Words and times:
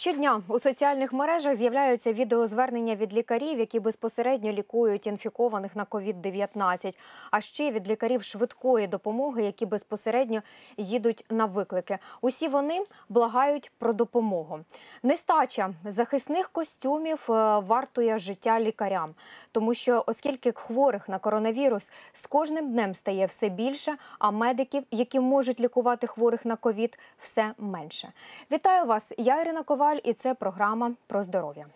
Щодня 0.00 0.42
у 0.48 0.58
соціальних 0.58 1.12
мережах 1.12 1.56
з'являються 1.56 2.12
відеозвернення 2.12 2.96
від 2.96 3.14
лікарів, 3.14 3.58
які 3.58 3.80
безпосередньо 3.80 4.52
лікують 4.52 5.06
інфікованих 5.06 5.76
на 5.76 5.84
COVID-19, 5.84 6.98
а 7.30 7.40
ще 7.40 7.70
від 7.70 7.88
лікарів 7.88 8.22
швидкої 8.22 8.86
допомоги, 8.86 9.42
які 9.42 9.66
безпосередньо 9.66 10.42
їдуть 10.76 11.24
на 11.30 11.44
виклики. 11.44 11.98
Усі 12.20 12.48
вони 12.48 12.84
благають 13.08 13.72
про 13.78 13.92
допомогу. 13.92 14.60
Нестача 15.02 15.70
захисних 15.84 16.48
костюмів 16.48 17.26
е, 17.28 17.58
вартує 17.58 18.18
життя 18.18 18.60
лікарям, 18.60 19.14
тому 19.52 19.74
що 19.74 20.04
оскільки 20.06 20.52
хворих 20.52 21.08
на 21.08 21.18
коронавірус 21.18 21.90
з 22.12 22.26
кожним 22.26 22.72
днем 22.72 22.94
стає 22.94 23.26
все 23.26 23.48
більше, 23.48 23.96
а 24.18 24.30
медиків, 24.30 24.82
які 24.90 25.20
можуть 25.20 25.60
лікувати 25.60 26.06
хворих 26.06 26.44
на 26.44 26.56
ковід, 26.56 26.98
все 27.18 27.52
менше. 27.58 28.12
Вітаю 28.52 28.86
вас! 28.86 29.12
Я 29.18 29.40
Ірина 29.40 29.62
Коваль, 29.90 30.00
і 30.04 30.12
це 30.12 30.34
програма 30.34 30.92
про 31.06 31.22
здоров'я. 31.22 31.66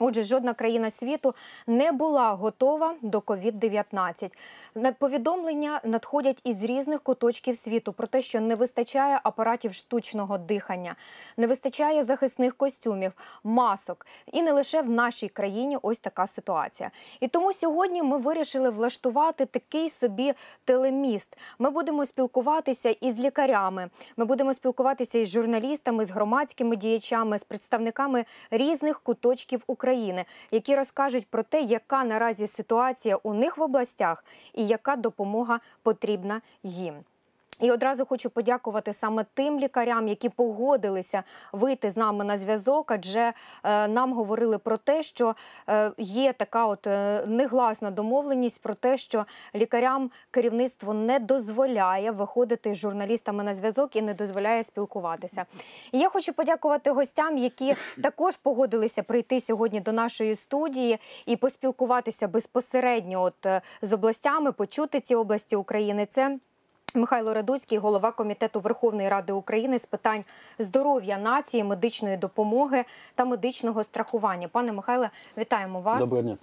Отже, 0.00 0.22
жодна 0.22 0.54
країна 0.54 0.90
світу 0.90 1.34
не 1.66 1.92
була 1.92 2.32
готова 2.32 2.94
до 3.02 3.18
COVID-19. 3.18 4.30
На 4.74 4.92
Повідомлення 4.92 5.80
надходять 5.84 6.40
із 6.44 6.64
різних 6.64 7.02
куточків 7.02 7.56
світу 7.56 7.92
про 7.92 8.06
те, 8.06 8.22
що 8.22 8.40
не 8.40 8.54
вистачає 8.54 9.20
апаратів 9.22 9.74
штучного 9.74 10.38
дихання, 10.38 10.96
не 11.36 11.46
вистачає 11.46 12.02
захисних 12.02 12.56
костюмів, 12.56 13.12
масок. 13.44 14.06
І 14.32 14.42
не 14.42 14.52
лише 14.52 14.82
в 14.82 14.90
нашій 14.90 15.28
країні 15.28 15.78
ось 15.82 15.98
така 15.98 16.26
ситуація. 16.26 16.90
І 17.20 17.28
тому 17.28 17.52
сьогодні 17.52 18.02
ми 18.02 18.18
вирішили 18.18 18.70
влаштувати 18.70 19.46
такий 19.46 19.90
собі 19.90 20.34
телеміст. 20.64 21.38
Ми 21.58 21.70
будемо 21.70 22.06
спілкуватися 22.06 22.90
із 22.90 23.18
лікарями. 23.18 23.90
Ми 24.16 24.24
будемо 24.24 24.54
спілкуватися 24.54 25.18
із 25.18 25.28
журналістами, 25.28 26.04
з 26.04 26.10
громадськими 26.10 26.76
діячами, 26.76 27.38
з 27.38 27.44
представниками 27.44 28.24
різних 28.50 29.00
куточків 29.00 29.62
України. 29.66 29.87
України, 29.88 30.24
які 30.50 30.76
розкажуть 30.76 31.26
про 31.26 31.42
те, 31.42 31.60
яка 31.60 32.04
наразі 32.04 32.46
ситуація 32.46 33.16
у 33.16 33.34
них 33.34 33.58
в 33.58 33.62
областях 33.62 34.24
і 34.54 34.66
яка 34.66 34.96
допомога 34.96 35.60
потрібна 35.82 36.40
їм. 36.62 36.94
І 37.60 37.70
одразу 37.70 38.06
хочу 38.06 38.30
подякувати 38.30 38.92
саме 38.92 39.24
тим 39.34 39.60
лікарям, 39.60 40.08
які 40.08 40.28
погодилися 40.28 41.22
вийти 41.52 41.90
з 41.90 41.96
нами 41.96 42.24
на 42.24 42.38
зв'язок, 42.38 42.90
адже 42.90 43.32
е, 43.64 43.88
нам 43.88 44.12
говорили 44.12 44.58
про 44.58 44.76
те, 44.76 45.02
що 45.02 45.34
е, 45.68 45.92
є 45.98 46.32
така 46.32 46.66
от 46.66 46.86
е, 46.86 47.24
негласна 47.26 47.90
домовленість 47.90 48.62
про 48.62 48.74
те, 48.74 48.98
що 48.98 49.24
лікарям 49.54 50.10
керівництво 50.30 50.94
не 50.94 51.18
дозволяє 51.18 52.10
виходити 52.10 52.74
з 52.74 52.76
журналістами 52.76 53.44
на 53.44 53.54
зв'язок 53.54 53.96
і 53.96 54.02
не 54.02 54.14
дозволяє 54.14 54.62
спілкуватися. 54.62 55.44
І 55.92 55.98
я 55.98 56.08
хочу 56.08 56.32
подякувати 56.32 56.90
гостям, 56.90 57.38
які 57.38 57.74
також 58.02 58.36
погодилися 58.36 59.02
прийти 59.02 59.40
сьогодні 59.40 59.80
до 59.80 59.92
нашої 59.92 60.34
студії 60.34 60.98
і 61.26 61.36
поспілкуватися 61.36 62.28
безпосередньо 62.28 63.22
от 63.22 63.62
з 63.82 63.92
областями, 63.92 64.52
почути 64.52 65.00
ці 65.00 65.14
області 65.14 65.56
України. 65.56 66.06
Це 66.06 66.38
Михайло 66.94 67.34
Радуцький, 67.34 67.78
голова 67.78 68.12
комітету 68.12 68.60
Верховної 68.60 69.08
Ради 69.08 69.32
України 69.32 69.78
з 69.78 69.86
питань 69.86 70.24
здоров'я 70.58 71.18
нації, 71.18 71.64
медичної 71.64 72.16
допомоги 72.16 72.84
та 73.14 73.24
медичного 73.24 73.84
страхування. 73.84 74.48
Пане 74.48 74.72
Михайле, 74.72 75.10
вітаємо 75.38 75.80
вас. 75.80 76.00
Доброго 76.00 76.22
дня. 76.22 76.36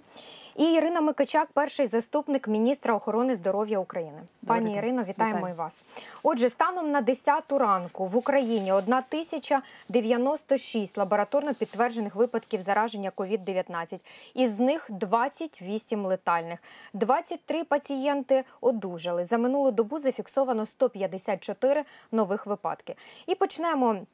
І 0.56 0.72
Ірина 0.72 1.00
Микичак, 1.00 1.48
перший 1.52 1.86
заступник 1.86 2.48
міністра 2.48 2.94
охорони 2.94 3.34
здоров'я 3.34 3.78
України. 3.78 4.22
Пані 4.46 4.74
Ірино, 4.74 5.02
вітаємо 5.02 5.38
Вітаю. 5.38 5.54
і 5.54 5.58
вас. 5.58 5.82
Отже, 6.22 6.48
станом 6.48 6.90
на 6.90 7.00
10 7.00 7.52
ранку 7.52 8.06
в 8.06 8.16
Україні 8.16 8.72
1096 8.72 10.98
лабораторно 10.98 11.54
підтверджених 11.54 12.14
випадків 12.14 12.60
зараження 12.60 13.12
COVID-19. 13.16 13.98
Із 14.34 14.58
них 14.58 14.86
28 14.88 16.06
летальних. 16.06 16.58
23 16.92 17.64
пацієнти 17.64 18.44
одужали. 18.60 19.24
За 19.24 19.38
минулу 19.38 19.70
добу 19.70 19.98
зафіксовано 20.36 20.66
154 20.66 21.84
нових 22.12 22.46
випадки. 22.46 22.94
І 23.26 23.34
почнемо. 23.34 24.06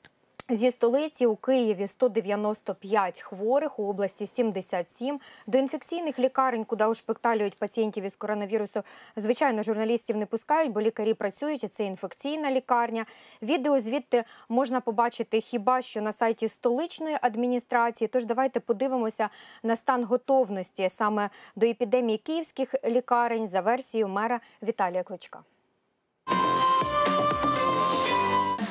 Зі 0.48 0.70
столиці 0.70 1.26
у 1.26 1.36
Києві 1.36 1.86
195 1.86 3.20
хворих, 3.20 3.78
у 3.78 3.88
області 3.88 4.26
77. 4.26 5.20
До 5.46 5.58
інфекційних 5.58 6.18
лікарень, 6.18 6.64
куди 6.64 6.86
ушпиталюють 6.86 7.58
пацієнтів 7.58 8.04
із 8.04 8.16
коронавірусу, 8.16 8.82
звичайно, 9.16 9.62
журналістів 9.62 10.16
не 10.16 10.26
пускають, 10.26 10.72
бо 10.72 10.80
лікарі 10.80 11.14
працюють, 11.14 11.64
і 11.64 11.68
це 11.68 11.84
інфекційна 11.84 12.50
лікарня. 12.50 13.06
Відео 13.42 13.78
звідти 13.78 14.24
можна 14.48 14.80
побачити 14.80 15.40
хіба 15.40 15.82
що 15.82 16.02
на 16.02 16.12
сайті 16.12 16.48
столичної 16.48 17.16
адміністрації. 17.22 18.08
Тож 18.08 18.24
давайте 18.24 18.60
подивимося 18.60 19.28
на 19.62 19.76
стан 19.76 20.04
готовності 20.04 20.88
саме 20.88 21.30
до 21.56 21.66
епідемії 21.66 22.18
київських 22.18 22.74
лікарень 22.84 23.48
за 23.48 23.60
версією 23.60 24.08
мера 24.08 24.40
Віталія 24.62 25.02
Кличка. 25.02 25.42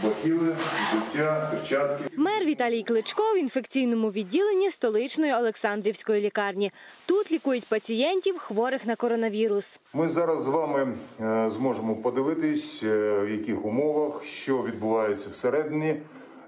Бахіли, 0.03 0.55
взуття, 0.89 1.49
перчатки. 1.51 2.03
Мер 2.17 2.45
Віталій 2.45 2.83
Кличко 2.83 3.23
в 3.23 3.37
інфекційному 3.37 4.11
відділенні 4.11 4.71
столичної 4.71 5.33
Олександрівської 5.33 6.21
лікарні. 6.21 6.71
Тут 7.05 7.31
лікують 7.31 7.65
пацієнтів, 7.65 8.37
хворих 8.37 8.85
на 8.85 8.95
коронавірус. 8.95 9.79
Ми 9.93 10.09
зараз 10.09 10.43
з 10.43 10.47
вами 10.47 10.87
е, 11.21 11.49
зможемо 11.55 11.95
подивитись, 11.95 12.83
е, 12.83 13.19
в 13.19 13.29
яких 13.29 13.65
умовах, 13.65 14.25
що 14.25 14.63
відбувається 14.63 15.29
всередині 15.33 15.95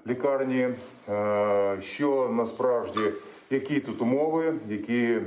лікарні, 0.06 0.68
е, 1.08 1.78
що 1.82 2.30
насправді, 2.32 3.00
які 3.50 3.80
тут 3.80 4.02
умови, 4.02 4.54
які 4.68 5.18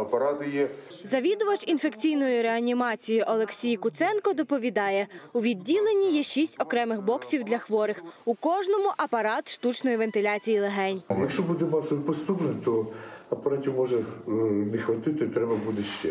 апарати 0.00 0.50
є. 0.50 0.68
Завідувач 1.04 1.64
інфекційною 1.66 2.42
реанімацією 2.42 3.24
Олексій 3.28 3.76
Куценко 3.76 4.32
доповідає, 4.32 5.06
у 5.32 5.40
відділенні 5.40 6.10
є 6.16 6.22
шість 6.22 6.62
окремих 6.62 7.02
боксів 7.02 7.44
для 7.44 7.58
хворих. 7.58 8.02
У 8.24 8.34
кожному 8.34 8.92
апарат 8.96 9.48
штучної 9.50 9.96
вентиляції 9.96 10.60
легень. 10.60 11.02
Якщо 11.20 11.42
буде 11.42 11.64
масовий 11.64 12.04
поступник, 12.04 12.64
то 12.64 12.86
апаратів 13.30 13.74
може 13.76 13.96
е, 13.96 14.30
не 14.72 14.78
хватити, 14.78 15.28
треба 15.28 15.56
буде 15.56 15.82
ще. 16.00 16.08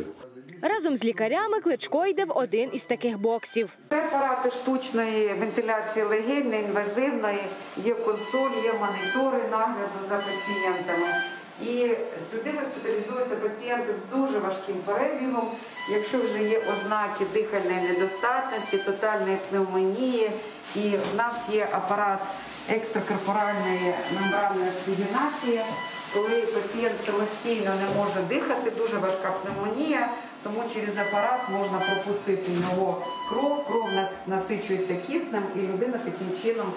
Разом 0.62 0.96
з 0.96 1.04
лікарями 1.04 1.60
Кличко 1.60 2.06
йде 2.06 2.26
в 2.26 2.38
один 2.38 2.70
із 2.74 2.86
таких 2.86 3.20
боксів. 3.20 3.78
Це 3.90 4.06
апарати 4.06 4.52
штучної 4.52 5.34
вентиляції 5.34 6.06
легень, 6.06 6.50
неінвазивної, 6.50 7.44
є 7.86 7.94
консоль, 7.94 8.64
є 8.64 8.74
монітори 8.74 9.44
нагляду 9.52 10.00
за 10.10 10.16
пацієнтами. 10.16 11.08
І 11.66 11.96
сюди 12.32 12.54
госпіталізуються 12.60 13.36
пацієнти 13.36 13.94
з 13.94 14.16
дуже 14.16 14.40
важким 14.40 14.76
перебігом, 14.86 15.52
якщо 15.92 16.18
вже 16.18 16.44
є 16.44 16.60
ознаки 16.60 17.26
дихальної 17.34 17.82
недостатності, 17.90 18.78
тотальної 18.78 19.38
пневмонії. 19.50 20.32
І 20.76 20.80
в 20.80 21.16
нас 21.16 21.34
є 21.52 21.68
апарат 21.72 22.20
екстракорпоральної 22.70 23.94
мембранної 24.22 24.70
оксигенації, 24.70 25.62
коли 26.14 26.42
пацієнт 26.42 26.96
самостійно 27.06 27.72
не 27.82 27.98
може 27.98 28.22
дихати, 28.30 28.72
дуже 28.78 28.98
важка 28.98 29.32
пневмонія, 29.32 30.10
тому 30.44 30.64
через 30.74 30.98
апарат 30.98 31.40
можна 31.50 31.80
пропустити 31.80 32.52
його 32.52 33.06
кров, 33.30 33.66
кров 33.68 33.90
насичується 34.28 34.96
киснем 35.08 35.44
і 35.56 35.60
людина 35.60 35.98
таким 35.98 36.42
чином 36.42 36.74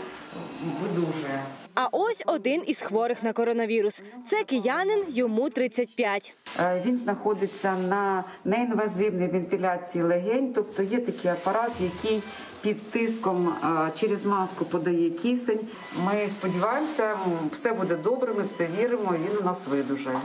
видужує. 0.82 1.42
А 1.74 1.88
ось 1.92 2.22
один 2.26 2.62
із 2.66 2.80
хворих 2.80 3.22
на 3.22 3.32
коронавірус. 3.32 4.02
Це 4.26 4.44
киянин, 4.44 5.04
йому 5.08 5.50
35. 5.50 6.34
Е, 6.60 6.82
Він 6.86 6.98
знаходиться 6.98 7.74
на 7.88 8.24
неінвазивній 8.44 9.26
вентиляції 9.26 10.04
легень, 10.04 10.52
тобто 10.54 10.82
є 10.82 10.98
такий 11.00 11.30
апарат, 11.30 11.72
який 11.80 12.22
під 12.60 12.90
тиском 12.90 13.48
е, 13.48 13.90
через 13.96 14.24
маску 14.24 14.64
подає 14.64 15.10
кисень. 15.10 15.60
Ми 16.04 16.28
сподіваємося, 16.28 17.16
все 17.52 17.72
буде 17.72 17.96
добре. 17.96 18.32
Ми 18.34 18.42
в 18.42 18.48
це 18.52 18.68
віримо. 18.80 19.14
Він 19.30 19.38
у 19.38 19.44
нас 19.44 19.66
видужає. 19.66 20.18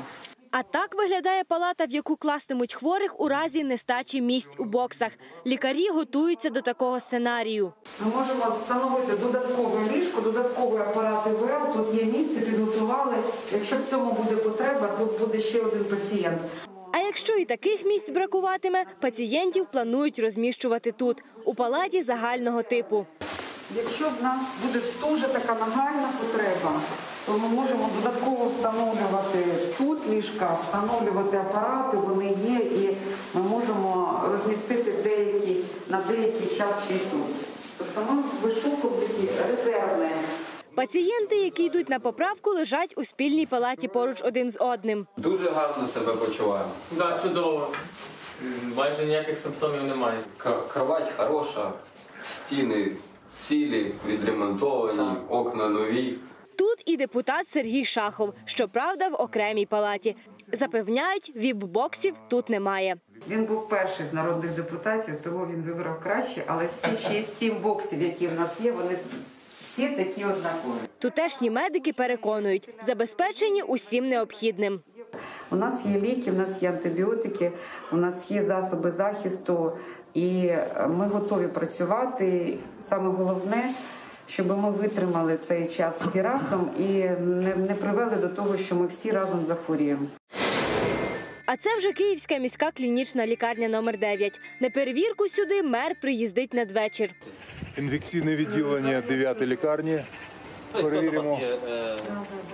А 0.51 0.63
так 0.63 0.95
виглядає 0.95 1.43
палата, 1.43 1.85
в 1.85 1.91
яку 1.91 2.15
кластимуть 2.15 2.73
хворих 2.73 3.19
у 3.19 3.27
разі 3.27 3.63
нестачі 3.63 4.21
місць 4.21 4.55
у 4.59 4.63
боксах. 4.63 5.11
Лікарі 5.47 5.89
готуються 5.89 6.49
до 6.49 6.61
такого 6.61 6.99
сценарію. 6.99 7.73
Ми 7.99 8.11
можемо 8.15 8.55
встановити 8.61 9.17
додаткове 9.17 9.89
ліжко, 9.93 10.21
додатковий 10.21 10.81
апарат 10.81 11.27
ІВЛ. 11.27 11.73
Тут 11.73 11.95
є 11.95 12.03
місце, 12.05 12.39
підготували. 12.39 13.15
Якщо 13.53 13.75
в 13.77 13.89
цьому 13.89 14.11
буде 14.11 14.35
потреба, 14.35 14.87
тут 14.99 15.19
буде 15.19 15.39
ще 15.39 15.61
один 15.61 15.85
пацієнт. 15.85 16.41
А 16.91 16.97
якщо 16.97 17.33
і 17.33 17.45
таких 17.45 17.85
місць 17.85 18.09
бракуватиме, 18.09 18.85
пацієнтів 19.01 19.65
планують 19.65 20.19
розміщувати 20.19 20.91
тут, 20.91 21.23
у 21.45 21.55
палаті 21.55 22.01
загального 22.01 22.63
типу. 22.63 23.05
Якщо 23.75 24.05
в 24.19 24.23
нас 24.23 24.39
буде 24.63 24.81
дуже 25.01 25.27
така 25.27 25.53
нагальна 25.53 26.09
потреба, 26.19 26.71
то 27.25 27.31
ми 27.31 27.47
можемо 27.47 27.89
додатково 27.95 28.47
встановлювати 28.55 29.45
тут 29.77 30.09
ліжка, 30.09 30.57
встановлювати 30.63 31.37
апарати, 31.37 31.97
вони 31.97 32.25
є, 32.25 32.59
і 32.59 32.97
ми 33.33 33.41
можемо 33.41 34.21
розмістити 34.31 34.93
деякі 35.03 35.57
на 35.89 36.01
деякий 36.01 36.57
час 36.57 36.69
ще 36.85 36.95
й 36.95 36.97
тут. 36.97 37.35
Тобто 37.77 38.13
ми 38.13 38.23
вишукуємо 38.41 38.99
такі 39.01 39.29
резервні 39.49 40.11
Пацієнти, 40.75 41.35
які 41.35 41.63
йдуть 41.63 41.89
на 41.89 41.99
поправку, 41.99 42.49
лежать 42.49 42.93
у 42.97 43.03
спільній 43.03 43.45
палаті 43.45 43.87
поруч 43.87 44.21
один 44.23 44.51
з 44.51 44.57
одним. 44.59 45.07
Дуже 45.17 45.49
гарно 45.49 45.87
себе 45.87 46.13
почуваю. 46.13 46.65
Да, 46.91 47.19
чудово. 47.23 47.71
Майже 48.75 49.05
ніяких 49.05 49.37
симптомів 49.37 49.83
немає. 49.83 50.21
Кровать 50.73 51.11
хороша, 51.17 51.71
стіни 52.31 52.91
цілі, 53.35 53.91
відремонтовані, 54.07 55.09
окна 55.29 55.69
нові. 55.69 56.17
Тут 56.55 56.83
і 56.85 56.97
депутат 56.97 57.47
Сергій 57.47 57.85
Шахов, 57.85 58.33
щоправда, 58.45 59.07
в 59.07 59.13
окремій 59.13 59.65
палаті. 59.65 60.15
Запевняють, 60.53 61.31
віп-боксів 61.35 62.13
тут 62.27 62.49
немає. 62.49 62.95
Він 63.29 63.45
був 63.45 63.69
перший 63.69 64.05
з 64.05 64.13
народних 64.13 64.51
депутатів, 64.51 65.13
тому 65.23 65.45
він 65.45 65.63
вибрав 65.63 65.99
краще, 66.03 66.43
але 66.47 66.65
всі 66.65 66.95
шість 67.07 67.37
сім 67.37 67.55
боксів, 67.61 68.01
які 68.01 68.27
в 68.27 68.39
нас 68.39 68.49
є, 68.63 68.71
вони 68.71 68.95
всі 69.63 69.87
такі 69.87 70.23
однакові. 70.23 70.79
Тутешні 70.99 71.49
медики 71.49 71.93
переконують, 71.93 72.69
забезпечені 72.87 73.61
усім 73.61 74.09
необхідним. 74.09 74.79
У 75.51 75.55
нас 75.55 75.85
є 75.85 75.99
ліки, 75.99 76.31
у 76.31 76.33
нас 76.33 76.61
є 76.63 76.69
антибіотики, 76.69 77.51
у 77.91 77.95
нас 77.95 78.31
є 78.31 78.43
засоби 78.43 78.91
захисту, 78.91 79.71
і 80.13 80.45
е, 80.45 80.87
ми 80.97 81.07
готові 81.07 81.47
працювати. 81.47 82.57
Саме 82.89 83.09
головне, 83.09 83.69
щоб 84.27 84.47
ми 84.47 84.71
витримали 84.71 85.37
цей 85.47 85.67
час 85.67 85.95
всі 86.01 86.21
разом 86.21 86.69
і 86.79 86.83
не, 87.25 87.55
не 87.55 87.73
привели 87.73 88.15
до 88.15 88.27
того, 88.27 88.57
що 88.57 88.75
ми 88.75 88.87
всі 88.87 89.11
разом 89.11 89.45
захворіємо. 89.45 90.05
А 91.45 91.57
це 91.57 91.77
вже 91.77 91.91
Київська 91.91 92.37
міська 92.37 92.71
клінічна 92.71 93.27
лікарня 93.27 93.67
номер 93.67 93.99
9 93.99 94.39
На 94.59 94.69
перевірку 94.69 95.27
сюди 95.27 95.63
мер 95.63 95.95
приїздить 96.01 96.53
надвечір. 96.53 97.09
Інфекційне 97.77 98.35
відділення 98.35 99.01
9 99.07 99.41
лікарні. 99.41 99.99
Перевіримо, 100.71 101.39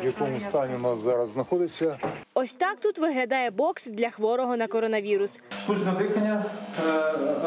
в 0.02 0.06
якому 0.06 0.40
стані 0.50 0.76
у 0.76 0.80
нас 0.80 1.00
зараз 1.00 1.30
знаходиться. 1.30 1.98
Ось 2.34 2.54
так 2.54 2.80
тут 2.80 2.98
виглядає 3.00 3.52
бокс 3.52 3.86
для 3.86 4.10
хворого 4.10 4.58
на 4.58 4.68
коронавірус. 4.68 5.40
Штучне 5.64 5.92
дихання, 5.92 6.46
е, 6.88 6.92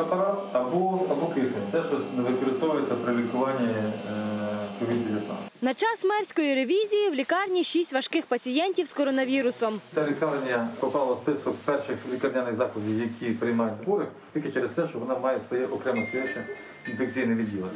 апарат 0.00 0.38
або, 0.52 1.06
або 1.10 1.26
кисень. 1.26 1.62
Те, 1.72 1.78
що 1.88 2.22
використовується 2.22 2.94
при 2.94 3.14
лікуванні 3.14 3.68
COVID-19. 4.82 5.20
На 5.62 5.74
час 5.74 6.04
мерської 6.04 6.54
ревізії 6.54 7.10
в 7.10 7.14
лікарні 7.14 7.64
шість 7.64 7.92
важких 7.92 8.26
пацієнтів 8.26 8.86
з 8.86 8.92
коронавірусом. 8.92 9.80
Ця 9.94 10.06
лікарня 10.06 10.68
попала 10.80 11.14
в 11.14 11.16
список 11.16 11.56
перших 11.64 11.96
лікарняних 12.12 12.54
закладів, 12.54 12.98
які 13.00 13.34
приймають 13.34 13.74
хворих, 13.84 14.08
тільки 14.34 14.52
через 14.52 14.70
те, 14.70 14.86
що 14.86 14.98
вона 14.98 15.18
має 15.18 15.40
своє 15.40 15.66
окремо 15.66 16.06
стояще 16.10 16.44
інфекційне 16.88 17.34
відділення. 17.34 17.70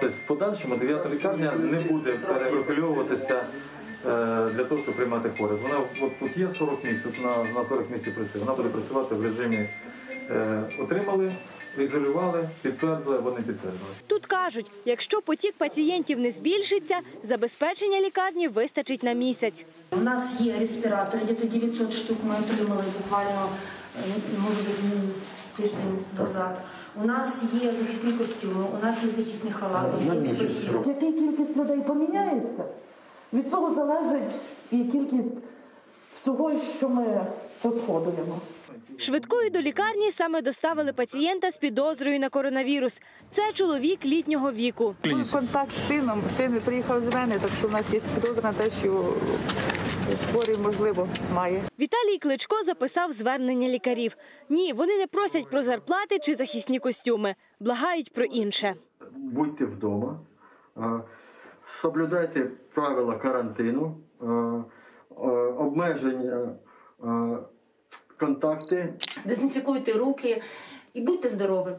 Тобто 0.00 0.16
в 0.16 0.26
подальшому 0.26 0.76
дев'ята 0.76 1.08
лікарня 1.08 1.52
не 1.52 1.80
буде 1.80 2.12
перепрофільовуватися 2.12 3.34
е, 3.34 3.44
для 4.54 4.64
того, 4.64 4.80
щоб 4.80 4.94
приймати 4.94 5.30
хворих. 5.36 5.62
Вона 5.62 5.78
от 6.02 6.18
тут 6.18 6.36
є 6.36 6.50
40 6.58 6.84
місць, 6.84 7.04
от 7.06 7.24
на, 7.24 7.60
на 7.60 7.64
40 7.68 7.90
місць 7.90 8.04
працює. 8.04 8.40
Вона 8.40 8.54
буде 8.54 8.68
працювати 8.68 9.14
в 9.14 9.24
режимі 9.24 9.68
е, 10.30 10.62
отримали, 10.78 11.32
ізолювали, 11.78 12.48
підтвердили 12.62 13.16
або 13.18 13.30
не 13.30 13.36
підтвердили. 13.36 13.90
Тут 14.06 14.26
кажуть, 14.26 14.70
якщо 14.84 15.22
потік 15.22 15.54
пацієнтів 15.58 16.18
не 16.18 16.30
збільшиться, 16.30 16.96
забезпечення 17.24 18.00
лікарні 18.00 18.48
вистачить 18.48 19.02
на 19.02 19.12
місяць. 19.12 19.64
У 19.90 19.96
нас 20.00 20.30
є 20.40 20.58
респіратори, 20.60 21.24
десь 21.24 21.50
900 21.50 21.92
штук 21.92 22.18
ми 22.24 22.34
отримали 22.34 22.82
буквально, 22.98 23.48
е, 23.96 24.00
може 24.38 24.56
бути, 24.56 24.98
тиждень 25.56 25.98
назад. 26.18 26.58
У 27.02 27.04
нас 27.04 27.42
є 27.62 27.72
захисні 27.72 28.12
костюми, 28.12 28.64
у 28.80 28.86
нас 28.86 28.96
є 29.04 29.10
захисні 29.10 29.50
халати, 29.50 29.96
є 30.04 30.34
спихи. 30.34 30.70
Який 30.86 31.12
кількість 31.12 31.56
людей 31.56 31.80
поміняється, 31.80 32.64
від 33.32 33.50
цього 33.50 33.74
залежить 33.74 34.32
і 34.70 34.84
кількість 34.84 35.36
всього, 36.20 36.52
що 36.78 36.88
ми 36.88 37.26
розходуємо. 37.64 38.38
Швидкою 39.00 39.50
до 39.50 39.60
лікарні 39.60 40.10
саме 40.10 40.42
доставили 40.42 40.92
пацієнта 40.92 41.50
з 41.50 41.56
підозрою 41.58 42.20
на 42.20 42.28
коронавірус. 42.28 43.00
Це 43.30 43.52
чоловік 43.52 44.04
літнього 44.04 44.52
віку. 44.52 44.94
Був 45.04 45.32
контакт 45.32 45.70
з 45.78 45.88
сином, 45.88 46.22
син 46.36 46.60
приїхав 46.64 47.02
з 47.02 47.14
мене, 47.14 47.38
так 47.38 47.50
що 47.58 47.68
в 47.68 47.72
нас 47.72 47.92
є 47.92 48.00
підозра 48.14 48.42
на 48.42 48.52
те, 48.52 48.70
що 48.80 49.14
хворий, 50.30 50.56
можливо, 50.56 51.08
має. 51.34 51.62
Віталій 51.80 52.18
Кличко 52.18 52.56
записав 52.64 53.12
звернення 53.12 53.68
лікарів. 53.68 54.16
Ні, 54.48 54.72
вони 54.72 54.96
не 54.96 55.06
просять 55.06 55.50
про 55.50 55.62
зарплати 55.62 56.18
чи 56.18 56.34
захисні 56.34 56.78
костюми, 56.78 57.34
благають 57.60 58.12
про 58.12 58.24
інше. 58.24 58.74
будьте 59.16 59.64
вдома, 59.64 60.20
соблюдайте 61.66 62.50
правила 62.74 63.14
карантину, 63.14 63.96
обмеження 65.58 66.48
контакти 68.18 68.94
Дезінфікуйте 69.24 69.92
руки 69.92 70.42
і 70.94 71.00
будьте 71.00 71.28
здорові. 71.28 71.70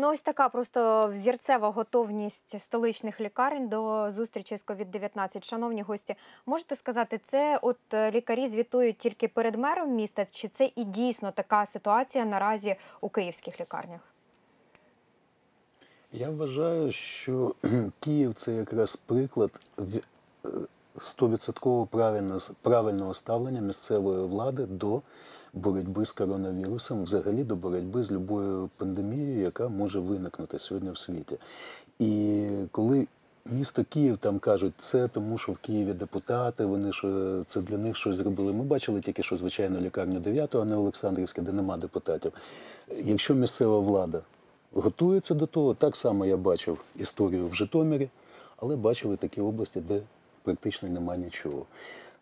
Ну, 0.00 0.08
ось 0.12 0.20
така 0.20 0.48
просто 0.48 1.08
взірцева 1.14 1.70
готовність 1.70 2.60
столичних 2.60 3.20
лікарень 3.20 3.68
до 3.68 4.10
зустрічі 4.10 4.56
з 4.56 4.64
COVID-19. 4.64 5.44
Шановні 5.44 5.82
гості, 5.82 6.14
можете 6.46 6.76
сказати, 6.76 7.20
це 7.24 7.58
от 7.62 7.78
е, 7.94 8.10
лікарі 8.10 8.46
звітують 8.48 8.98
тільки 8.98 9.28
перед 9.28 9.54
мером 9.54 9.90
міста, 9.94 10.26
чи 10.32 10.48
це 10.48 10.70
і 10.76 10.84
дійсно 10.84 11.30
така 11.32 11.66
ситуація 11.66 12.24
наразі 12.24 12.76
у 13.00 13.08
київських 13.08 13.60
лікарнях? 13.60 14.00
Я 16.12 16.30
вважаю, 16.30 16.92
що 16.92 17.54
Київ 18.00 18.34
це 18.34 18.52
якраз 18.52 18.96
приклад 18.96 19.50
в- 19.76 19.96
е, 20.44 20.48
стовідсотково 21.00 21.88
правильного, 22.62 23.14
ставлення 23.14 23.60
місцевої 23.60 24.26
влади 24.26 24.66
до 24.66 25.00
боротьби 25.52 26.04
з 26.04 26.12
коронавірусом, 26.12 27.04
взагалі 27.04 27.44
до 27.44 27.56
боротьби 27.56 28.02
з 28.02 28.12
любою 28.12 28.70
пандемією, 28.76 29.40
яка 29.40 29.68
може 29.68 30.00
виникнути 30.00 30.58
сьогодні 30.58 30.90
в 30.90 30.98
світі. 30.98 31.36
І 31.98 32.46
коли 32.70 33.06
місто 33.46 33.84
Київ 33.88 34.16
там 34.16 34.38
кажуть, 34.38 34.72
це 34.78 35.08
тому, 35.08 35.38
що 35.38 35.52
в 35.52 35.56
Києві 35.56 35.92
депутати, 35.92 36.64
вони 36.64 36.92
що 36.92 37.42
це 37.46 37.60
для 37.60 37.78
них 37.78 37.96
щось 37.96 38.16
зробили. 38.16 38.52
Ми 38.52 38.64
бачили 38.64 39.00
тільки, 39.00 39.22
що 39.22 39.36
звичайно 39.36 39.80
лікарню 39.80 40.20
9, 40.20 40.54
а 40.54 40.64
не 40.64 40.76
Олександрівське, 40.76 41.42
де 41.42 41.52
нема 41.52 41.76
депутатів. 41.76 42.32
Якщо 43.04 43.34
місцева 43.34 43.78
влада 43.78 44.20
готується 44.72 45.34
до 45.34 45.46
того, 45.46 45.74
так 45.74 45.96
само 45.96 46.26
я 46.26 46.36
бачив 46.36 46.78
історію 46.96 47.48
в 47.48 47.54
Житомирі, 47.54 48.08
але 48.56 48.76
бачив 48.76 49.14
і 49.14 49.16
такі 49.16 49.40
області, 49.40 49.80
де 49.88 50.00
практично 50.54 50.88
немає 50.88 51.20
нічого. 51.20 51.66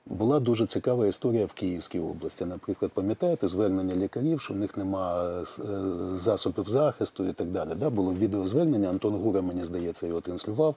Була 0.07 0.41
дуже 0.41 0.67
цікава 0.67 1.07
історія 1.07 1.47
в 1.47 1.53
Київській 1.53 2.01
області. 2.01 2.45
Наприклад, 2.45 2.91
пам'ятаєте 2.95 3.49
звернення 3.49 3.97
лікарів, 3.97 4.41
що 4.41 4.55
в 4.55 4.57
них 4.57 4.77
немає 4.77 5.45
засобів 6.13 6.69
захисту 6.69 7.29
і 7.29 7.33
так 7.33 7.49
далі. 7.49 7.71
Да? 7.77 7.91
Було 7.91 8.15
відеозвернення, 8.15 8.89
Антон 8.89 9.15
Гура, 9.15 9.41
мені 9.41 9.65
здається, 9.65 10.07
його 10.07 10.21
транслював. 10.21 10.75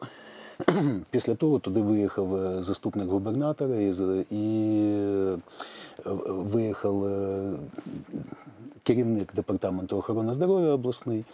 Після 1.12 1.36
того 1.36 1.60
туди 1.60 1.82
виїхав 1.82 2.36
е, 2.36 2.64
заступник 2.64 3.08
губернатора 3.08 3.76
і, 3.76 3.94
і 4.32 4.84
е, 4.94 5.38
виїхав 6.28 7.06
е, 7.06 7.52
керівник 8.84 9.34
департаменту 9.34 9.98
охорони 9.98 10.34
здоров'я 10.34 10.70
обласний. 10.70 11.26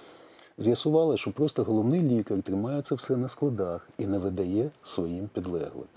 З'ясували, 0.57 1.17
що 1.17 1.31
просто 1.31 1.63
головний 1.63 2.01
лікар 2.01 2.41
тримає 2.41 2.81
це 2.81 2.95
все 2.95 3.17
на 3.17 3.27
складах 3.27 3.89
і 3.97 4.07
не 4.07 4.17
видає 4.17 4.69
своїм 4.83 5.29
підлеглим. 5.33 5.87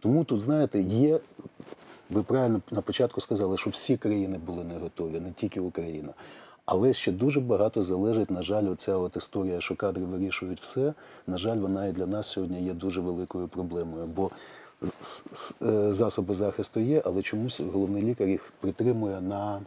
Тому 0.00 0.24
тут, 0.24 0.40
знаєте, 0.40 0.80
є. 0.80 1.20
Ви 2.10 2.22
правильно 2.22 2.60
на 2.70 2.80
початку 2.80 3.20
сказали, 3.20 3.58
що 3.58 3.70
всі 3.70 3.96
країни 3.96 4.38
були 4.38 4.64
не 4.64 4.78
готові, 4.78 5.20
не 5.20 5.32
тільки 5.32 5.60
Україна. 5.60 6.12
Але 6.64 6.92
ще 6.92 7.12
дуже 7.12 7.40
багато 7.40 7.82
залежить, 7.82 8.30
на 8.30 8.42
жаль, 8.42 8.70
оця 8.70 8.96
от 8.96 9.16
історія, 9.16 9.60
що 9.60 9.76
кадри 9.76 10.04
вирішують 10.04 10.60
все. 10.60 10.94
На 11.26 11.38
жаль, 11.38 11.56
вона 11.56 11.86
і 11.86 11.92
для 11.92 12.06
нас 12.06 12.26
сьогодні 12.26 12.62
є 12.62 12.74
дуже 12.74 13.00
великою 13.00 13.48
проблемою. 13.48 14.06
Бо 14.16 14.30
е, 15.62 15.92
засоби 15.92 16.34
захисту 16.34 16.80
є, 16.80 17.02
але 17.04 17.22
чомусь 17.22 17.60
головний 17.60 18.02
лікар 18.02 18.28
їх 18.28 18.52
притримує 18.60 19.20
на 19.20 19.60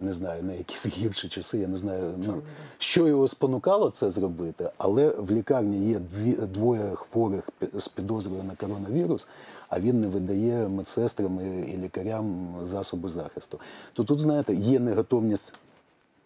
не 0.00 0.12
знаю, 0.12 0.42
на 0.42 0.52
якісь 0.52 0.86
гірші 0.86 1.28
часи. 1.28 1.58
Я 1.58 1.68
не 1.68 1.76
знаю, 1.76 2.14
ну, 2.26 2.42
що 2.78 3.08
його 3.08 3.28
спонукало 3.28 3.90
це 3.90 4.10
зробити, 4.10 4.70
але 4.78 5.08
в 5.08 5.30
лікарні 5.30 5.88
є 5.88 5.98
дві, 5.98 6.32
двоє 6.32 6.94
хворих 6.94 7.48
з 7.78 7.88
підозрою 7.88 8.42
на 8.42 8.54
коронавірус, 8.54 9.26
а 9.68 9.80
він 9.80 10.00
не 10.00 10.06
видає 10.06 10.68
медсестрам 10.68 11.40
і, 11.68 11.76
лікарям 11.76 12.54
засоби 12.64 13.08
захисту. 13.08 13.60
То 13.92 14.04
тут, 14.04 14.20
знаєте, 14.20 14.54
є 14.54 14.80
неготовність 14.80 15.58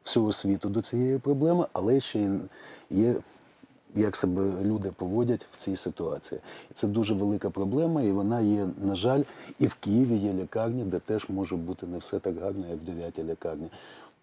всього 0.02 0.32
світу 0.32 0.68
до 0.68 0.82
цієї 0.82 1.18
проблеми, 1.18 1.66
але 1.72 2.00
ще 2.00 2.30
є. 2.90 3.14
Як 3.98 4.16
себе 4.16 4.42
люди 4.64 4.90
поводять 4.96 5.46
в 5.52 5.56
цій 5.56 5.76
ситуації, 5.76 6.40
це 6.74 6.86
дуже 6.86 7.14
велика 7.14 7.50
проблема, 7.50 8.02
і 8.02 8.12
вона 8.12 8.40
є, 8.40 8.66
на 8.84 8.94
жаль, 8.94 9.22
і 9.58 9.66
в 9.66 9.74
Києві 9.74 10.16
є 10.16 10.32
лікарні, 10.32 10.84
де 10.84 10.98
теж 10.98 11.28
може 11.28 11.56
бути 11.56 11.86
не 11.86 11.98
все 11.98 12.18
так 12.18 12.38
гарно, 12.38 12.64
як 12.70 12.78
в 12.78 12.84
9 12.84 13.18
лікарні. 13.18 13.68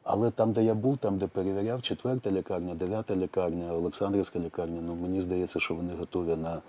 Але 0.08 0.32
там, 0.32 0.52
де 0.52 0.64
я 0.64 0.74
був, 0.74 0.98
там, 0.98 1.18
де 1.18 1.28
перевіряв, 1.28 1.82
четверта 1.82 2.32
лікарня, 2.32 2.76
дев'ята 2.76 3.16
лікарня, 3.16 3.74
Олександрівська 3.74 4.40
лікарня, 4.40 4.82
ну 4.86 4.96
мені 4.96 5.22
здається, 5.22 5.60
що 5.60 5.74
вони 5.74 5.94
готові 6.00 6.36
на, 6.36 6.62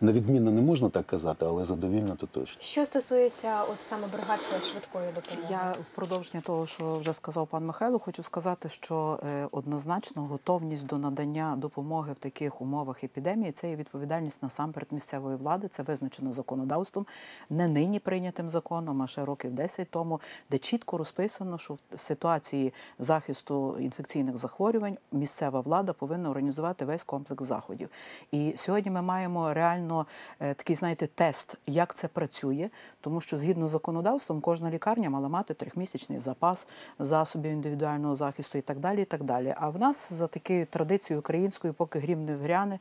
на 0.00 0.12
відмінно 0.12 0.50
не 0.50 0.60
можна 0.60 0.88
так 0.88 1.06
казати, 1.06 1.46
але 1.46 1.64
задовільно 1.64 2.16
то 2.16 2.26
точно. 2.26 2.62
Що 2.62 2.86
стосується 2.86 3.62
от 3.62 3.76
саме 3.88 4.06
бригад 4.06 4.40
швидкої 4.64 5.06
допомоги? 5.14 5.46
Я 5.50 5.74
в 5.80 5.94
продовження 5.94 6.40
того, 6.40 6.66
що 6.66 6.98
вже 6.98 7.12
сказав 7.12 7.46
пан 7.46 7.66
Михайло, 7.66 7.98
хочу 7.98 8.22
сказати, 8.22 8.68
що 8.68 9.20
е, 9.26 9.48
однозначно 9.50 10.22
готовність 10.22 10.86
до 10.86 10.98
надання 10.98 11.54
допомоги 11.58 12.12
в 12.12 12.18
таких 12.18 12.60
умовах 12.60 13.04
епідемії 13.04 13.52
це 13.52 13.70
є 13.70 13.76
відповідальність 13.76 14.42
насамперед 14.42 14.88
місцевої 14.90 15.36
влади. 15.36 15.68
Це 15.68 15.82
визначено 15.82 16.32
законодавством, 16.32 17.06
не 17.50 17.68
нині 17.68 17.98
прийнятим 17.98 18.48
законом, 18.48 19.02
а 19.02 19.06
ще 19.06 19.24
років 19.24 19.52
10 19.52 19.90
тому, 19.90 20.20
де 20.50 20.58
чітко 20.58 20.98
розписано, 20.98 21.58
що 21.58 21.74
в 21.74 21.78
ситуації 21.96 22.72
захисту 22.98 23.78
інфекційних 23.80 24.38
захворювань 24.38 24.98
місцева 25.12 25.60
влада 25.60 25.92
повинна 25.92 26.30
організувати 26.30 26.84
весь 26.84 27.04
комплекс 27.04 27.44
заходів. 27.44 27.88
І 28.32 28.54
сьогодні 28.56 28.90
ми 28.90 29.02
маємо 29.02 29.54
реально 29.54 30.06
е, 30.40 30.54
такий, 30.54 30.76
знаєте, 30.76 31.06
тест, 31.06 31.54
як 31.66 31.94
це 31.94 32.08
працює, 32.08 32.70
тому 33.00 33.20
що 33.20 33.38
згідно 33.38 33.68
з 33.68 33.70
законодавством 33.70 34.40
кожна 34.40 34.70
лікарня 34.70 35.10
мала 35.10 35.28
мати 35.28 35.54
трьохмісячний 35.54 36.20
запас 36.20 36.66
засобів 36.98 37.52
індивідуального 37.52 38.16
захисту 38.16 38.58
і 38.58 38.60
так 38.60 38.78
далі. 38.78 39.02
І 39.02 39.04
так 39.04 39.24
далі. 39.24 39.54
А 39.56 39.68
в 39.68 39.78
нас 39.78 40.12
за 40.12 40.26
такою 40.26 40.66
традицією 40.66 41.20
українською, 41.20 41.74
поки 41.74 41.98
грім 41.98 42.24
не 42.24 42.36
вгряне, 42.36 42.78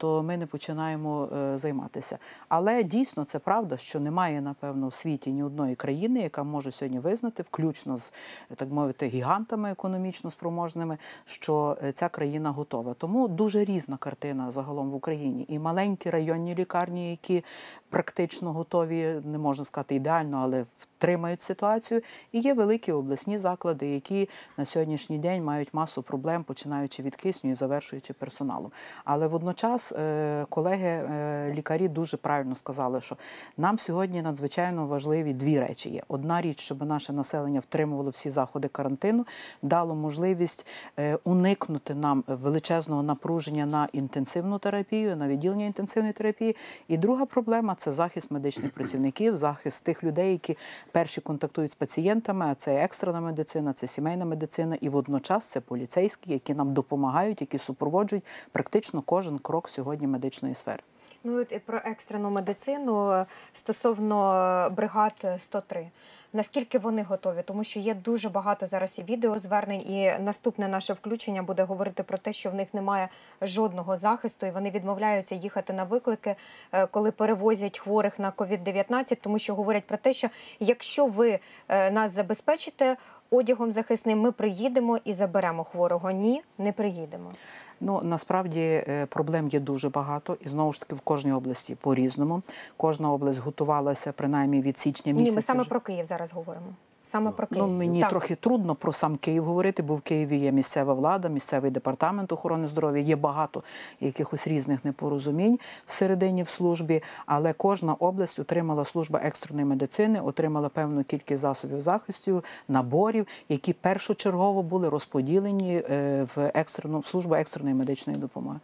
то 0.00 0.22
ми 0.22 0.36
не 0.36 0.46
починаємо 0.46 1.28
е, 1.36 1.58
займатися. 1.58 2.18
Але 2.48 2.82
дійсно 2.82 3.24
це 3.24 3.38
правда, 3.38 3.76
що 3.76 4.00
немає, 4.00 4.40
напевно, 4.40 4.88
в 4.88 4.94
світі 4.94 5.32
ні 5.32 5.42
одної 5.42 5.74
країни, 5.74 6.20
яка 6.20 6.42
може 6.42 6.72
сьогодні 6.72 6.98
визнати, 6.98 7.42
включно 7.42 7.96
з 7.96 8.12
так 8.56 8.70
мовити 8.70 9.06
гігантами 9.06 9.70
економічно 9.70 10.30
спроможними, 10.30 10.98
що 11.24 11.76
е, 11.84 11.92
ця 11.92 12.08
країна 12.08 12.50
готова. 12.50 12.94
Тому 12.94 13.28
дуже 13.28 13.64
різна 13.64 13.96
картина 13.96 14.50
загалом 14.50 14.90
в 14.90 14.94
Україні. 14.94 15.44
І 15.48 15.58
маленькі 15.58 16.10
районні 16.10 16.54
лікарні, 16.54 17.10
які 17.10 17.44
практично 17.90 18.52
готові, 18.52 19.20
не 19.24 19.38
можна 19.38 19.64
сказати 19.64 19.94
ідеально, 19.94 20.38
але 20.42 20.64
втримають 20.78 21.40
ситуацію. 21.40 22.02
І 22.32 22.40
є 22.40 22.54
великі 22.54 22.92
обласні 22.92 23.38
заклади, 23.38 23.86
які 23.86 24.28
на 24.56 24.64
сьогоднішній 24.64 25.18
день 25.18 25.44
мають 25.44 25.74
масу 25.74 26.02
проблем, 26.02 26.44
починаючи 26.44 27.02
від 27.02 27.16
кисню 27.16 27.50
і 27.50 27.54
завершуючи 27.54 28.12
персоналом. 28.12 28.72
Але 29.04 29.26
водночас 29.26 29.89
е, 29.92 30.46
колеги 30.48 30.86
е, 30.86 31.52
лікарі 31.54 31.88
дуже 31.88 32.16
правильно 32.16 32.54
сказали, 32.54 33.00
що 33.00 33.16
нам 33.56 33.78
сьогодні 33.78 34.22
надзвичайно 34.22 34.86
важливі 34.86 35.32
дві 35.32 35.60
речі 35.60 35.90
є. 35.90 36.02
Одна 36.08 36.42
річ, 36.42 36.60
щоб 36.60 36.82
наше 36.82 37.12
населення 37.12 37.60
втримувало 37.60 38.10
всі 38.10 38.30
заходи 38.30 38.68
карантину, 38.68 39.26
дало 39.62 39.94
можливість 39.94 40.66
е, 40.98 41.18
уникнути 41.24 41.94
нам 41.94 42.24
величезного 42.26 43.02
напруження 43.02 43.66
на 43.66 43.88
інтенсивну 43.92 44.58
терапію, 44.58 45.16
на 45.16 45.28
відділення 45.28 45.66
інтенсивної 45.66 46.12
терапії. 46.12 46.56
І 46.88 46.96
друга 46.96 47.26
проблема 47.26 47.74
це 47.74 47.92
захист 47.92 48.30
медичних 48.30 48.72
працівників, 48.72 49.36
захист 49.36 49.84
тих 49.84 50.04
людей, 50.04 50.32
які 50.32 50.56
перші 50.92 51.20
контактують 51.20 51.70
з 51.70 51.74
пацієнтами. 51.74 52.46
А 52.46 52.54
це 52.54 52.84
екстрена 52.84 53.20
медицина, 53.20 53.72
це 53.72 53.86
сімейна 53.86 54.24
медицина, 54.24 54.76
і 54.80 54.88
водночас 54.88 55.44
це 55.44 55.60
поліцейські, 55.60 56.32
які 56.32 56.54
нам 56.54 56.74
допомагають, 56.74 57.40
які 57.40 57.58
супроводжують 57.58 58.24
практично 58.52 59.02
кожен 59.02 59.38
крок 59.38 59.68
сьогодні 59.68 59.79
медичної 60.06 60.54
сфери. 60.54 60.82
Ну 61.24 61.40
і 61.40 61.58
про 61.58 61.80
екстрену 61.84 62.30
медицину 62.30 63.12
е, 63.12 63.26
стосовно 63.52 64.72
бригад 64.76 65.26
103. 65.38 65.88
Наскільки 66.32 66.78
вони 66.78 67.02
готові? 67.02 67.42
Тому 67.44 67.64
що 67.64 67.80
є 67.80 67.94
дуже 67.94 68.28
багато 68.28 68.66
зараз 68.66 68.98
і 68.98 69.02
відеозвернень, 69.02 69.80
і 69.80 70.12
наступне 70.20 70.68
наше 70.68 70.92
включення 70.92 71.42
буде 71.42 71.62
говорити 71.62 72.02
про 72.02 72.18
те, 72.18 72.32
що 72.32 72.50
в 72.50 72.54
них 72.54 72.74
немає 72.74 73.08
жодного 73.42 73.96
захисту, 73.96 74.46
і 74.46 74.50
вони 74.50 74.70
відмовляються 74.70 75.34
їхати 75.34 75.72
на 75.72 75.84
виклики, 75.84 76.36
е, 76.72 76.86
коли 76.86 77.10
перевозять 77.10 77.78
хворих 77.78 78.18
на 78.18 78.30
COVID-19, 78.30 79.16
тому 79.20 79.38
що 79.38 79.54
говорять 79.54 79.84
про 79.86 79.96
те, 79.96 80.12
що 80.12 80.28
якщо 80.60 81.06
ви 81.06 81.38
е, 81.68 81.90
нас 81.90 82.12
забезпечите 82.12 82.96
одягом 83.30 83.72
захисним, 83.72 84.20
ми 84.20 84.32
приїдемо 84.32 84.98
і 85.04 85.12
заберемо 85.12 85.64
хворого. 85.64 86.10
Ні, 86.10 86.42
не 86.58 86.72
приїдемо. 86.72 87.32
Ну 87.80 88.00
насправді 88.02 88.60
е, 88.60 89.06
проблем 89.06 89.48
є 89.48 89.60
дуже 89.60 89.88
багато, 89.88 90.36
і 90.40 90.48
знову 90.48 90.72
ж 90.72 90.80
таки 90.80 90.94
в 90.94 91.00
кожній 91.00 91.32
області 91.32 91.76
по-різному. 91.80 92.42
Кожна 92.76 93.12
область 93.12 93.38
готувалася 93.38 94.12
принаймні 94.12 94.60
від 94.60 94.78
січня 94.78 95.12
місяця. 95.12 95.30
Ні, 95.30 95.36
ми 95.36 95.42
саме 95.42 95.64
про 95.64 95.80
Київ 95.80 96.06
зараз 96.06 96.32
говоримо. 96.32 96.66
Саме 97.02 97.30
про 97.30 97.46
Київ. 97.46 97.66
Ну, 97.66 97.72
мені 97.72 98.00
Так. 98.00 98.10
трохи 98.10 98.34
трудно 98.34 98.74
про 98.74 98.92
сам 98.92 99.16
Київ 99.16 99.44
говорити, 99.44 99.82
бо 99.82 99.94
в 99.94 100.00
Києві 100.00 100.36
є 100.36 100.52
місцева 100.52 100.94
влада, 100.94 101.28
місцевий 101.28 101.70
департамент 101.70 102.32
охорони 102.32 102.68
здоров'я. 102.68 103.02
Є 103.02 103.16
багато 103.16 103.62
якихось 104.00 104.46
різних 104.46 104.84
непорозумінь 104.84 105.58
всередині 105.86 106.42
в 106.42 106.48
службі, 106.48 107.02
але 107.26 107.52
кожна 107.52 107.94
область 107.94 108.38
отримала 108.38 108.84
служба 108.84 109.20
екстреної 109.22 109.66
медицини, 109.66 110.20
отримала 110.20 110.68
певну 110.68 111.04
кількість 111.04 111.40
засобів 111.40 111.80
захисту, 111.80 112.44
наборів, 112.68 113.26
які 113.48 113.72
першочергово 113.72 114.62
були 114.62 114.88
розподілені 114.88 115.82
е, 115.90 116.26
в 116.36 116.50
екстрену 116.54 116.98
в 116.98 117.06
службу 117.06 117.34
екстреної 117.34 117.74
медичної 117.74 118.18
допомоги. 118.18 118.58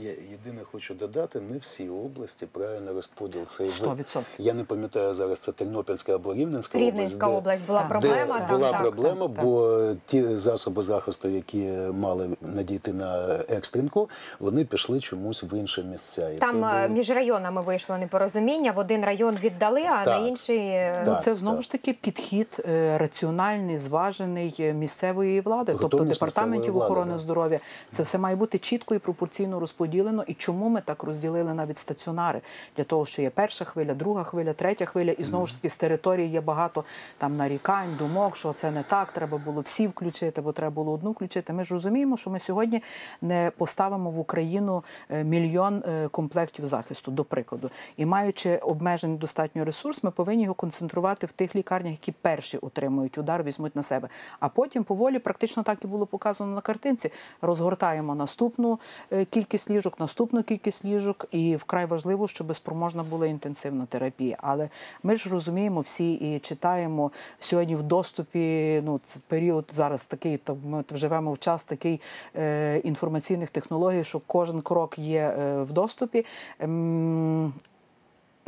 Я 0.00 0.10
єдине 0.10 0.62
хочу 0.72 0.94
додати, 0.94 1.40
не 1.40 1.58
всі 1.58 1.88
області 1.88 2.46
правильно 2.52 2.92
розподіл 2.92 3.44
цей 3.46 3.68
вид. 3.68 4.06
Я 4.38 4.54
не 4.54 4.64
пам'ятаю 4.64 5.14
зараз, 5.14 5.38
це 5.38 5.52
Тернопільська 5.52 6.14
або 6.14 6.34
Рівненська 6.34 6.78
Рівненська 6.78 7.26
область. 7.26 7.40
область 7.42 7.66
була 7.66 7.82
проблема. 7.82 8.38
Де 8.38 8.46
була 8.54 8.72
так, 8.72 8.80
проблема, 8.80 9.28
так. 9.28 9.44
бо 9.44 9.80
ті 10.06 10.36
засоби 10.36 10.82
захисту, 10.82 11.28
які 11.28 11.58
мали 11.92 12.28
надійти 12.40 12.92
на 12.92 13.34
екстринку, 13.48 14.08
вони 14.40 14.64
пішли 14.64 15.00
чомусь 15.00 15.42
в 15.42 15.54
інші 15.58 15.82
місця. 15.82 16.30
І 16.30 16.36
Там 16.36 16.50
це 16.50 16.56
е, 16.56 16.60
було- 16.86 16.98
між 16.98 17.10
районами 17.10 17.62
вийшло 17.62 17.98
непорозуміння. 17.98 18.72
В 18.72 18.78
один 18.78 19.04
район 19.04 19.36
віддали, 19.42 19.82
а 19.82 20.04
на 20.04 20.18
інший 20.28 20.58
е, 20.58 21.04
Ну, 21.06 21.18
це 21.22 21.34
знову 21.36 21.62
ж 21.62 21.70
таки 21.70 21.92
підхід 21.92 22.48
е, 22.68 22.98
раціональний, 22.98 23.78
зважений 23.78 24.72
місцевої 24.74 25.40
влади, 25.40 25.76
тобто 25.80 25.98
департаментів 25.98 26.76
охорони 26.76 27.18
здоров'я. 27.18 27.60
Це 27.90 28.02
все 28.02 28.18
має 28.18 28.36
бути 28.36 28.58
чітко 28.58 28.94
і 28.94 28.98
пропорційно 28.98 29.60
розподілено. 29.60 29.85
І 30.26 30.34
чому 30.34 30.68
ми 30.68 30.80
так 30.80 31.02
розділили 31.02 31.54
навіть 31.54 31.76
стаціонари? 31.76 32.40
Для 32.76 32.84
того, 32.84 33.06
що 33.06 33.22
є 33.22 33.30
перша 33.30 33.64
хвиля, 33.64 33.94
друга 33.94 34.24
хвиля, 34.24 34.52
третя 34.52 34.84
хвиля, 34.84 35.10
і 35.10 35.24
знову 35.24 35.46
ж 35.46 35.54
таки 35.54 35.70
з 35.70 35.76
території 35.76 36.28
є 36.28 36.40
багато 36.40 36.84
там 37.18 37.36
нарікань, 37.36 37.96
думок, 37.98 38.36
що 38.36 38.52
це 38.52 38.70
не 38.70 38.82
так, 38.82 39.12
треба 39.12 39.38
було 39.38 39.60
всі 39.60 39.86
включити, 39.86 40.40
бо 40.40 40.52
треба 40.52 40.74
було 40.74 40.92
одну 40.92 41.10
включити. 41.10 41.52
Ми 41.52 41.64
ж 41.64 41.74
розуміємо, 41.74 42.16
що 42.16 42.30
ми 42.30 42.40
сьогодні 42.40 42.82
не 43.22 43.52
поставимо 43.56 44.10
в 44.10 44.18
Україну 44.18 44.84
е, 45.10 45.24
мільйон 45.24 45.82
е, 45.88 46.08
комплектів 46.08 46.66
захисту, 46.66 47.10
до 47.10 47.24
прикладу. 47.24 47.70
І 47.96 48.06
маючи 48.06 48.56
обмежений 48.56 49.18
достатньо 49.18 49.64
ресурс, 49.64 50.02
ми 50.02 50.10
повинні 50.10 50.42
його 50.42 50.54
концентрувати 50.54 51.26
в 51.26 51.32
тих 51.32 51.56
лікарнях, 51.56 51.92
які 51.92 52.12
перші 52.12 52.58
отримують 52.58 53.18
удар, 53.18 53.42
візьмуть 53.42 53.76
на 53.76 53.82
себе. 53.82 54.08
А 54.40 54.48
потім 54.48 54.84
поволі, 54.84 55.18
практично 55.18 55.62
так 55.62 55.78
і 55.84 55.86
було 55.86 56.06
показано 56.06 56.54
на 56.54 56.60
картинці. 56.60 57.10
Розгортаємо 57.40 58.14
наступну 58.14 58.80
е, 59.12 59.24
кількість 59.24 59.70
ліжок, 59.76 60.00
наступну 60.00 60.42
кількість 60.42 60.84
ліжок, 60.84 61.26
і 61.30 61.56
вкрай 61.56 61.86
важливо, 61.86 62.28
щоб 62.28 62.56
спроможна 62.56 63.02
була 63.02 63.26
інтенсивна 63.26 63.86
терапія. 63.86 64.36
Але 64.40 64.68
ми 65.02 65.16
ж 65.16 65.30
розуміємо 65.30 65.80
всі 65.80 66.12
і 66.12 66.38
читаємо 66.38 67.10
сьогодні 67.40 67.76
в 67.76 67.82
доступі. 67.82 68.80
Ну 68.84 69.00
це 69.04 69.20
період 69.26 69.64
зараз 69.72 70.06
такий, 70.06 70.36
то 70.36 70.56
ми 70.66 70.84
живемо 70.94 71.32
в 71.32 71.38
час 71.38 71.64
такий 71.64 72.00
е, 72.36 72.78
інформаційних 72.78 73.50
технологій, 73.50 74.04
що 74.04 74.20
кожен 74.26 74.60
крок 74.60 74.98
є 74.98 75.34
е, 75.38 75.62
в 75.62 75.72
доступі. 75.72 76.24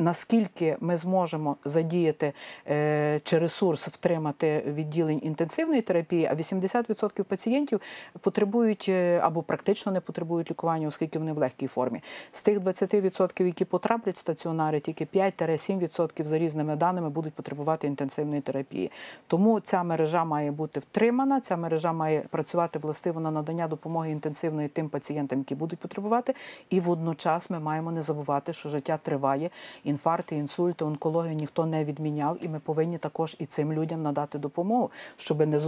Наскільки 0.01 0.77
ми 0.79 0.97
зможемо 0.97 1.57
задіяти 1.65 2.33
е, 2.67 3.21
чи 3.23 3.39
ресурс 3.39 3.87
втримати 3.87 4.63
відділень 4.67 5.19
інтенсивної 5.23 5.81
терапії, 5.81 6.25
а 6.25 6.33
80% 6.33 7.23
пацієнтів 7.23 7.81
потребують 8.19 8.85
е, 8.89 9.19
або 9.23 9.43
практично 9.43 9.91
не 9.91 10.01
потребують 10.01 10.51
лікування, 10.51 10.87
оскільки 10.87 11.19
вони 11.19 11.33
в 11.33 11.37
легкій 11.37 11.67
формі. 11.67 12.01
З 12.31 12.41
тих 12.41 12.59
20%, 12.59 13.45
які 13.45 13.65
потраплять 13.65 14.15
в 14.15 14.19
стаціонари, 14.19 14.79
тільки 14.79 15.05
5-7% 15.05 16.25
за 16.25 16.39
різними 16.39 16.75
даними 16.75 17.09
будуть 17.09 17.33
потребувати 17.33 17.87
інтенсивної 17.87 18.41
терапії. 18.41 18.91
Тому 19.27 19.59
ця 19.59 19.83
мережа 19.83 20.25
має 20.25 20.51
бути 20.51 20.79
втримана. 20.79 21.41
Ця 21.41 21.57
мережа 21.57 21.93
має 21.93 22.19
працювати 22.19 22.79
властиво 22.79 23.19
на 23.19 23.31
надання 23.31 23.67
допомоги 23.67 24.11
інтенсивної 24.11 24.67
тим 24.67 24.89
пацієнтам, 24.89 25.39
які 25.39 25.55
будуть 25.55 25.79
потребувати. 25.79 26.35
І 26.69 26.79
водночас 26.79 27.49
ми 27.49 27.59
маємо 27.59 27.91
не 27.91 28.01
забувати, 28.01 28.53
що 28.53 28.69
життя 28.69 28.99
триває. 29.03 29.49
Інфаркти, 29.89 30.35
інсульти, 30.35 30.85
онкологію 30.85 31.33
ніхто 31.33 31.65
не 31.65 31.85
відміняв, 31.85 32.37
і 32.41 32.47
ми 32.47 32.59
повинні 32.59 32.97
також 32.97 33.35
і 33.39 33.45
цим 33.45 33.73
людям 33.73 34.03
надати 34.03 34.37
допомогу, 34.37 34.91
щоб 35.17 35.47
не 35.47 35.59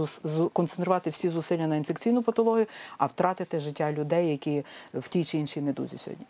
концентрувати 0.52 1.10
всі 1.10 1.28
зусилля 1.28 1.66
на 1.66 1.76
інфекційну 1.76 2.22
патологію, 2.22 2.66
а 2.98 3.06
втратити 3.06 3.60
життя 3.60 3.92
людей, 3.92 4.30
які 4.30 4.64
в 4.94 5.08
тій 5.08 5.24
чи 5.24 5.38
іншій 5.38 5.60
недузі 5.60 5.98
сьогодні. 5.98 6.26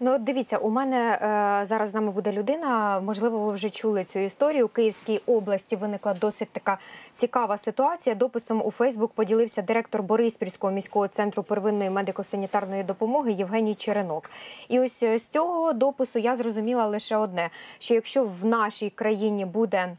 Ну, 0.00 0.18
дивіться, 0.18 0.58
у 0.58 0.70
мене 0.70 0.96
е, 0.96 1.66
зараз 1.66 1.90
з 1.90 1.94
нами 1.94 2.10
буде 2.10 2.32
людина. 2.32 3.00
Можливо, 3.00 3.38
ви 3.38 3.52
вже 3.52 3.70
чули 3.70 4.04
цю 4.04 4.18
історію. 4.18 4.64
У 4.64 4.68
Київській 4.68 5.20
області 5.26 5.76
виникла 5.76 6.14
досить 6.14 6.48
така 6.52 6.78
цікава 7.14 7.56
ситуація. 7.56 8.14
Дописом 8.14 8.62
у 8.64 8.70
Фейсбук 8.70 9.12
поділився 9.12 9.62
директор 9.62 10.02
Бориспільського 10.02 10.72
міського 10.72 11.08
центру 11.08 11.42
первинної 11.42 11.90
медико-санітарної 11.90 12.86
допомоги 12.86 13.32
Євгеній 13.32 13.74
Черенок. 13.74 14.30
І 14.68 14.80
ось 14.80 15.02
е, 15.02 15.18
з 15.18 15.24
цього 15.24 15.72
допису 15.72 16.18
я 16.18 16.36
зрозуміла 16.36 16.86
лише 16.86 17.16
одне: 17.16 17.50
що 17.78 17.94
якщо 17.94 18.24
в 18.24 18.44
нашій 18.44 18.90
країні 18.90 19.44
буде 19.44 19.96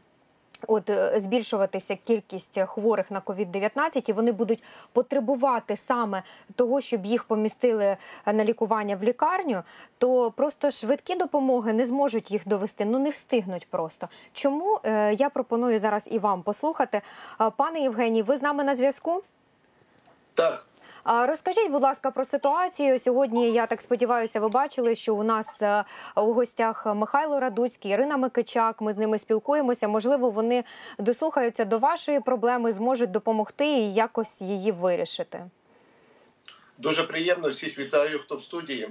От 0.68 0.90
е, 0.90 1.20
збільшуватися 1.20 1.98
кількість 2.04 2.60
хворих 2.66 3.10
на 3.10 3.20
COVID-19, 3.20 4.10
і 4.10 4.12
вони 4.12 4.32
будуть 4.32 4.62
потребувати 4.92 5.76
саме 5.76 6.22
того, 6.56 6.80
щоб 6.80 7.06
їх 7.06 7.24
помістили 7.24 7.96
е, 8.26 8.32
на 8.32 8.44
лікування 8.44 8.96
в 8.96 9.02
лікарню, 9.02 9.62
то 9.98 10.30
просто 10.30 10.70
швидкі 10.70 11.14
допомоги 11.14 11.72
не 11.72 11.84
зможуть 11.84 12.30
їх 12.30 12.48
довести, 12.48 12.84
ну 12.84 12.98
не 12.98 13.10
встигнуть 13.10 13.66
просто. 13.70 14.08
Чому 14.32 14.80
Е, 14.84 15.14
я 15.14 15.30
пропоную 15.30 15.78
зараз 15.78 16.08
і 16.10 16.18
вам 16.18 16.42
послухати, 16.42 17.00
пане 17.56 17.80
Євгеній, 17.80 18.22
ви 18.22 18.36
з 18.36 18.42
нами 18.42 18.64
на 18.64 18.74
зв'язку? 18.74 19.22
Так. 20.34 20.66
А 21.04 21.26
Розкажіть, 21.26 21.70
будь 21.70 21.82
ласка, 21.82 22.10
про 22.10 22.24
ситуацію. 22.24 22.98
Сьогодні 22.98 23.52
я 23.52 23.66
так 23.66 23.80
сподіваюся, 23.80 24.40
ви 24.40 24.48
бачили, 24.48 24.94
що 24.94 25.14
у 25.14 25.22
нас 25.22 25.62
е, 25.62 25.84
у 26.16 26.32
гостях 26.32 26.86
Михайло 26.86 27.40
Радуцький, 27.40 27.92
Ірина 27.92 28.16
Микичак. 28.16 28.80
Ми 28.80 28.92
з 28.92 28.96
ними 28.96 29.18
спілкуємося. 29.18 29.88
Можливо, 29.88 30.30
вони 30.30 30.64
дослухаються 30.98 31.64
до 31.64 31.78
вашої 31.78 32.20
проблеми, 32.20 32.72
зможуть 32.72 33.10
допомогти 33.10 33.66
і 33.66 33.94
якось 33.94 34.42
її 34.42 34.72
вирішити. 34.72 35.44
Дуже 36.78 37.02
приємно 37.02 37.50
всіх 37.50 37.78
вітаю, 37.78 38.18
хто 38.18 38.36
в 38.36 38.42
студії. 38.42 38.90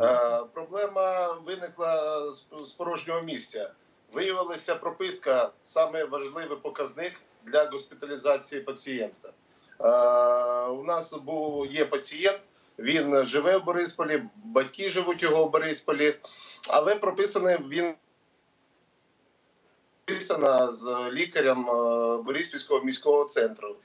Е, 0.00 0.40
проблема 0.52 1.32
виникла 1.46 2.20
з, 2.32 2.46
з 2.64 2.72
порожнього 2.72 3.22
місця. 3.22 3.70
Виявилася 4.12 4.74
прописка 4.74 5.50
саме 5.60 6.04
важливий 6.04 6.58
показник 6.62 7.20
для 7.44 7.64
госпіталізації 7.64 8.60
пацієнта. 8.60 9.32
Е, 9.80 9.88
у 10.68 10.84
нас 10.84 11.14
був 11.14 11.66
є 11.66 11.84
пацієнт, 11.84 12.38
він 12.78 13.26
живе 13.26 13.56
в 13.56 13.64
Борисполі, 13.64 14.22
батьки 14.44 14.90
живуть 14.90 15.22
його 15.22 15.44
в 15.44 15.50
Борисполі, 15.50 16.14
але 16.68 16.94
прописаний 16.94 17.56
він 17.68 17.94
прописана 20.04 20.72
з 20.72 21.10
лікарем 21.12 21.70
е, 21.70 22.22
Бориспільського 22.22 22.84
міського 22.84 23.24
центру. 23.24 23.76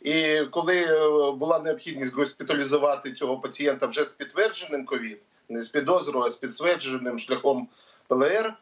І 0.00 0.40
коли 0.50 0.76
е, 0.76 1.30
була 1.32 1.58
необхідність 1.58 2.14
госпіталізувати 2.14 3.12
цього 3.12 3.40
пацієнта 3.40 3.86
вже 3.86 4.04
з 4.04 4.12
підтвердженим 4.12 4.84
ковід, 4.84 5.18
не 5.48 5.62
з 5.62 5.68
підозрою, 5.68 6.26
а 6.26 6.30
з 6.30 6.36
підтвердженим 6.36 7.18
шляхом 7.18 7.68
ПЛР, 8.08 8.54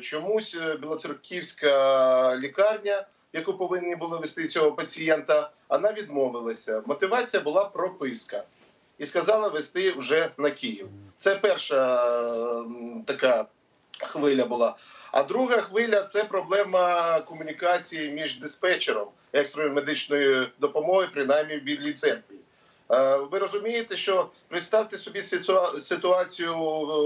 чомусь 0.00 0.56
Білоцерківська 0.80 2.36
лікарня, 2.38 3.06
яку 3.36 3.54
повинні 3.54 3.96
були 3.96 4.18
вести 4.18 4.46
цього 4.46 4.72
пацієнта, 4.72 5.50
вона 5.68 5.92
відмовилася. 5.92 6.82
Мотивація 6.86 7.42
була 7.42 7.64
прописка. 7.64 8.44
І 8.98 9.06
сказала 9.06 9.48
вести 9.48 9.92
вже 9.92 10.30
на 10.38 10.50
Київ. 10.50 10.88
Це 11.16 11.34
перша 11.34 11.96
така 13.06 13.46
хвиля 14.00 14.44
була. 14.44 14.76
А 15.12 15.22
друга 15.22 15.56
хвиля 15.56 16.02
це 16.02 16.24
проблема 16.24 17.20
комунікації 17.20 18.10
між 18.10 18.38
диспетчером 18.38 19.08
екстреної 19.32 19.74
медичної 19.74 20.48
допомоги, 20.58 21.08
принаймні 21.14 21.56
в 21.56 21.62
Білій 21.62 21.92
церкві. 21.92 22.34
Е, 22.90 23.16
Ви 23.16 23.38
розумієте, 23.38 23.96
що 23.96 24.30
представте 24.48 24.96
собі 24.96 25.22
ситуацію 25.78 26.54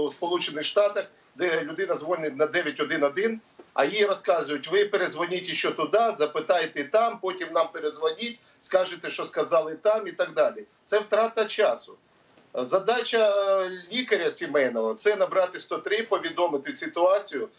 в 0.05 0.11
Сполучених 0.11 0.63
Штатах, 0.65 1.05
де 1.35 1.61
людина 1.63 1.95
дзвонить 1.95 2.37
на 2.37 2.45
911, 2.45 3.39
а 3.73 3.85
їй 3.85 4.05
розказують: 4.05 4.67
ви 4.67 4.85
перезвоніть 4.85 5.47
ще 5.53 5.71
туди, 5.71 5.99
запитайте 6.15 6.83
там, 6.83 7.19
потім 7.21 7.49
нам 7.53 7.67
перезвоніть, 7.73 8.39
скажете, 8.59 9.09
що 9.09 9.25
сказали 9.25 9.75
там, 9.75 10.07
і 10.07 10.11
так 10.11 10.33
далі. 10.33 10.65
Це 10.83 10.99
втрата 10.99 11.45
часу. 11.45 11.97
Задача 12.53 13.29
е, 13.29 13.71
лікаря 13.91 14.31
сімейного 14.31 14.93
це 14.93 15.15
набрати 15.15 15.59
103, 15.59 16.03
повідомити 16.03 16.73
ситуацію, 16.73 17.49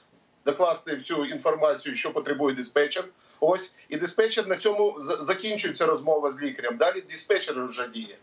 докласти 0.44 0.96
всю 0.96 1.24
інформацію, 1.24 1.94
що 1.94 2.12
потребує 2.12 2.54
диспетчер. 2.54 3.04
Ось 3.40 3.72
і 3.88 3.96
диспетчер 3.96 4.46
на 4.46 4.56
цьому 4.56 4.96
закінчується 5.00 5.86
розмова 5.86 6.30
з 6.30 6.42
лікарем. 6.42 6.76
Далі 6.76 7.00
диспетчер 7.00 7.66
вже 7.66 7.88
діє. 7.88 8.16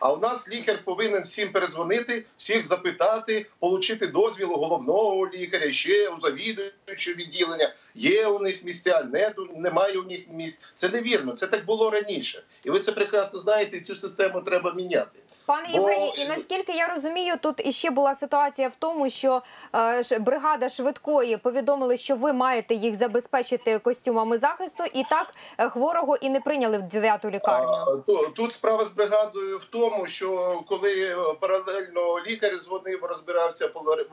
А 0.00 0.12
у 0.12 0.18
нас 0.18 0.48
лікар 0.48 0.84
повинен 0.84 1.22
всім 1.22 1.52
перезвонити, 1.52 2.24
всіх 2.36 2.64
запитати, 2.64 3.46
отримати 3.60 4.06
дозвіл 4.06 4.52
у 4.52 4.56
головного 4.56 5.28
лікаря, 5.34 5.70
ще 5.70 6.08
у 6.08 6.20
завідуючого 6.20 7.16
відділення. 7.16 7.74
Є 7.94 8.26
у 8.26 8.38
них 8.38 8.64
місця, 8.64 9.08
не, 9.12 9.34
немає 9.56 9.98
у 9.98 10.02
них 10.02 10.20
місць. 10.30 10.62
Це 10.74 10.88
невірно. 10.88 11.32
Це 11.32 11.46
так 11.46 11.64
було 11.64 11.90
раніше. 11.90 12.42
І 12.64 12.70
ви 12.70 12.80
це 12.80 12.92
прекрасно 12.92 13.38
знаєте. 13.38 13.76
і 13.76 13.80
Цю 13.80 13.96
систему 13.96 14.40
треба 14.40 14.72
міняти. 14.72 15.18
Пане 15.46 15.68
Бо- 15.80 15.90
і 15.90 16.28
наскільки 16.28 16.72
я 16.72 16.88
розумію, 16.88 17.34
тут 17.42 17.66
іще 17.66 17.90
була 17.90 18.14
ситуація 18.14 18.68
в 18.68 18.74
тому, 18.78 19.10
що 19.10 19.42
е, 19.74 20.18
бригада 20.18 20.68
швидкої 20.68 21.36
повідомили, 21.36 21.96
що 21.96 22.16
ви 22.16 22.32
маєте 22.32 22.74
їх 22.74 22.94
забезпечити 22.94 23.78
костюмами 23.78 24.38
захисту, 24.38 24.84
і 24.94 25.04
так 25.04 25.34
е, 25.58 25.68
хворого 25.68 26.16
і 26.16 26.30
не 26.30 26.40
прийняли 26.40 26.78
в 26.78 26.82
дев'яту 26.82 27.30
лікарню. 27.30 27.68
А, 27.68 27.96
Тут 28.36 28.52
справа 28.52 28.84
з 28.84 28.90
бригадою 28.90 29.58
в 29.58 29.64
тому, 29.64 30.06
що 30.06 30.60
коли 30.68 31.04
е, 31.04 31.16
паралельно 31.40 32.20
лікар 32.26 32.56
дзвонив, 32.58 33.04
розбирався 33.04 33.66
полар- 33.68 34.06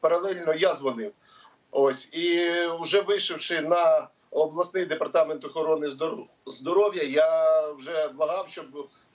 паралельно 0.00 0.54
я 0.54 0.74
дзвонив. 0.74 1.12
Ось 1.70 2.08
і 2.12 2.50
вже 2.80 3.00
вийшовши 3.00 3.60
на 3.60 4.08
обласний 4.30 4.84
департамент 4.86 5.44
охорони 5.44 5.88
здоров- 5.88 6.26
здоров'я, 6.46 7.02
я 7.02 7.60
вже 7.72 8.08
благав, 8.08 8.46
щоб 8.48 8.64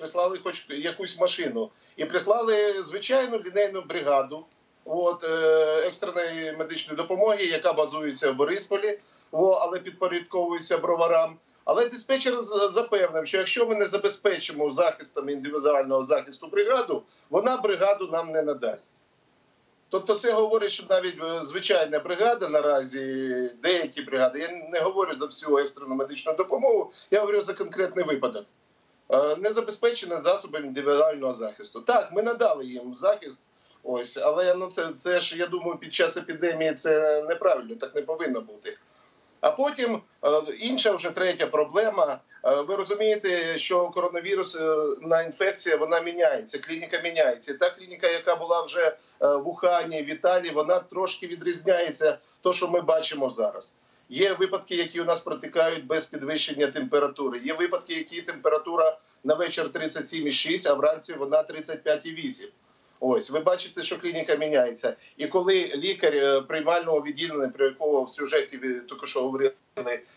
прислали 0.04 0.40
хоч 0.44 0.66
якусь 0.70 1.20
машину. 1.20 1.70
І 1.96 2.06
прислали 2.06 2.84
звичайну 2.84 3.42
лінейну 3.46 3.82
бригаду 3.82 4.46
от, 4.86 5.24
е, 5.24 5.28
екстреної 5.88 6.52
медичної 6.52 6.98
допомоги, 6.98 7.46
яка 7.46 7.74
базується 7.74 8.32
в 8.32 8.36
Борисполі, 8.36 9.00
але 9.32 9.80
підпорядковується 9.80 10.78
броварам. 10.78 11.38
Але 11.66 11.90
диспетчер 11.90 12.42
запевнив, 12.42 13.28
що 13.28 13.38
якщо 13.38 13.66
ми 13.66 13.76
не 13.76 13.86
забезпечимо 13.86 14.72
захистом 14.72 15.30
індивідуального 15.30 16.06
захисту 16.06 16.48
бригаду, 16.48 17.04
вона 17.30 17.58
бригаду 17.58 18.10
нам 18.12 18.32
не 18.32 18.42
надасть. 18.42 18.94
Тобто 19.90 20.16
це 20.16 20.32
говорить, 20.32 20.72
що 20.72 20.86
навіть 20.90 21.24
е, 21.24 21.46
звичайна 21.46 22.00
бригада 22.00 22.48
наразі, 22.48 23.50
деякі 23.62 24.02
бригади, 24.02 24.40
я 24.40 24.70
не 24.72 24.80
говорю 24.80 25.16
за 25.16 25.26
всю 25.26 25.58
екстрену 25.58 25.96
медичну 25.96 26.34
допомогу, 26.34 26.92
я 27.12 27.20
говорю 27.20 27.42
за 27.42 27.54
конкретний 27.54 28.06
випадок. 28.06 28.46
Е, 29.14 29.36
Не 29.36 29.52
забезпечені 29.52 30.18
засобами 30.18 30.68
індивідуального 30.68 31.34
захисту. 31.34 31.82
Так, 31.82 32.12
ми 32.12 32.22
надали 32.24 32.66
їм 32.66 32.96
захист, 32.98 33.42
ось, 33.84 34.18
але 34.18 34.56
ну 34.56 34.68
це, 34.68 34.90
це 34.96 35.20
ж 35.20 35.38
я 35.38 35.48
думаю, 35.48 35.78
під 35.78 35.94
час 35.94 36.18
епідемії 36.18 36.74
це 36.74 37.24
неправильно, 37.24 37.76
так 37.76 37.96
не 37.96 38.02
повинно 38.02 38.42
бути. 38.42 38.78
А 39.42 39.52
потім 39.52 40.02
е, 40.26 40.30
інша 40.60 40.92
вже 40.92 41.12
третя 41.12 41.48
проблема. 41.48 42.20
Е, 42.46 42.62
Ви 42.62 42.76
розумієте, 42.76 43.58
що 43.58 43.90
коронавірус 43.90 44.58
на 45.02 45.22
інфекція 45.22 45.78
вона 45.78 46.00
міняється. 46.00 46.60
Клініка 46.60 47.02
міняється. 47.02 47.54
Та 47.54 47.70
клініка, 47.70 48.08
яка 48.08 48.36
була 48.36 48.62
вже 48.66 48.98
в 49.20 49.48
Ухані, 49.48 50.02
в 50.02 50.10
Італії, 50.10 50.54
вона 50.54 50.80
трошки 50.80 51.28
відрізняється 51.28 52.18
то, 52.42 52.54
що 52.54 52.68
ми 52.68 52.82
бачимо 52.82 53.30
зараз. 53.30 53.72
Є 54.10 54.34
випадки, 54.34 54.76
які 54.76 55.02
у 55.02 55.06
нас 55.06 55.20
протикають 55.20 55.86
без 55.86 56.06
підвищення 56.06 56.68
температури. 56.68 57.42
Є 57.46 57.54
випадки, 57.54 57.94
які 57.94 58.22
температура 58.22 58.98
на 59.24 59.36
вечір 59.36 59.70
37,6, 59.74 60.72
а 60.72 60.74
вранці 60.74 61.14
вона 61.14 61.44
35,8. 61.44 62.48
Ось 63.06 63.32
ви 63.32 63.40
бачите, 63.40 63.84
що 63.84 64.00
клініка 64.00 64.36
міняється. 64.36 64.96
І 65.18 65.28
коли 65.28 65.72
лікар 65.76 66.16
е, 66.16 66.42
приймального 66.42 67.02
відділення, 67.02 67.50
про 67.50 67.66
якого 67.66 68.04
в 68.04 68.12
сюжеті 68.12 68.58
тільки 68.90 69.08
що 69.08 69.22
говорили, 69.22 69.54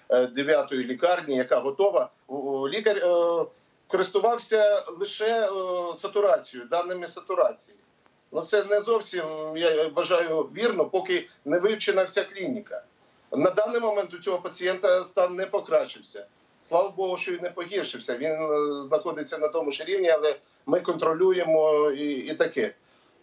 е, 0.08 0.26
дев'ятої 0.26 0.84
лікарні, 0.84 1.36
яка 1.36 1.58
готова, 1.58 2.10
лікар 2.70 2.96
е, 2.96 3.44
користувався 3.86 4.84
лише 4.98 5.48
сатурацією, 5.96 6.68
даними 6.68 7.06
сатурації. 7.06 7.78
Ну 8.32 8.42
це 8.42 8.64
не 8.64 8.80
зовсім 8.80 9.24
я 9.56 9.88
вважаю 9.88 10.42
вірно, 10.42 10.84
поки 10.84 11.28
не 11.44 11.58
вивчена 11.58 12.02
вся 12.02 12.24
клініка. 12.24 12.84
На 13.36 13.50
даний 13.50 13.80
момент 13.80 14.14
у 14.14 14.18
цього 14.18 14.38
пацієнта 14.38 15.04
стан 15.04 15.34
не 15.34 15.46
покращився. 15.46 16.26
Слава 16.62 16.88
Богу, 16.88 17.16
що 17.16 17.32
він 17.32 17.40
не 17.42 17.50
погіршився. 17.50 18.16
Він 18.16 18.32
е, 18.32 18.82
знаходиться 18.82 19.38
на 19.38 19.48
тому 19.48 19.70
ж 19.70 19.84
рівні, 19.84 20.08
але 20.08 20.36
ми 20.66 20.80
контролюємо 20.80 21.90
і, 21.90 22.12
і 22.12 22.34
таке. 22.34 22.74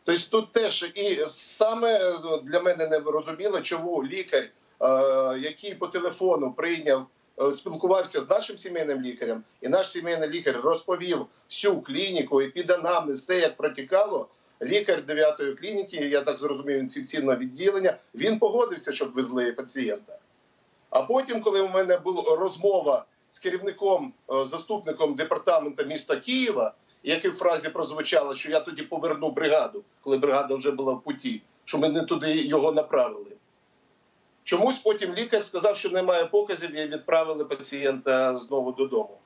Тобто 0.03 0.21
тут 0.29 0.51
теж 0.51 0.91
і 0.95 1.15
саме 1.27 1.93
е, 1.93 2.13
для 2.43 2.59
мене 2.59 2.87
не 2.87 3.01
зрозуміло, 3.01 3.61
чому 3.61 4.03
лікар, 4.03 4.43
е, 4.43 4.49
який 5.39 5.75
по 5.75 5.87
телефону 5.87 6.53
прийняв, 6.53 7.07
спілкувався 7.53 8.21
з 8.21 8.29
нашим 8.29 8.57
сімейним 8.57 9.01
лікарем, 9.01 9.43
і 9.61 9.67
наш 9.67 9.91
сімейний 9.91 10.29
лікар 10.29 10.61
розповів 10.63 11.25
всю 11.49 11.81
клініку, 11.81 12.41
і 12.41 12.45
епіданамнез, 12.45 13.19
все 13.19 13.39
як 13.39 13.57
протікало. 13.57 14.27
Лікар 14.65 15.03
9-ї 15.07 15.55
клініки, 15.55 15.97
я 15.97 16.21
так 16.21 16.37
зрозумів, 16.37 16.79
інфекційного 16.79 17.37
відділення, 17.37 17.97
він 18.15 18.39
погодився, 18.39 18.93
щоб 18.93 19.13
везли 19.13 19.51
пацієнта. 19.51 20.17
А 20.89 21.01
потім, 21.01 21.41
коли 21.41 21.61
у 21.61 21.69
мене 21.69 21.97
була 21.97 22.35
розмова 22.35 23.05
з 23.31 23.39
керівником, 23.39 24.13
е, 24.31 24.45
заступником 24.45 25.15
департаменту 25.15 25.85
міста 25.85 26.15
Києва, 26.15 26.73
який 27.03 27.31
в 27.31 27.35
фразі 27.35 27.69
прозвучало, 27.69 28.35
що 28.35 28.51
я 28.51 28.59
тоді 28.59 28.81
поверну 28.81 29.31
бригаду, 29.31 29.83
коли 30.01 30.17
бригада 30.17 30.55
вже 30.55 30.71
була 30.71 30.93
в 30.93 31.01
путі, 31.01 31.41
що 31.65 31.77
ми 31.77 31.89
не 31.89 32.05
туди 32.05 32.33
його 32.33 32.71
направили. 32.71 33.31
Чомусь 34.43 34.79
потім 34.79 35.13
лікар 35.13 35.43
сказав, 35.43 35.77
що 35.77 35.89
немає 35.89 36.25
показів, 36.25 36.75
і 36.75 36.87
відправили 36.87 37.45
пацієнта 37.45 38.39
знову 38.39 38.71
додому. 38.71 39.17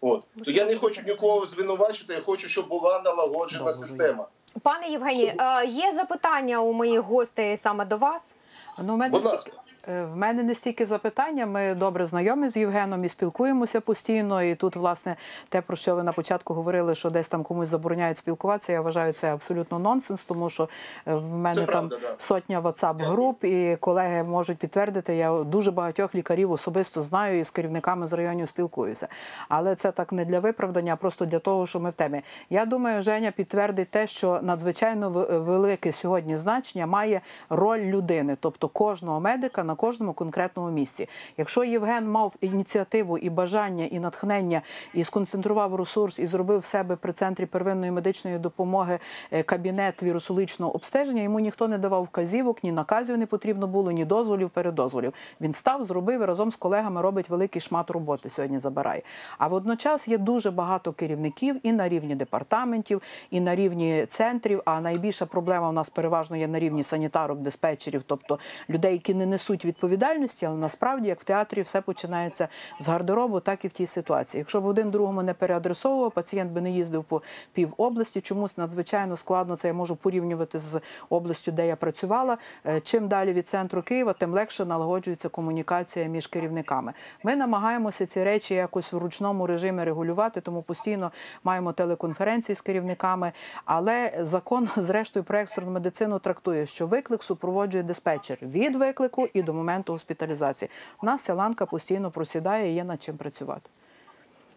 От 0.00 0.24
то 0.44 0.50
я 0.50 0.64
не 0.64 0.76
хочу 0.76 1.02
нікого 1.02 1.46
звинувачити, 1.46 2.14
я 2.14 2.20
хочу, 2.20 2.48
щоб 2.48 2.68
була 2.68 3.02
налагоджена 3.04 3.72
система. 3.72 4.26
Пане 4.62 4.88
Євгеній, 4.88 5.34
е, 5.38 5.66
є 5.66 5.92
запитання 5.92 6.60
у 6.60 6.72
моїх 6.72 7.00
гостей 7.00 7.56
саме 7.56 7.84
до 7.84 7.96
вас. 7.96 8.34
Ну, 8.78 8.94
у 8.94 8.96
мене 8.96 9.12
Будь 9.12 9.24
ласка. 9.24 9.50
Е, 9.88 10.04
В 10.04 10.16
мене 10.16 10.42
не 10.42 10.54
стільки 10.54 10.86
запитання. 10.86 11.46
Ми 11.46 11.74
добре 11.74 12.06
знайомі 12.06 12.48
з 12.48 12.56
Євгеном 12.56 13.04
і 13.04 13.08
спілкуємося 13.08 13.80
постійно. 13.80 14.42
І 14.42 14.54
тут, 14.54 14.76
власне, 14.76 15.16
те, 15.48 15.60
про 15.60 15.76
що 15.76 15.94
ви 15.94 16.02
на 16.02 16.12
початку 16.12 16.54
говорили, 16.54 16.94
що 16.94 17.10
десь 17.10 17.28
там 17.28 17.42
комусь 17.42 17.68
забороняють 17.68 18.18
спілкуватися. 18.18 18.72
Я 18.72 18.80
вважаю 18.80 19.12
це 19.12 19.32
абсолютно 19.32 19.78
нонсенс, 19.78 20.24
тому 20.24 20.50
що 20.50 20.68
е, 21.06 21.14
в 21.14 21.36
мене 21.36 21.54
Це 21.54 21.66
там 21.66 21.88
правда, 21.88 22.14
сотня 22.18 22.60
whatsapp 22.60 23.06
груп, 23.06 23.44
і 23.44 23.76
колеги 23.80 24.22
можуть 24.22 24.58
підтвердити. 24.58 25.16
Я 25.16 25.42
дуже 25.42 25.70
багатьох 25.70 26.14
лікарів 26.14 26.52
особисто 26.52 27.02
знаю 27.02 27.40
і 27.40 27.44
з 27.44 27.50
керівниками 27.50 28.06
з 28.06 28.12
районів 28.12 28.48
спілкуюся. 28.48 29.08
Але 29.48 29.74
це 29.74 29.92
так 29.92 30.12
не 30.12 30.24
для 30.24 30.40
виправдання, 30.40 30.92
а 30.92 30.96
просто 30.96 31.24
для 31.24 31.38
того, 31.38 31.66
що 31.66 31.80
ми 31.80 31.90
в 31.90 31.92
темі. 31.92 32.22
Я 32.50 32.66
думаю, 32.66 33.02
Женя 33.02 33.30
підтвердить 33.30 33.90
те, 33.90 34.06
що 34.06 34.40
надзвичайно 34.42 35.10
велике 35.30 35.92
сьогодні 35.92 36.36
значення 36.36 36.86
має 36.86 37.20
роль 37.50 37.80
людини, 37.80 38.36
тобто 38.40 38.68
кожного 38.68 39.20
медика 39.20 39.64
на 39.72 39.76
кожному 39.76 40.12
конкретному 40.12 40.70
місці. 40.70 41.08
Якщо 41.36 41.64
Євген 41.64 42.10
мав 42.10 42.36
ініціативу 42.40 43.18
і 43.18 43.30
бажання, 43.30 43.84
і 43.84 44.00
натхнення, 44.00 44.62
і 44.94 45.04
сконцентрував 45.04 45.74
ресурс, 45.74 46.18
і 46.18 46.26
зробив 46.26 46.58
в 46.58 46.64
себе 46.64 46.96
при 46.96 47.12
центрі 47.12 47.46
первинної 47.46 47.90
медичної 47.90 48.38
допомоги 48.38 48.98
е, 49.30 49.42
кабінет 49.42 50.02
вірусологічного 50.02 50.74
обстеження, 50.74 51.22
йому 51.22 51.40
ніхто 51.40 51.68
не 51.68 51.78
давав 51.78 52.02
вказівок, 52.02 52.64
ні 52.64 52.72
наказів 52.72 53.18
не 53.18 53.26
потрібно 53.26 53.66
було, 53.66 53.90
ні 53.90 54.04
дозволів, 54.04 54.50
передозволів. 54.50 55.12
Він 55.40 55.52
став, 55.52 55.84
зробив 55.84 56.22
і 56.22 56.24
разом 56.24 56.52
з 56.52 56.56
колегами 56.56 57.02
робить 57.02 57.28
великий 57.28 57.62
шмат 57.62 57.90
роботи. 57.90 58.30
Сьогодні 58.30 58.58
забирає. 58.58 59.02
А 59.38 59.48
водночас 59.48 60.08
є 60.08 60.18
дуже 60.18 60.50
багато 60.50 60.92
керівників 60.92 61.60
і 61.62 61.72
на 61.72 61.88
рівні 61.88 62.14
департаментів, 62.14 63.02
і 63.30 63.40
на 63.40 63.54
рівні 63.54 64.06
центрів. 64.06 64.62
А 64.64 64.80
найбільша 64.80 65.26
проблема 65.26 65.68
у 65.68 65.72
нас 65.72 65.90
переважно 65.90 66.36
є 66.36 66.48
на 66.48 66.58
рівні 66.58 66.82
санітарок, 66.82 67.38
диспетчерів, 67.38 68.02
тобто 68.06 68.38
людей, 68.68 68.92
які 68.92 69.14
не 69.14 69.26
несуть 69.26 69.61
відповідальності, 69.64 70.46
але 70.46 70.56
насправді, 70.56 71.08
як 71.08 71.20
в 71.20 71.24
театрі, 71.24 71.62
все 71.62 71.80
починається 71.80 72.48
з 72.80 72.88
гардеробу, 72.88 73.40
так 73.40 73.64
і 73.64 73.68
в 73.68 73.70
тій 73.70 73.86
ситуації. 73.86 74.38
Якщо 74.38 74.60
б 74.60 74.64
один 74.64 74.90
другому 74.90 75.22
не 75.22 75.34
переадресовував, 75.34 76.12
пацієнт 76.12 76.52
би 76.52 76.60
не 76.60 76.70
їздив 76.70 77.04
по 77.04 77.22
пів 77.52 77.74
області. 77.76 78.20
Чомусь 78.20 78.58
надзвичайно 78.58 79.16
складно 79.16 79.56
це 79.56 79.68
я 79.68 79.74
можу 79.74 79.96
порівнювати 79.96 80.58
з 80.58 80.80
областю, 81.10 81.52
де 81.52 81.66
я 81.66 81.76
працювала. 81.76 82.38
Е, 82.66 82.80
Чим 82.80 83.08
далі 83.08 83.32
від 83.32 83.48
центру 83.48 83.82
Києва, 83.82 84.12
тим 84.12 84.32
легше 84.32 84.64
налагоджується 84.64 85.28
комунікація 85.28 86.06
між 86.06 86.26
керівниками. 86.26 86.92
Ми 87.24 87.36
намагаємося 87.36 88.06
ці 88.06 88.24
речі 88.24 88.54
якось 88.54 88.92
в 88.92 88.98
ручному 88.98 89.46
режимі 89.46 89.84
регулювати, 89.84 90.40
тому 90.40 90.62
постійно 90.62 91.12
маємо 91.44 91.72
телеконференції 91.72 92.56
з 92.56 92.60
керівниками. 92.60 93.32
Але 93.64 94.18
закон, 94.20 94.68
зрештою, 94.76 95.24
про 95.24 95.38
екстрену 95.38 95.70
медицину 95.70 96.18
трактує, 96.18 96.66
що 96.66 96.86
виклик 96.86 97.22
супроводжує 97.22 97.84
диспетчер 97.84 98.38
від 98.42 98.76
виклику 98.76 99.28
і 99.34 99.42
до 99.42 99.51
моменту 99.52 99.92
госпіталізації. 99.92 100.70
У 101.02 101.06
нас 101.06 101.22
ця 101.22 101.34
постійно 101.66 102.10
просідає 102.10 102.74
є 102.74 102.84
над 102.84 103.02
чим 103.02 103.16
працювати. 103.16 103.70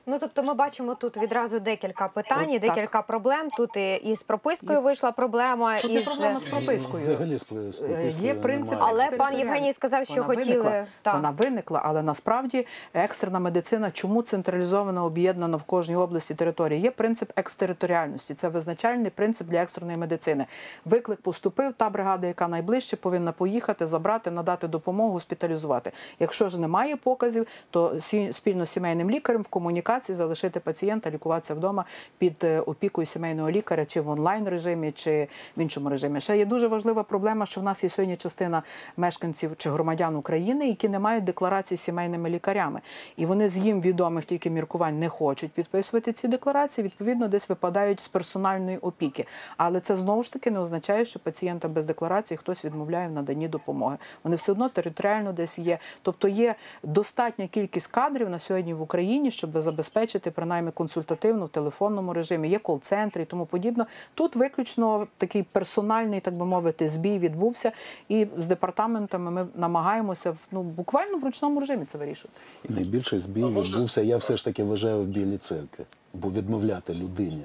Ну 0.07 0.17
тобто, 0.19 0.43
ми 0.43 0.53
бачимо 0.53 0.95
тут 0.95 1.17
відразу 1.17 1.59
декілька 1.59 2.07
питань, 2.07 2.51
і 2.51 2.59
декілька 2.59 3.01
проблем. 3.01 3.47
Тут 3.57 3.77
і, 3.77 3.93
і 3.95 4.15
з 4.15 4.23
пропискою 4.23 4.81
вийшла 4.81 5.11
проблема, 5.11 5.77
Тут 5.77 5.91
і 5.91 5.99
з 5.99 6.03
проблема 6.03 6.39
з 6.39 6.43
пропискою. 6.45 7.03
Взагалі 7.03 7.37
з 7.37 7.41
з 7.41 7.43
Е, 7.43 7.47
пропискою 7.47 8.09
Є 8.27 8.33
принцип, 8.33 8.73
немає. 8.79 8.93
Але 9.07 9.17
пан. 9.17 9.37
Євгеній 9.37 9.73
сказав, 9.73 10.05
що 10.05 10.13
Вона 10.23 10.25
хотіли 10.35 10.57
виникла, 10.57 10.85
так. 11.01 11.15
вона 11.15 11.29
виникла, 11.29 11.81
але 11.83 12.01
насправді 12.03 12.67
екстрена 12.93 13.39
медицина 13.39 13.91
чому 13.91 14.21
централізована, 14.21 15.03
об'єднана 15.03 15.57
в 15.57 15.63
кожній 15.63 15.95
області 15.95 16.35
території? 16.35 16.81
Є 16.81 16.91
принцип 16.91 17.31
екстериторіальності. 17.35 18.33
Це 18.33 18.47
визначальний 18.49 19.09
принцип 19.11 19.47
для 19.47 19.57
екстреної 19.61 19.97
медицини. 19.97 20.45
Виклик 20.85 21.21
поступив. 21.21 21.73
Та 21.73 21.89
бригада, 21.89 22.27
яка 22.27 22.47
найближче, 22.47 22.95
повинна 22.95 23.31
поїхати, 23.31 23.87
забрати, 23.87 24.31
надати 24.31 24.67
допомогу, 24.67 25.11
госпіталізувати. 25.11 25.91
Якщо 26.19 26.49
ж 26.49 26.59
немає 26.59 26.95
показів, 26.95 27.47
то 27.69 27.99
сі- 27.99 28.33
спільно 28.33 28.65
з 28.65 28.69
сімейним 28.69 29.09
лікарем 29.11 29.41
в 29.41 29.47
комунікації 29.47 29.94
залишити 30.03 30.59
пацієнта, 30.59 31.11
лікуватися 31.11 31.53
вдома 31.53 31.85
під 32.17 32.43
е, 32.43 32.59
опікою 32.59 33.05
сімейного 33.05 33.51
лікаря, 33.51 33.85
чи 33.85 34.01
в 34.01 34.09
онлайн 34.09 34.49
режимі, 34.49 34.91
чи 34.91 35.27
в 35.57 35.61
іншому 35.61 35.89
режимі. 35.89 36.21
Ще 36.21 36.37
є 36.37 36.45
дуже 36.45 36.67
важлива 36.67 37.03
проблема, 37.03 37.45
що 37.45 37.61
в 37.61 37.63
нас 37.63 37.83
є 37.83 37.89
сьогодні 37.89 38.15
частина 38.17 38.63
мешканців 38.97 39.51
чи 39.57 39.69
громадян 39.69 40.15
України, 40.15 40.67
які 40.67 40.89
не 40.89 40.99
мають 40.99 41.23
декларації 41.23 41.77
з 41.77 41.81
сімейними 41.81 42.29
лікарями, 42.29 42.81
і 43.17 43.25
вони 43.25 43.49
з 43.49 43.57
їм 43.57 43.81
відомих 43.81 44.25
тільки 44.25 44.49
міркувань 44.49 44.99
не 44.99 45.09
хочуть 45.09 45.51
підписувати 45.51 46.13
ці 46.13 46.27
декларації. 46.27 46.85
Відповідно, 46.85 47.27
десь 47.27 47.49
випадають 47.49 47.99
з 47.99 48.07
персональної 48.07 48.77
опіки. 48.77 49.25
Але 49.57 49.79
це 49.79 49.95
знову 49.95 50.23
ж 50.23 50.33
таки 50.33 50.51
не 50.51 50.59
означає, 50.59 51.05
що 51.05 51.19
пацієнта 51.19 51.67
без 51.67 51.85
декларації 51.85 52.37
хтось 52.37 52.65
відмовляє 52.65 53.07
в 53.07 53.11
наданні 53.11 53.47
допомоги. 53.47 53.97
Вони 54.23 54.35
все 54.35 54.51
одно 54.51 54.69
територіально 54.69 55.33
десь 55.33 55.59
є. 55.59 55.79
Тобто 56.01 56.27
є 56.27 56.55
достатня 56.83 57.47
кількість 57.47 57.87
кадрів 57.87 58.29
на 58.29 58.39
сьогодні 58.39 58.73
в 58.73 58.81
Україні, 58.81 59.31
щоб 59.31 59.61
забезпечити 59.61 59.84
принаймні 60.31 60.71
консультативно 60.71 61.45
в 61.45 61.49
телефонному 61.49 62.13
режимі. 62.13 62.49
Є 62.49 62.59
кол-центри 62.59 63.23
і 63.23 63.25
тому 63.25 63.45
подібне. 63.45 63.85
Тут 64.13 64.35
виключно 64.35 65.07
такий 65.17 65.43
персональний, 65.43 66.19
так 66.19 66.33
би 66.33 66.45
мовити, 66.45 66.89
збій 66.89 67.19
відбувся. 67.19 67.71
І 68.09 68.27
з 68.37 68.47
департаментами 68.47 69.31
ми 69.31 69.47
намагаємося 69.55 70.31
в 70.31 70.37
ну 70.51 70.63
буквально 70.63 71.17
в 71.17 71.23
ручному 71.23 71.59
режимі 71.59 71.85
це 71.85 71.97
вирішувати. 71.97 72.39
І 72.69 72.73
найбільший 72.73 73.19
збій 73.19 73.45
відбувся, 73.45 74.01
я 74.01 74.17
все 74.17 74.37
ж 74.37 74.45
таки 74.45 74.63
вважаю 74.63 75.01
в 75.01 75.05
білій 75.05 75.37
церкві. 75.37 75.83
Бо 76.13 76.29
відмовляти 76.29 76.93
людині, 76.93 77.43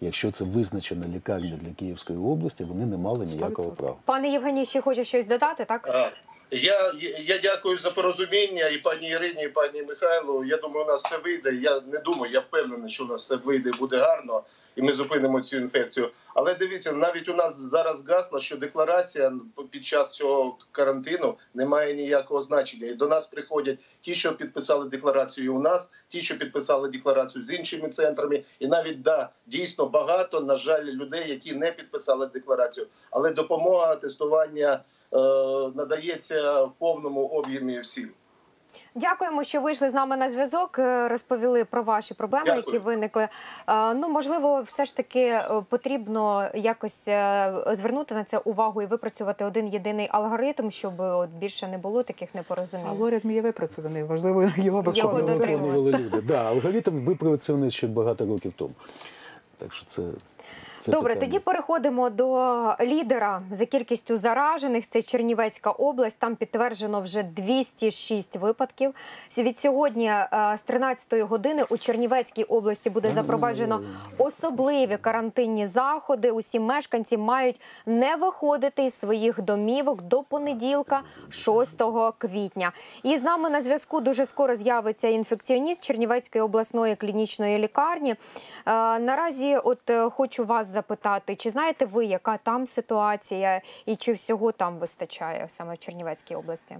якщо 0.00 0.32
це 0.32 0.44
визначена 0.44 1.06
лікарня 1.14 1.58
для 1.62 1.72
Київської 1.72 2.18
області, 2.18 2.64
вони 2.64 2.86
не 2.86 2.96
мали 2.96 3.26
ніякого 3.26 3.70
права. 3.70 3.96
Пане 4.04 4.28
Євгеній, 4.28 4.66
ще 4.66 4.80
хоче 4.80 5.04
щось 5.04 5.26
додати, 5.26 5.64
так? 5.64 6.12
Я, 6.50 6.92
я 7.18 7.38
дякую 7.38 7.78
за 7.78 7.90
порозуміння 7.90 8.68
і 8.68 8.78
пані 8.78 9.08
Ірині, 9.08 9.44
і 9.44 9.48
пані 9.48 9.82
Михайлу. 9.82 10.44
Я 10.44 10.56
думаю, 10.56 10.84
у 10.84 10.88
нас 10.88 11.04
все 11.04 11.18
вийде. 11.18 11.54
Я 11.54 11.80
не 11.80 11.98
думаю, 11.98 12.32
я 12.32 12.40
впевнений, 12.40 12.90
що 12.90 13.04
у 13.04 13.06
нас 13.06 13.22
все 13.22 13.36
вийде, 13.36 13.70
буде 13.78 13.98
гарно, 13.98 14.42
і 14.80 14.82
ми 14.82 14.92
зупинимо 14.92 15.40
цю 15.40 15.56
інфекцію. 15.56 16.10
Але 16.34 16.54
дивіться, 16.54 16.92
навіть 16.92 17.28
у 17.28 17.34
нас 17.34 17.60
зараз 17.60 18.04
гасло, 18.06 18.40
що 18.40 18.56
декларація 18.56 19.32
під 19.70 19.86
час 19.86 20.12
цього 20.12 20.58
карантину 20.72 21.34
не 21.54 21.66
має 21.66 21.94
ніякого 21.94 22.42
значення. 22.42 22.86
І 22.86 22.94
до 22.94 23.08
нас 23.08 23.26
приходять 23.26 23.78
ті, 24.00 24.14
що 24.14 24.36
підписали 24.36 24.88
декларацію 24.88 25.54
у 25.54 25.60
нас, 25.60 25.90
ті, 26.08 26.20
що 26.20 26.38
підписали 26.38 26.88
декларацію 26.88 27.44
з 27.44 27.52
іншими 27.52 27.88
центрами, 27.88 28.44
і 28.58 28.66
навіть 28.66 29.02
да, 29.02 29.28
дійсно 29.46 29.86
багато, 29.86 30.40
на 30.40 30.56
жаль, 30.56 30.84
людей, 30.84 31.30
які 31.30 31.52
не 31.52 31.72
підписали 31.72 32.26
декларацію, 32.26 32.86
але 33.10 33.30
допомога 33.30 33.96
тестування 33.96 34.72
е, 34.72 35.16
надається 35.74 36.64
в 36.64 36.72
повному 36.78 37.26
об'ємі 37.26 37.80
всім. 37.80 38.10
Дякуємо, 38.94 39.44
що 39.44 39.60
вийшли 39.60 39.88
з 39.90 39.94
нами 39.94 40.16
на 40.16 40.30
зв'язок. 40.30 40.78
е, 40.78 41.08
Розповіли 41.08 41.64
про 41.64 41.82
ваші 41.82 42.14
проблеми, 42.14 42.44
Дякую. 42.46 42.64
які 42.66 42.78
виникли. 42.78 43.28
Е, 43.68 43.94
Ну 43.94 44.08
можливо, 44.08 44.62
все 44.66 44.84
ж 44.84 44.96
таки 44.96 45.20
е, 45.20 45.44
потрібно 45.68 46.48
якось 46.54 47.04
звернути 47.72 48.14
на 48.14 48.24
це 48.24 48.38
увагу 48.38 48.82
і 48.82 48.86
випрацювати 48.86 49.44
один 49.44 49.68
єдиний 49.68 50.08
алгоритм, 50.10 50.70
щоб 50.70 50.92
от 51.00 51.30
більше 51.30 51.68
не 51.68 51.78
було 51.78 52.02
таких 52.02 52.34
непорозумінь. 52.34 52.86
Алгоритм 52.86 53.30
є 53.30 53.40
випрацьований, 53.42 54.02
важливо 54.02 54.42
його 54.56 54.62
Його 54.66 54.82
виконувати. 54.82 55.32
Виконували 55.34 55.92
люди. 55.92 56.20
Да, 56.20 56.44
алгоритм 56.44 57.04
випрацьований 57.04 57.70
ще 57.70 57.86
багато 57.86 58.26
років 58.26 58.52
тому. 58.56 58.74
Так 59.58 59.72
що 59.74 59.86
це, 59.86 60.02
це 60.80 60.92
Добре, 60.92 61.14
питання. 61.14 61.32
тоді 61.32 61.38
переходимо 61.44 62.10
до 62.10 62.74
лідера 62.80 63.42
за 63.52 63.66
кількістю 63.66 64.16
заражених. 64.16 64.88
Це 64.88 65.02
Чернівецька 65.02 65.70
область. 65.70 66.18
Там 66.18 66.36
підтверджено 66.36 67.00
вже 67.00 67.22
206 67.22 68.36
випадків. 68.36 68.94
Від 69.38 69.60
сьогодні 69.60 70.06
е, 70.06 70.28
з 70.58 70.62
13 70.62 71.20
години 71.20 71.64
у 71.68 71.78
Чернівецькій 71.78 72.44
області 72.44 72.90
буде 72.90 73.12
запроваджено 73.12 73.80
особливі 74.18 74.96
карантинні 74.96 75.66
заходи. 75.66 76.30
Усі 76.30 76.60
мешканці 76.60 77.16
мають 77.16 77.60
не 77.86 78.16
виходити 78.16 78.84
із 78.84 78.98
своїх 78.98 79.42
домівок 79.42 80.02
до 80.02 80.22
понеділка, 80.22 81.00
6 81.30 81.82
квітня. 82.18 82.72
І 83.02 83.16
з 83.16 83.22
нами 83.22 83.50
на 83.50 83.60
зв'язку 83.60 84.00
дуже 84.00 84.26
скоро 84.26 84.54
з'явиться 84.54 85.08
інфекціоніст 85.08 85.80
Чернівецької 85.80 86.42
обласної 86.42 86.96
клінічної 86.96 87.58
лікарні. 87.58 88.10
Е, 88.10 88.16
Наразі, 88.98 89.56
от 89.56 89.90
е, 89.90 90.10
хочу 90.10 90.44
вас 90.44 90.69
запитати, 90.70 91.36
чи 91.36 91.50
знаєте 91.50 91.84
ви, 91.84 92.04
яка 92.04 92.36
там 92.36 92.66
ситуація, 92.66 93.60
і 93.86 93.96
чи 93.96 94.12
всього 94.12 94.52
там 94.52 94.78
вистачає 94.78 95.46
саме 95.48 95.74
в 95.74 95.78
Чернівецькій 95.78 96.34
області? 96.34 96.76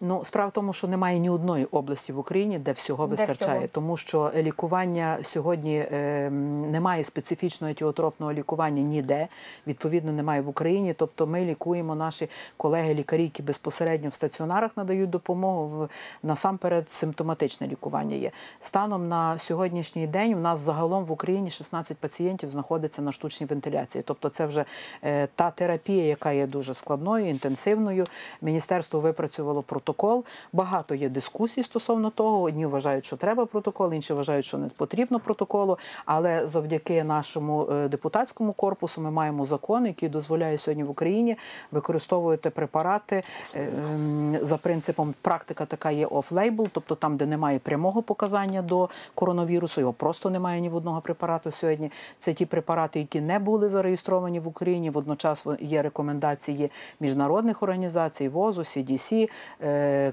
Ну, 0.00 0.24
справа 0.24 0.48
в 0.48 0.52
тому, 0.52 0.72
що 0.72 0.88
немає 0.88 1.18
ні 1.18 1.30
одної 1.30 1.64
області 1.64 2.12
в 2.12 2.18
Україні, 2.18 2.58
де 2.58 2.72
всього 2.72 3.06
Де 3.06 3.10
вистачає, 3.10 3.58
всього? 3.58 3.68
тому 3.72 3.96
що 3.96 4.32
лікування 4.36 5.18
сьогодні 5.22 5.76
е, 5.92 6.30
немає 6.70 7.04
специфічного 7.04 7.70
етіотропного 7.70 8.32
лікування 8.32 8.82
ніде. 8.82 9.28
Відповідно, 9.66 10.12
немає 10.12 10.40
в 10.40 10.48
Україні. 10.48 10.94
Тобто, 10.94 11.26
ми 11.26 11.44
лікуємо 11.44 11.94
наші 11.94 12.28
колеги-лікарі, 12.56 13.22
які 13.22 13.42
безпосередньо 13.42 14.08
в 14.08 14.14
стаціонарах 14.14 14.76
надають 14.76 15.10
допомогу. 15.10 15.68
В 15.68 15.88
насамперед 16.26 16.90
симптоматичне 16.90 17.66
лікування 17.66 18.16
є. 18.16 18.30
Станом 18.60 19.08
на 19.08 19.38
сьогоднішній 19.38 20.06
день 20.06 20.34
у 20.34 20.38
нас 20.38 20.60
загалом 20.60 21.04
в 21.04 21.12
Україні 21.12 21.50
16 21.50 21.96
пацієнтів 21.96 22.50
знаходиться 22.50 23.02
на 23.02 23.12
штучній 23.12 23.46
вентиляції. 23.46 24.04
Тобто, 24.06 24.28
це 24.28 24.46
вже 24.46 24.64
е, 25.04 25.28
та 25.34 25.50
терапія, 25.50 26.04
яка 26.04 26.32
є 26.32 26.46
дуже 26.46 26.74
складною, 26.74 27.28
інтенсивною. 27.28 28.04
Міністерство 28.42 29.00
випрацювало 29.00 29.62
протокол. 29.66 30.24
Багато 30.52 30.94
є 30.94 31.08
дискусій 31.08 31.62
стосовно 31.62 32.10
того. 32.10 32.42
Одні 32.42 32.66
вважають, 32.66 33.04
що 33.04 33.16
треба 33.16 33.46
протокол, 33.46 33.92
інші 33.92 34.12
вважають, 34.12 34.44
що 34.44 34.58
не 34.58 34.68
потрібно 34.68 35.20
протоколу. 35.20 35.78
Але 36.06 36.46
завдяки 36.46 37.04
нашому 37.04 37.68
е, 37.70 37.88
депутатському 37.88 38.52
корпусу 38.52 39.00
ми 39.00 39.10
маємо 39.10 39.44
закон, 39.44 39.86
який 39.86 40.08
дозволяє 40.08 40.58
сьогодні 40.58 40.84
в 40.84 40.90
Україні 40.90 41.36
використовувати 41.72 42.50
препарати 42.50 43.22
е, 43.54 43.68
за 44.42 44.56
принципом 44.56 45.14
практика 45.22 45.66
така 45.66 45.90
є 45.90 46.06
оф-лейбл, 46.06 46.68
тобто 46.72 46.94
там, 46.94 47.16
де 47.16 47.26
немає 47.26 47.58
прямого 47.58 48.02
показання 48.02 48.62
до 48.62 48.88
коронавірусу, 49.14 49.80
його 49.80 49.92
просто 49.92 50.30
немає 50.30 50.60
ні 50.60 50.68
в 50.68 50.76
одного 50.76 51.00
препарату 51.00 51.50
сьогодні. 51.50 51.90
Це 52.18 52.32
ті 52.32 52.46
препарати, 52.46 52.98
які 52.98 53.20
не 53.20 53.38
були 53.38 53.68
зареєстровані 53.68 54.40
в 54.40 54.48
Україні. 54.48 54.90
Водночас 54.90 55.46
є 55.60 55.82
рекомендації 55.82 56.70
міжнародних 57.00 57.62
організацій 57.62 58.28
ВОЗу, 58.28 58.60
CDC, 58.60 59.28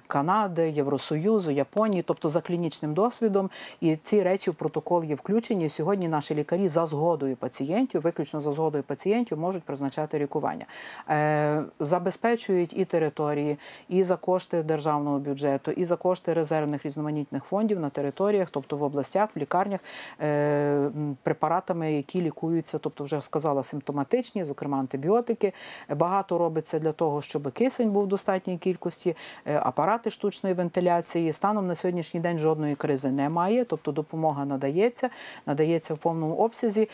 Канади, 0.07 0.69
Євросоюзу, 0.69 1.51
Японії, 1.51 2.03
тобто 2.07 2.29
за 2.29 2.41
клінічним 2.41 2.93
досвідом. 2.93 3.49
І 3.81 3.95
ці 3.95 4.23
речі 4.23 4.51
в 4.51 4.55
протокол 4.55 5.03
є 5.03 5.15
включені. 5.15 5.69
Сьогодні 5.69 6.07
наші 6.07 6.35
лікарі 6.35 6.67
за 6.67 6.85
згодою 6.85 7.35
пацієнтів, 7.35 8.01
виключно 8.01 8.41
за 8.41 8.53
згодою 8.53 8.83
пацієнтів, 8.83 9.37
можуть 9.37 9.63
призначати 9.63 10.19
лікування. 10.19 10.65
Е, 11.09 11.63
Забезпечують 11.79 12.77
і 12.77 12.85
території, 12.85 13.57
і 13.89 14.03
за 14.03 14.15
кошти 14.15 14.63
державного 14.63 15.19
бюджету, 15.19 15.71
і 15.71 15.85
за 15.85 15.95
кошти 15.95 16.33
резервних 16.33 16.85
різноманітних 16.85 17.43
фондів 17.43 17.79
на 17.79 17.89
територіях, 17.89 18.47
тобто 18.51 18.77
в 18.77 18.83
областях, 18.83 19.29
в 19.35 19.39
лікарнях, 19.39 19.79
е, 20.21 20.89
препаратами, 21.23 21.93
які 21.93 22.21
лікуються, 22.21 22.77
тобто 22.77 23.03
вже 23.03 23.21
сказала, 23.21 23.63
симптоматичні, 23.63 24.43
зокрема 24.43 24.79
антибіотики. 24.79 25.53
Багато 25.89 26.37
робиться 26.37 26.79
для 26.79 26.91
того, 26.91 27.21
щоб 27.21 27.51
кисень 27.51 27.91
був 27.91 28.03
в 28.03 28.07
достатній 28.07 28.57
кількості, 28.57 29.09
е, 29.09 29.15
апарати 29.45 30.09
штучної 30.09 30.55
вентиляції. 30.55 31.33
Станом 31.33 31.67
на 31.67 31.75
сьогоднішній 31.75 32.19
день 32.19 32.37
жодної 32.37 32.75
кризи 32.75 33.11
немає, 33.11 33.65
тобто 33.65 33.91
допомога 33.91 34.45
надається, 34.45 35.09
надається 35.45 35.93
в 35.93 35.97
повному 35.97 36.35
обсязі. 36.35 36.89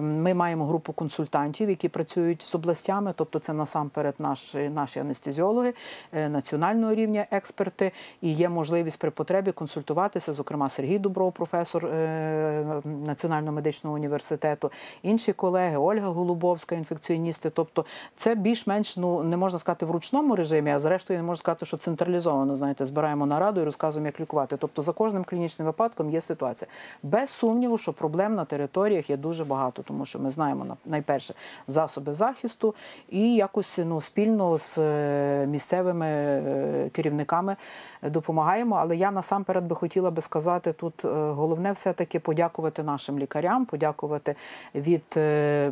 Ми 0.00 0.34
маємо 0.34 0.66
групу 0.66 0.92
консультантів, 0.92 1.70
які 1.70 1.88
працюють 1.88 2.42
з 2.42 2.54
областями, 2.54 3.12
тобто 3.16 3.38
це 3.38 3.52
насамперед 3.52 4.14
наші, 4.18 4.58
наші 4.58 5.00
анестезіологи 5.00 5.74
е, 6.12 6.28
національного 6.28 6.94
рівня 6.94 7.26
експерти, 7.30 7.92
і 8.20 8.32
є 8.32 8.48
можливість 8.48 8.98
при 8.98 9.10
потребі 9.10 9.52
консультуватися, 9.52 10.32
зокрема 10.32 10.68
Сергій 10.68 10.98
Дубров, 10.98 11.32
професор 11.32 11.86
е, 11.86 12.82
Національного 13.06 13.52
медичного 13.52 13.96
університету, 13.96 14.70
інші 15.02 15.32
колеги, 15.32 15.76
Ольга 15.76 16.08
Голубовська, 16.08 16.74
інфекціоністи. 16.74 17.50
Тобто 17.50 17.84
це 18.16 18.34
більш-менш 18.34 18.96
ну 18.96 19.22
не 19.22 19.36
можна 19.36 19.58
сказати 19.58 19.86
в 19.86 19.90
ручному 19.90 20.36
режимі, 20.36 20.70
а 20.70 20.78
зрештою 20.78 21.07
не 21.16 21.22
можна 21.22 21.40
сказати, 21.40 21.66
що 21.66 21.76
централізовано. 21.76 22.56
Знаєте, 22.56 22.86
збираємо 22.86 23.26
нараду 23.26 23.60
і 23.60 23.64
розказуємо, 23.64 24.06
як 24.06 24.20
лікувати. 24.20 24.56
Тобто 24.56 24.82
за 24.82 24.92
кожним 24.92 25.24
клінічним 25.24 25.66
випадком 25.66 26.10
є 26.10 26.20
ситуація. 26.20 26.68
Без 27.02 27.30
сумніву, 27.30 27.78
що 27.78 27.92
проблем 27.92 28.34
на 28.34 28.44
територіях 28.44 29.10
є 29.10 29.16
дуже 29.16 29.44
багато, 29.44 29.82
тому 29.82 30.04
що 30.04 30.18
ми 30.18 30.30
знаємо 30.30 30.76
найперше 30.86 31.34
засоби 31.66 32.12
захисту 32.12 32.74
і 33.08 33.34
якось 33.34 33.78
ну 33.84 34.00
спільно 34.00 34.58
з 34.58 34.78
е, 34.78 35.46
місцевими 35.46 36.06
е, 36.06 36.90
керівниками 36.92 37.56
допомагаємо. 38.02 38.76
Але 38.76 38.96
я 38.96 39.10
насамперед 39.10 39.64
би 39.64 39.76
хотіла 39.76 40.10
би 40.10 40.22
сказати 40.22 40.72
тут 40.72 41.04
е, 41.04 41.08
головне 41.08 41.72
все 41.72 41.92
таки 41.92 42.20
подякувати 42.20 42.82
нашим 42.82 43.18
лікарям, 43.18 43.66
подякувати 43.66 44.34
від 44.74 45.18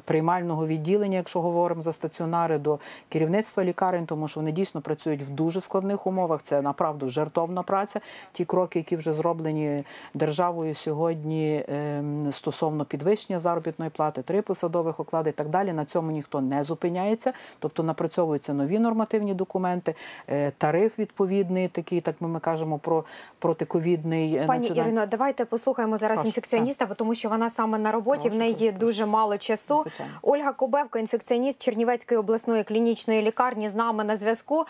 приймального 0.05 0.67
відділення, 0.67 1.17
якщо 1.17 1.41
говоримо 1.41 1.83
за 1.83 1.93
стаціонари, 1.93 2.59
до 2.59 2.79
керівництва 3.09 3.65
лікарень, 3.65 4.07
тому 4.07 4.29
що 4.29 4.41
вони 4.41 4.53
дійсно 4.53 4.81
працюють 4.81 5.16
в 5.23 5.31
дуже 5.31 5.61
складних 5.61 6.07
умовах. 6.07 6.43
Це 6.43 6.63
направду 6.63 7.09
жертовна 7.09 7.63
праця. 7.63 8.01
Ті 8.33 8.45
кроки, 8.45 8.79
які 8.79 8.97
вже 8.97 9.13
зроблені 9.13 9.85
державою 10.15 10.75
сьогодні 10.75 11.65
ем, 11.69 12.33
стосовно 12.33 12.85
підвищення 12.85 13.39
заробітної 13.39 13.91
плати, 13.91 14.23
три 14.23 14.43
посадових 14.43 15.01
оклади 15.01 15.31
і 15.31 15.33
так 15.33 15.49
далі. 15.49 15.73
На 15.73 15.85
цьому 15.85 16.11
ніхто 16.11 16.41
не 16.41 16.65
зупиняється, 16.65 17.33
тобто 17.59 17.83
напрацьовуються 17.83 18.55
нові 18.55 18.79
нормативні 18.79 19.35
документи, 19.35 19.95
е, 20.29 20.51
тариф 20.51 20.99
відповідний, 20.99 21.69
такий, 21.69 22.01
так 22.01 22.17
ми 22.21 22.41
кажемо 22.41 22.79
про 22.79 23.05
протиковідний 23.39 24.35
е, 24.35 24.47
Пані 24.47 24.69
Ірино, 24.69 25.07
давайте 25.07 25.45
послухаємо 25.45 25.99
зараз 25.99 26.17
Прошу, 26.17 26.29
інфекціоніста, 26.29 26.87
тому 26.87 27.15
що 27.15 27.29
вона 27.29 27.51
саме 27.51 27.79
на 27.79 27.93
роботі. 27.93 28.29
Прошу, 28.29 28.37
в 28.37 28.39
неї 28.39 28.73
дуже 28.73 29.07
мало 29.07 29.39
часу. 29.39 29.77
Звичайно. 29.83 30.13
Ольга 30.23 30.53
Кобевко, 30.53 30.99
інфекціоніст 30.99 31.63
Чернівецької 31.63 32.21
обласної 32.21 32.65
клінічної 32.65 33.23
лікарні, 33.23 33.69
з 33.69 33.75
нами 33.75 34.05
на 34.05 34.17
зв'язку. 34.17 34.65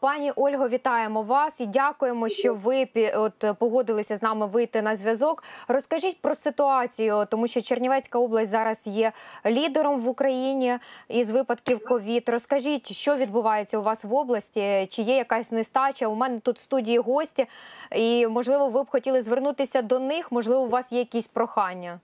Пані 0.00 0.32
Ольго, 0.36 0.68
вітаємо 0.68 1.22
вас 1.22 1.60
і 1.60 1.66
дякуємо, 1.66 2.28
що 2.28 2.54
ви 2.54 2.88
от 3.14 3.44
погодилися 3.58 4.16
з 4.16 4.22
нами 4.22 4.46
вийти 4.46 4.82
на 4.82 4.96
зв'язок. 4.96 5.42
Розкажіть 5.68 6.20
про 6.20 6.34
ситуацію, 6.34 7.26
тому 7.30 7.46
що 7.46 7.62
Чернівецька 7.62 8.18
область 8.18 8.50
зараз 8.50 8.86
є 8.86 9.12
лідером 9.46 10.00
в 10.00 10.08
Україні 10.08 10.78
із 11.08 11.30
випадків 11.30 11.84
ковід. 11.84 12.28
Розкажіть, 12.28 12.92
що 12.92 13.16
відбувається 13.16 13.78
у 13.78 13.82
вас 13.82 14.04
в 14.04 14.14
області? 14.14 14.86
Чи 14.90 15.02
є 15.02 15.16
якась 15.16 15.52
нестача? 15.52 16.08
У 16.08 16.14
мене 16.14 16.38
тут 16.38 16.56
в 16.56 16.60
студії 16.60 16.98
гості, 16.98 17.46
і 17.92 18.26
можливо, 18.26 18.68
ви 18.68 18.82
б 18.82 18.90
хотіли 18.90 19.22
звернутися 19.22 19.82
до 19.82 19.98
них. 19.98 20.32
Можливо, 20.32 20.62
у 20.62 20.68
вас 20.68 20.92
є 20.92 20.98
якісь 20.98 21.26
прохання. 21.26 22.00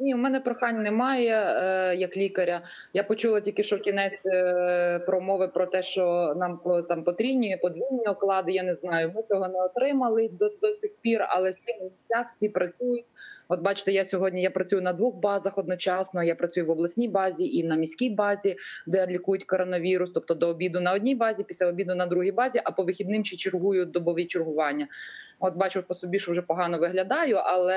Ні, 0.00 0.14
у 0.14 0.18
мене 0.18 0.40
прохань 0.40 0.82
немає 0.82 1.34
е, 1.34 1.96
як 1.96 2.16
лікаря. 2.16 2.62
Я 2.92 3.02
почула 3.02 3.40
тільки 3.40 3.62
що 3.62 3.78
кінець 3.78 4.26
е, 4.26 4.98
промови 4.98 5.48
про 5.48 5.66
те, 5.66 5.82
що 5.82 6.34
нам 6.36 6.60
там 6.88 7.04
потрібні 7.04 7.58
подвійні 7.62 8.06
оклади. 8.06 8.52
Я 8.52 8.62
не 8.62 8.74
знаю. 8.74 9.12
Ми 9.14 9.22
цього 9.22 9.48
не 9.48 9.62
отримали 9.62 10.28
до, 10.28 10.48
до 10.48 10.74
сих 10.74 10.90
пір, 11.00 11.26
але 11.28 11.50
всі 11.50 11.72
місця 11.72 12.26
всі 12.28 12.48
працюють. 12.48 13.04
От 13.52 13.60
бачите, 13.60 13.92
я 13.92 14.04
сьогодні 14.04 14.42
я 14.42 14.50
працюю 14.50 14.82
на 14.82 14.92
двох 14.92 15.14
базах 15.14 15.58
одночасно. 15.58 16.22
Я 16.22 16.34
працюю 16.34 16.66
в 16.66 16.70
обласній 16.70 17.08
базі 17.08 17.56
і 17.56 17.64
на 17.64 17.76
міській 17.76 18.10
базі, 18.10 18.56
де 18.86 19.06
лікують 19.06 19.44
коронавірус. 19.44 20.10
Тобто 20.10 20.34
до 20.34 20.48
обіду 20.48 20.80
на 20.80 20.92
одній 20.92 21.14
базі, 21.14 21.44
після 21.44 21.66
обіду 21.66 21.94
на 21.94 22.06
другій 22.06 22.32
базі, 22.32 22.60
а 22.64 22.70
по 22.70 22.82
вихідним 22.82 23.24
ще 23.24 23.36
чергую 23.36 23.86
добові 23.86 24.26
чергування. 24.26 24.88
От 25.40 25.56
бачу 25.56 25.82
по 25.82 25.94
собі, 25.94 26.18
що 26.18 26.32
вже 26.32 26.42
погано 26.42 26.78
виглядаю, 26.78 27.36
але 27.36 27.76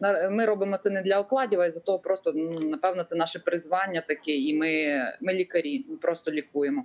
е, 0.00 0.30
ми 0.30 0.44
робимо 0.44 0.76
це 0.76 0.90
не 0.90 1.02
для 1.02 1.20
окладів, 1.20 1.60
а 1.60 1.70
за 1.70 1.80
того 1.80 1.98
просто 1.98 2.32
напевно 2.62 3.02
це 3.02 3.16
наше 3.16 3.38
призвання 3.38 4.00
таке, 4.00 4.32
і 4.32 4.54
ми, 4.54 5.02
ми 5.20 5.34
лікарі, 5.34 5.84
ми 5.88 5.96
просто 5.96 6.30
лікуємо. 6.30 6.84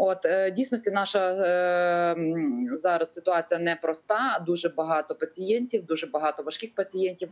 От 0.00 0.24
е, 0.24 0.50
дійсності 0.50 0.90
наша 0.90 1.30
е, 1.32 2.16
зараз 2.72 3.12
ситуація 3.12 3.60
непроста. 3.60 4.42
Дуже 4.46 4.68
багато 4.68 5.14
пацієнтів, 5.14 5.86
дуже 5.86 6.06
багато 6.06 6.42
важких 6.42 6.74
пацієнтів, 6.74 7.28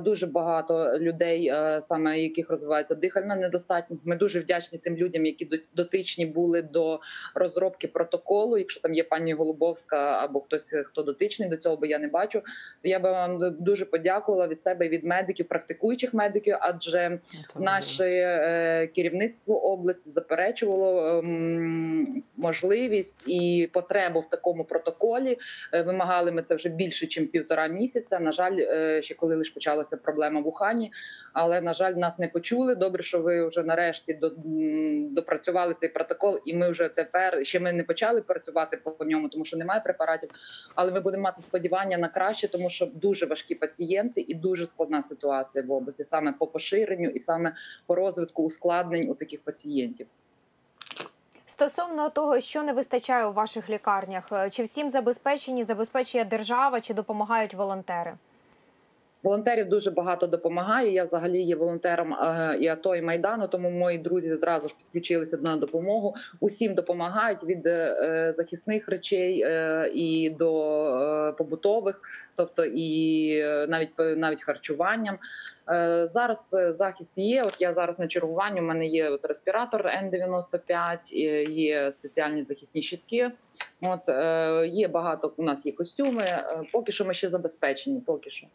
дуже 0.00 0.26
багато 0.26 0.98
людей, 0.98 1.48
е, 1.48 1.80
саме 1.82 2.20
яких 2.20 2.50
розвивається 2.50 2.94
дихальна 2.94 3.36
недостатність. 3.36 4.02
Ми 4.04 4.16
дуже 4.16 4.40
вдячні 4.40 4.78
тим 4.78 4.96
людям, 4.96 5.26
які 5.26 5.48
дотичні 5.76 6.26
були 6.26 6.62
до 6.62 7.00
розробки 7.34 7.88
протоколу. 7.88 8.58
Якщо 8.58 8.80
там 8.80 8.94
є 8.94 9.04
пані 9.04 9.32
Голубовська 9.32 9.96
або 9.96 10.40
хтось, 10.40 10.72
е, 10.72 10.82
хто 10.84 11.02
дотичний 11.02 11.48
до 11.48 11.56
цього, 11.56 11.76
бо 11.76 11.86
я 11.86 11.98
не 11.98 12.08
бачу, 12.08 12.40
то 12.82 12.88
я 12.88 12.98
би 12.98 13.10
вам 13.12 13.56
дуже 13.60 13.84
подякувала 13.84 14.46
від 14.46 14.62
себе 14.62 14.88
від 14.88 15.04
медиків, 15.04 15.48
практикуючих 15.48 16.14
медиків, 16.14 16.56
адже 16.60 17.18
наше 17.58 18.04
е, 18.04 18.86
керівництво 18.86 19.64
області 19.64 20.10
заперечувало 20.10 21.18
ем, 21.18 22.22
можливість 22.36 23.28
і 23.28 23.70
потребу 23.72 24.20
в 24.20 24.30
такому 24.30 24.64
протоколі. 24.64 25.38
Е, 25.72 25.82
Вимагали 25.82 26.32
ми 26.32 26.42
це 26.42 26.54
вже 26.54 26.68
більше, 26.68 27.06
ніж 27.06 27.30
півтора 27.30 27.66
місяця. 27.66 28.20
На 28.20 28.32
жаль, 28.32 28.56
е, 28.58 29.02
ще 29.02 29.14
коли 29.14 29.36
лише 29.36 29.49
ж 29.50 29.54
почалася 29.54 29.96
проблема 29.96 30.40
в 30.40 30.48
Ухані. 30.48 30.92
Але 31.32 31.60
на 31.60 31.74
жаль, 31.74 31.92
нас 31.92 32.18
не 32.18 32.28
почули. 32.28 32.74
Добре, 32.74 33.02
що 33.02 33.22
ви 33.22 33.46
вже 33.46 33.62
нарешті 33.62 34.20
допрацювали 35.10 35.74
цей 35.74 35.88
протокол, 35.88 36.38
і 36.46 36.54
ми 36.54 36.70
вже 36.70 36.88
тепер 36.88 37.46
ще 37.46 37.60
ми 37.60 37.72
не 37.72 37.84
почали 37.84 38.22
працювати 38.22 38.76
по 38.76 39.04
ньому, 39.04 39.28
тому 39.28 39.44
що 39.44 39.56
немає 39.56 39.80
препаратів. 39.80 40.30
Але 40.74 40.92
ми 40.92 41.00
будемо 41.00 41.22
мати 41.22 41.42
сподівання 41.42 41.98
на 41.98 42.08
краще, 42.08 42.48
тому 42.48 42.70
що 42.70 42.86
дуже 42.86 43.26
важкі 43.26 43.54
пацієнти 43.54 44.24
і 44.28 44.34
дуже 44.34 44.66
складна 44.66 45.02
ситуація 45.02 45.64
в 45.64 45.72
області, 45.72 46.04
саме 46.04 46.32
по 46.32 46.46
поширенню 46.46 47.10
і 47.10 47.18
саме 47.18 47.54
по 47.86 47.94
розвитку 47.94 48.42
ускладнень 48.42 49.10
у 49.10 49.14
таких 49.14 49.40
пацієнтів. 49.40 50.06
Стосовно 51.46 52.10
того, 52.10 52.40
що 52.40 52.62
не 52.62 52.72
вистачає 52.72 53.26
у 53.26 53.32
ваших 53.32 53.70
лікарнях, 53.70 54.24
е, 54.32 54.50
чи 54.50 54.62
всім 54.62 54.90
забезпечені, 54.90 55.64
забезпечує 55.64 56.24
держава, 56.24 56.80
чи 56.80 56.94
допомагають 56.94 57.54
волонтери? 57.54 58.14
Волонтерів 59.22 59.68
дуже 59.68 59.90
багато 59.90 60.26
допомагає. 60.26 60.92
Я 60.92 61.04
взагалі 61.04 61.42
є 61.42 61.56
волонтером 61.56 62.14
е, 62.14 62.56
і 62.60 62.68
АТО, 62.68 62.96
і 62.96 63.02
майдану. 63.02 63.48
Тому 63.48 63.70
мої 63.70 63.98
друзі 63.98 64.36
зразу 64.36 64.68
ж 64.68 64.74
підключилися 64.78 65.36
на 65.36 65.56
допомогу. 65.56 66.14
Усім 66.40 66.74
допомагають 66.74 67.44
від 67.44 67.66
е, 67.66 68.32
захисних 68.34 68.88
речей 68.88 69.42
е, 69.42 69.90
і 69.94 70.30
до 70.30 70.74
е, 71.28 71.32
побутових, 71.32 72.00
тобто 72.36 72.64
і 72.64 73.30
е, 73.38 73.66
навіть 73.68 73.90
навіть 73.98 74.42
харчуванням. 74.42 75.18
Е, 75.70 76.06
Зараз 76.06 76.54
е, 76.54 76.72
захист 76.72 77.12
є. 77.18 77.42
От 77.42 77.56
я 77.60 77.72
зараз 77.72 77.98
на 77.98 78.06
чергуванні. 78.06 78.60
У 78.60 78.64
мене 78.64 78.86
є 78.86 79.10
от 79.10 79.26
респіратор 79.26 79.86
Н95, 79.86 80.98
е, 81.14 81.44
є 81.44 81.92
спеціальні 81.92 82.42
захисні 82.42 82.82
щитки. 82.82 83.30
От 83.82 84.08
е, 84.08 84.66
є 84.66 84.88
багато. 84.88 85.32
У 85.36 85.42
нас 85.42 85.66
є 85.66 85.72
костюми. 85.72 86.22
Е, 86.22 86.44
Поки 86.72 86.92
що 86.92 87.04
ми 87.04 87.14
ще 87.14 87.28
забезпечені. 87.28 88.00
Поки 88.00 88.30
що. 88.30 88.46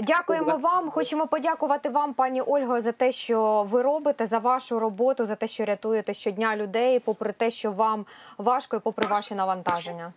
Дякуємо 0.00 0.56
вам. 0.56 0.90
Хочемо 0.90 1.26
подякувати 1.26 1.88
вам, 1.88 2.14
пані 2.14 2.40
Ольго, 2.40 2.80
за 2.80 2.92
те, 2.92 3.12
що 3.12 3.66
ви 3.70 3.82
робите, 3.82 4.26
за 4.26 4.38
вашу 4.38 4.78
роботу, 4.78 5.26
за 5.26 5.34
те, 5.34 5.48
що 5.48 5.64
рятуєте 5.64 6.14
щодня 6.14 6.56
людей, 6.56 6.98
попри 6.98 7.32
те, 7.32 7.50
що 7.50 7.72
вам 7.72 8.06
важко 8.38 8.76
і 8.76 8.80
попри 8.80 9.08
ваші 9.08 9.34
навантаження. 9.34 10.12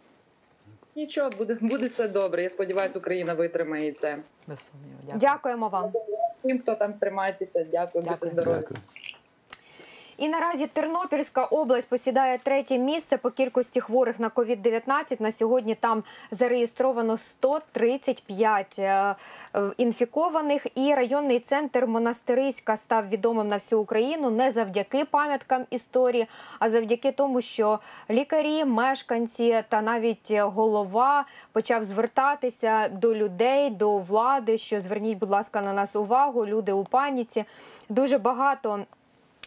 Нічого, 0.96 1.30
буде, 1.38 1.58
буде 1.62 1.86
все 1.88 2.08
добре. 2.08 2.44
Я 2.44 2.50
сподіваюся, 2.50 3.00
Україна 3.00 3.34
витримає 3.34 3.92
це. 3.92 4.18
Дякуємо 5.16 5.68
вам. 5.68 5.92
Всім, 6.40 6.60
хто 6.60 6.76
там 6.76 6.94
тримається, 6.94 7.66
дякую, 7.72 8.04
будьте 8.04 8.28
здорові. 8.28 8.64
І 10.18 10.30
наразі 10.30 10.68
Тернопільська 10.68 11.46
область 11.46 11.90
посідає 11.90 12.38
третє 12.38 12.78
місце 12.78 13.18
по 13.18 13.32
кількості 13.32 13.82
хворих 13.82 14.20
на 14.20 14.30
COVID-19. 14.30 15.22
На 15.22 15.32
сьогодні 15.32 15.76
там 15.76 16.04
зареєстровано 16.32 17.18
135 17.18 18.76
е, 18.80 19.16
е, 19.56 19.62
інфікованих. 19.78 20.68
І 20.76 20.94
районний 20.94 21.40
центр 21.40 21.88
Монастириська 21.88 22.78
став 22.78 23.10
відомим 23.10 23.48
на 23.48 23.56
всю 23.56 23.82
Україну 23.82 24.30
не 24.30 24.52
завдяки 24.52 25.06
пам'яткам 25.06 25.66
історії, 25.70 26.28
а 26.60 26.70
завдяки 26.70 27.12
тому, 27.12 27.42
що 27.42 27.80
лікарі, 28.10 28.66
мешканці 28.66 29.64
та 29.70 29.82
навіть 29.82 30.32
голова 30.32 31.26
почав 31.52 31.84
звертатися 31.84 32.88
до 32.88 33.16
людей, 33.16 33.70
до 33.70 33.98
влади. 33.98 34.58
Що 34.58 34.80
зверніть, 34.80 35.18
будь 35.18 35.30
ласка, 35.30 35.62
на 35.62 35.74
нас 35.74 35.96
увагу. 35.96 36.46
Люди 36.46 36.72
у 36.72 36.84
паніці 36.84 37.46
дуже 37.90 38.18
багато. 38.18 38.86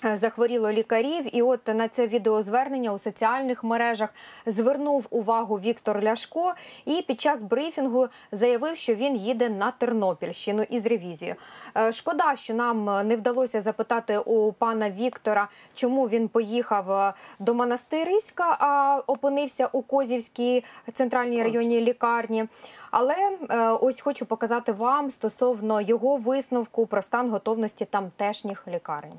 Е, 0.04 0.16
Захворіло 0.16 0.72
лікарів, 0.72 1.37
і 1.37 1.42
от 1.42 1.68
на 1.68 1.88
це 1.88 2.06
відеозвернення 2.06 2.92
у 2.92 2.98
соціальних 2.98 3.64
мережах 3.64 4.08
звернув 4.46 5.06
увагу 5.11 5.56
Віктор 5.56 6.02
Ляшко 6.02 6.54
і 6.84 7.02
під 7.02 7.20
час 7.20 7.42
брифінгу 7.42 8.08
заявив, 8.32 8.76
що 8.76 8.94
він 8.94 9.16
їде 9.16 9.48
на 9.48 9.70
Тернопільщину 9.70 10.62
із 10.62 10.87
ревізією. 10.87 11.37
Е, 11.76 11.92
Шкода, 11.92 12.37
що 12.37 12.54
нам 12.54 13.08
не 13.08 13.16
вдалося 13.16 13.61
запитати 13.61 14.18
у 14.18 14.52
пана 14.52 14.90
Віктора, 14.90 15.48
чому 15.74 16.08
він 16.08 16.28
поїхав 16.28 16.92
е, 16.92 17.12
до 17.38 17.54
Монастириська, 17.54 18.56
а 18.61 19.02
опинився 19.06 19.68
у 19.72 19.82
Козівській 19.82 20.64
центральній 20.92 21.42
районній 21.42 21.80
лікарні. 21.80 22.44
Але 22.90 23.14
е, 23.50 23.58
ось 23.70 24.00
хочу 24.00 24.26
показати 24.26 24.72
вам 24.72 25.11
стосовно 25.11 25.80
його 25.80 26.16
висновку 26.16 26.87
про 26.87 27.02
стан 27.02 27.30
готовності 27.30 27.84
тамтешніх 27.84 28.68
лікарень. 28.68 29.18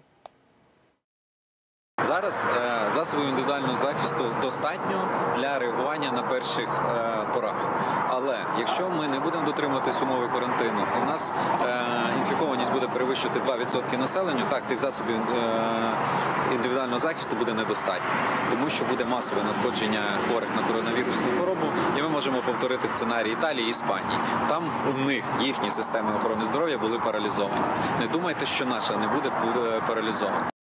Зараз 2.04 2.48
е, 2.58 2.92
засобів 2.92 3.26
індивідуального 3.26 3.76
захисту 3.78 4.26
достатньо 4.42 5.08
для 5.38 5.60
реагування 5.60 6.12
на 6.12 6.24
перших 6.24 6.68
е, 6.68 7.26
порах. 7.34 7.70
Але 8.10 8.46
якщо 8.60 8.90
ми 8.90 9.08
не 9.08 9.20
будемо 9.20 9.46
дотримуватись 9.46 10.02
умови 10.02 10.28
карантину, 10.34 10.86
в 11.04 11.06
нас 11.06 11.34
е, 11.66 11.80
інфікованість 12.18 12.74
буде 12.74 12.88
перевищувати 12.88 13.40
2% 13.40 14.00
населення, 14.00 14.46
так 14.50 14.66
цих 14.66 14.78
засобів 14.78 15.16
е, 15.16 16.56
індивідуального 16.56 17.00
захисту 17.00 17.36
буде 17.36 17.54
недостатньо, 17.54 18.10
тому 18.50 18.70
що 18.70 18.86
буде 18.86 19.06
масове 19.06 19.44
надходження 19.44 20.02
хворих 20.28 20.50
на 20.56 20.68
коронавірусну 20.68 21.28
хворобу, 21.38 21.66
і 21.98 22.02
ми 22.02 22.10
можемо 22.10 22.42
повторити 22.42 22.88
сценарій 22.88 23.32
Італії 23.32 23.68
і 23.68 23.70
Іспанії. 23.70 24.20
Там 24.48 24.64
у 24.96 25.06
них 25.06 25.24
їхні 25.42 25.70
системи 25.70 26.12
охорони 26.16 26.46
здоров'я 26.46 26.78
були 26.78 27.00
паралізовані. 27.00 27.66
Не 28.00 28.08
думайте, 28.08 28.46
що 28.46 28.66
наша 28.66 28.98
не 28.98 29.08
буде 29.08 29.30
е, 29.30 29.82
паралізована. 29.88 30.59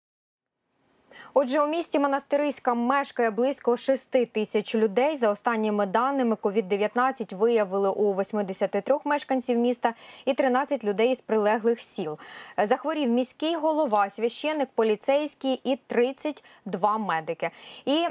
Отже, 1.38 1.62
у 1.62 1.68
місті 1.68 2.00
Монастириська 2.00 2.74
мешкає 2.74 3.32
близько 3.32 3.78
6 3.78 4.32
тисяч 4.32 4.76
людей. 4.76 5.16
За 5.16 5.30
останніми 5.30 5.86
даними, 5.86 6.36
COVID-19 6.36 7.36
виявили 7.36 7.90
у 7.90 8.14
83 8.14 8.98
мешканців 9.06 9.58
міста 9.58 9.94
і 10.26 10.34
13 10.34 10.84
людей 10.84 11.12
із 11.12 11.22
прилеглих 11.22 11.80
сіл. 11.82 12.18
Захворів 12.64 13.10
міський 13.10 13.56
голова, 13.56 14.10
священик, 14.10 14.70
поліцейський 14.76 15.62
і 15.64 15.76
32 15.88 16.98
медики. 16.98 17.50
І 17.86 18.08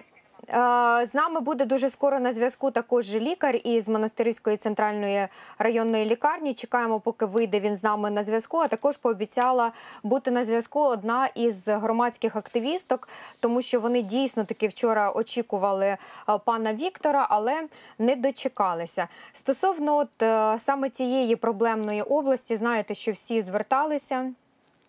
З 0.49 1.15
нами 1.15 1.41
буде 1.41 1.65
дуже 1.65 1.91
скоро 1.91 2.21
на 2.21 2.33
зв'язку 2.33 2.71
також 2.71 3.15
лікар 3.15 3.57
із 3.65 3.89
Монастирської 3.89 4.57
центральної 4.57 5.29
районної 5.59 6.05
лікарні. 6.05 6.55
Чекаємо, 6.55 7.01
поки 7.01 7.27
вийде 7.27 7.61
він 7.61 7.77
з 7.77 7.83
нами 7.83 8.11
на 8.11 8.25
зв'язку. 8.25 8.59
А 8.59 8.69
також 8.69 8.97
пообіцяла 8.97 9.73
бути 10.03 10.31
на 10.31 10.45
зв'язку 10.45 10.81
одна 10.81 11.27
із 11.27 11.69
громадських 11.69 12.37
активісток, 12.37 13.09
тому 13.41 13.63
що 13.63 13.81
вони 13.81 14.03
дійсно 14.03 14.45
таки 14.45 14.69
вчора 14.69 15.11
очікували 15.11 15.87
е, 15.87 15.99
пана 16.45 16.75
Віктора, 16.75 17.27
але 17.31 17.63
не 17.99 18.17
дочекалися. 18.17 19.09
Стосовно 19.33 19.97
от 19.97 20.23
е, 20.23 20.59
саме 20.59 20.91
цієї 20.91 21.37
проблемної 21.37 22.03
області, 22.03 22.57
знаєте, 22.57 22.95
що 22.95 23.13
всі 23.13 23.43
зверталися. 23.43 24.33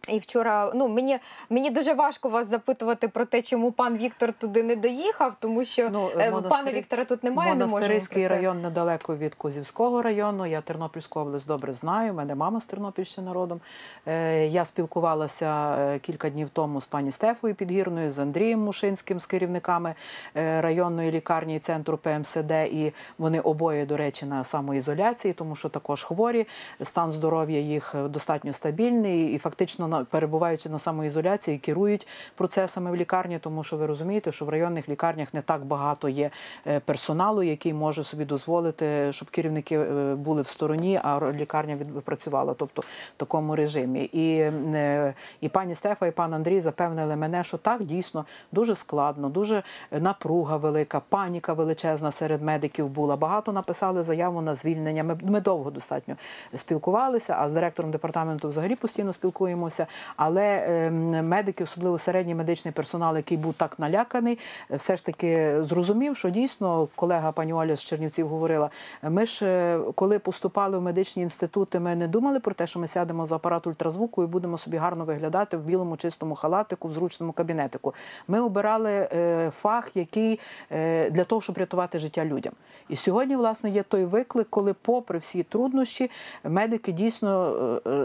І 0.10 0.20
вчора 0.20 0.72
ну 0.76 0.88
мені 0.88 1.20
мені 1.50 1.70
дуже 1.70 1.94
важко 1.94 2.30
вас 2.30 2.50
запитувати 2.50 3.08
про 3.08 3.26
те, 3.26 3.41
чому 3.41 3.72
пан 3.72 3.98
Віктор 3.98 4.34
туди 4.34 4.63
не 4.63 4.76
доїхав, 4.76 5.36
тому 5.39 5.65
що 5.65 5.89
ну, 5.89 6.10
пана 6.50 6.72
Віктора 6.72 7.06
тут 7.06 7.24
немає. 7.24 7.56
Не 7.56 7.65
можемо 7.65 8.00
район 8.28 8.62
недалеко 8.62 9.15
від 9.15 9.36
Козівського 9.36 10.02
району. 10.02 10.46
Я 10.46 10.62
Тернопільську 10.62 11.20
область 11.20 11.48
добре 11.48 11.74
знаю. 11.74 12.12
У 12.12 12.15
мене 12.15 12.36
мама 12.36 12.62
з 12.62 12.65
Тернопільщини 12.65 13.34
родом. 13.34 13.62
Е, 14.06 14.48
Я 14.48 14.65
спілкувалася 14.65 15.78
е, 15.80 16.00
кілька 16.00 16.30
днів 16.30 16.50
тому 16.50 16.82
з 16.82 16.86
пані 16.86 17.12
Стефою 17.12 17.56
Підгірною, 17.56 18.12
з 18.12 18.20
Андрієм 18.20 18.60
Мушинським, 18.60 19.20
з 19.20 19.26
керівниками 19.26 19.96
е, 20.38 20.62
районної 20.62 21.12
лікарні 21.12 21.56
і 21.56 21.60
центру 21.60 21.98
ПМСД. 21.98 22.52
І 22.52 22.94
вони 23.18 23.39
обоє, 23.39 23.86
до 23.86 23.98
речі, 23.98 24.26
на 24.26 24.44
самоізоляції, 24.44 25.34
тому 25.34 25.56
що 25.56 25.70
також 25.70 26.04
хворі. 26.04 26.48
Стан 26.82 27.12
здоров'я 27.12 27.60
їх 27.60 27.96
достатньо 28.10 28.54
стабільний 28.54 29.34
і 29.34 29.38
фактично 29.38 29.88
перебуваючи 30.03 30.69
на 30.69 30.79
самоізоляції, 30.79 31.58
керують 31.58 32.08
процесами 32.36 32.91
в 32.91 32.95
лікарні, 32.95 33.39
тому 33.39 33.63
що 33.63 33.77
ви 33.77 33.86
розумієте, 33.86 34.31
що 34.31 34.45
в 34.45 34.49
районних 34.49 34.89
лікарнях 34.89 35.34
не 35.34 35.41
так 35.41 35.65
багато 35.65 36.10
є 36.10 36.29
е, 36.67 36.79
персоналу, 36.79 37.43
який 37.43 37.73
може 37.73 38.03
собі 38.03 38.25
дозволити, 38.25 39.13
щоб 39.13 39.29
керівники 39.29 39.79
е, 39.79 40.15
були 40.15 40.41
в 40.41 40.47
стороні, 40.47 40.99
а 41.03 41.31
лікарня 41.31 41.75
від- 41.75 42.03
працювала, 42.03 42.53
тобто 42.53 42.81
в 42.81 42.86
такому 43.17 43.55
режимі. 43.55 44.03
І, 44.03 44.38
е, 44.39 45.13
і 45.41 45.49
пані 45.49 45.75
Стефа, 45.75 46.08
і 46.08 46.12
пан 46.12 46.34
Андрій 46.34 46.60
запевнили 46.62 47.15
мене, 47.15 47.43
що 47.43 47.58
так 47.58 47.84
дійсно 47.84 48.25
дуже 48.51 48.75
складно, 48.75 49.29
дуже 49.29 49.63
напруга 49.91 50.58
велика, 50.58 51.01
паніка 51.10 51.53
величезна 51.53 52.12
серед 52.12 52.41
медиків 52.41 52.88
була. 52.89 53.15
Багато 53.15 53.51
написали 53.51 54.03
заяву 54.03 54.41
на 54.41 54.55
звільнення. 54.55 55.03
Ми, 55.03 55.17
ми 55.23 55.41
довго 55.41 55.71
достатньо 55.71 56.15
спілкувалися, 56.55 57.36
а 57.39 57.49
з 57.49 57.53
директором 57.53 57.91
департаменту 57.91 58.49
взагалі 58.49 58.75
постійно 58.75 59.13
спілкуємося. 59.13 59.85
Але 60.15 60.43
е, 60.43 60.91
медики, 61.21 61.63
особливо 61.63 61.98
середній 61.98 62.36
медичний 62.36 62.72
персонал, 62.72 63.18
який 63.18 63.38
був 63.38 63.53
так 63.53 63.80
наляканий, 63.80 64.39
е, 64.72 64.76
все 64.78 64.97
ж 64.97 65.05
таки 65.05 65.64
зрозумів, 65.64 66.18
що 66.18 66.30
дійсно 66.30 66.88
колега 66.95 67.32
пані 67.32 67.53
Оля 67.53 67.76
з 67.76 67.84
Чернівців 67.84 68.28
говорила. 68.28 68.70
Ми 69.03 69.26
ж 69.26 69.45
е, 69.45 69.80
коли 69.95 70.20
поступали 70.20 70.78
в 70.78 70.82
медичні 70.82 71.24
інститути, 71.24 71.80
ми 71.80 71.95
не 71.95 72.07
думали 72.07 72.39
про 72.39 72.53
те, 72.53 72.68
що 72.68 72.80
ми 72.80 72.88
сядемо 72.88 73.26
за 73.26 73.36
апарат 73.36 73.68
ультразвуку 73.68 74.24
і 74.24 74.28
будемо 74.28 74.57
собі 74.57 74.78
гарно 74.78 75.05
виглядати 75.05 75.57
в 75.57 75.62
білому 75.62 75.97
чистому 75.97 76.36
халатику, 76.36 76.88
в 76.88 76.93
зручному 76.93 77.32
кабінетику. 77.32 77.93
Ми 78.28 78.41
обирали 78.41 78.91
е, 78.91 79.51
фах, 79.57 79.95
який 79.95 80.39
для 81.12 81.24
того, 81.24 81.41
щоб 81.41 81.57
рятувати 81.57 81.99
життя 81.99 82.26
людям. 82.26 82.53
І 82.89 82.95
сьогодні, 82.95 83.36
власне, 83.36 83.70
є 83.70 83.84
той 83.84 84.05
виклик, 84.05 84.47
коли, 84.49 84.74
попри 84.74 85.20
всі 85.20 85.43
труднощі, 85.43 86.12
медики 86.43 86.91
дійсно 86.91 87.55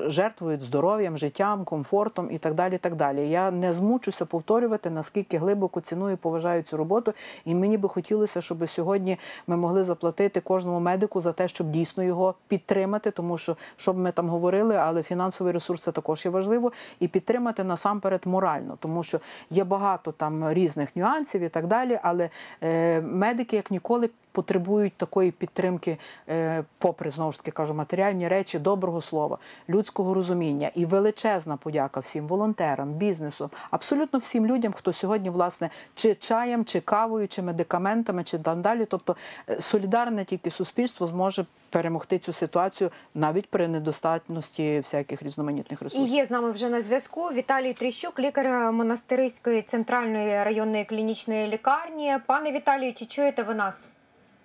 жертвують 0.06 0.62
здоров'ям, 0.62 1.18
життям, 1.18 1.64
комфортом 1.70 2.28
і 2.30 2.38
так 2.38 2.54
далі. 2.54 2.78
Так 2.78 2.94
далі. 2.94 3.28
Я 3.28 3.50
не 3.50 3.72
змучуся 3.72 4.26
повторювати, 4.26 4.90
наскільки 4.90 5.38
глибоко 5.38 5.80
ціную 5.80 6.12
і 6.12 6.16
поважаю 6.16 6.62
цю 6.62 6.76
роботу. 6.76 7.12
І 7.44 7.54
мені 7.54 7.78
би 7.78 7.88
хотілося, 7.88 8.40
щоб 8.40 8.68
сьогодні 8.68 9.18
ми 9.46 9.56
могли 9.56 9.84
заплатити 9.84 10.40
кожному 10.40 10.80
медику 10.80 11.20
за 11.20 11.32
те, 11.32 11.48
щоб 11.48 11.70
дійсно 11.70 12.02
його 12.02 12.34
підтримати, 12.48 13.10
тому 13.10 13.38
що 13.38 13.56
щоб 13.76 13.98
ми 13.98 14.12
там 14.12 14.28
говорили, 14.28 14.76
але 14.76 15.02
фінансовий 15.02 15.52
ресурс 15.52 15.82
це 15.82 15.92
також 15.92 16.24
є 16.24 16.30
важливо, 16.30 16.72
і 17.00 17.08
підтримати 17.08 17.64
насамперед 17.64 18.20
морально, 18.24 18.76
тому 18.80 19.02
що 19.02 19.20
є 19.50 19.64
багато 19.64 20.12
там 20.12 20.52
різних 20.52 20.96
нюансів 20.96 21.40
і 21.40 21.48
так 21.48 21.66
далі. 21.66 21.98
Але 22.02 22.30
е, 22.62 23.00
медики 23.00 23.56
як 23.56 23.70
ніколи. 23.70 24.10
Потребують 24.32 24.92
такої 24.92 25.30
підтримки, 25.30 25.98
е, 26.28 26.64
попри 26.78 27.10
знову 27.10 27.32
ж 27.32 27.38
таки 27.38 27.50
кажу, 27.50 27.74
матеріальні 27.74 28.28
речі, 28.28 28.58
доброго 28.58 29.00
слова, 29.00 29.38
людського 29.68 30.14
розуміння 30.14 30.70
і 30.74 30.86
величезна 30.86 31.56
подяка 31.56 32.00
всім 32.00 32.26
волонтерам, 32.26 32.92
бізнесу, 32.92 33.50
абсолютно 33.70 34.18
всім 34.18 34.46
людям, 34.46 34.72
хто 34.72 34.92
сьогодні, 34.92 35.30
власне, 35.30 35.70
чи 35.94 36.14
чаєм, 36.14 36.64
чи 36.64 36.80
кавою, 36.80 37.28
чи 37.28 37.42
медикаментами, 37.42 38.24
чи 38.24 38.38
там 38.38 38.62
далі. 38.62 38.84
Тобто 38.84 39.16
е, 39.48 39.60
солідарне 39.60 40.24
тільки 40.24 40.50
суспільство 40.50 41.06
зможе 41.06 41.46
перемогти 41.70 42.18
цю 42.18 42.32
ситуацію 42.32 42.90
навіть 43.14 43.50
при 43.50 43.68
недостатності 43.68 44.78
всяких 44.78 45.22
різноманітних 45.22 45.82
І 45.92 46.04
є 46.04 46.26
з 46.26 46.30
нами 46.30 46.50
вже 46.50 46.68
на 46.68 46.80
зв'язку 46.80 47.20
Віталій 47.20 47.72
Тріщук, 47.72 48.18
лікар 48.18 48.72
Монастириської 48.72 49.62
центральної 49.62 50.44
районної 50.44 50.84
клінічної 50.84 51.48
лікарні. 51.48 52.16
Пане 52.26 52.52
Віталію, 52.52 52.94
чи 52.94 53.06
чуєте 53.06 53.42
ви 53.42 53.54
нас? 53.54 53.74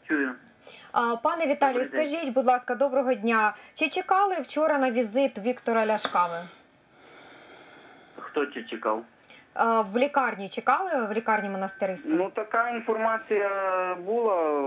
Чую. 0.07 0.31
Пане 1.23 1.47
Віталію, 1.47 1.85
скажіть, 1.85 2.33
будь 2.33 2.45
ласка, 2.45 2.75
доброго 2.75 3.13
дня. 3.13 3.53
Чи 3.73 3.87
чекали 3.89 4.35
вчора 4.41 4.77
на 4.77 4.91
візит 4.91 5.39
Віктора 5.39 5.85
Ляшкави? 5.85 6.37
Хто 8.19 8.45
чи 8.45 8.63
чекав? 8.63 9.03
В 9.93 9.97
лікарні 9.97 10.49
чекали 10.49 11.05
в 11.05 11.13
лікарні 11.13 11.49
Монастириської? 11.49 12.15
Ну 12.15 12.29
така 12.33 12.69
інформація 12.69 13.49
була 14.05 14.59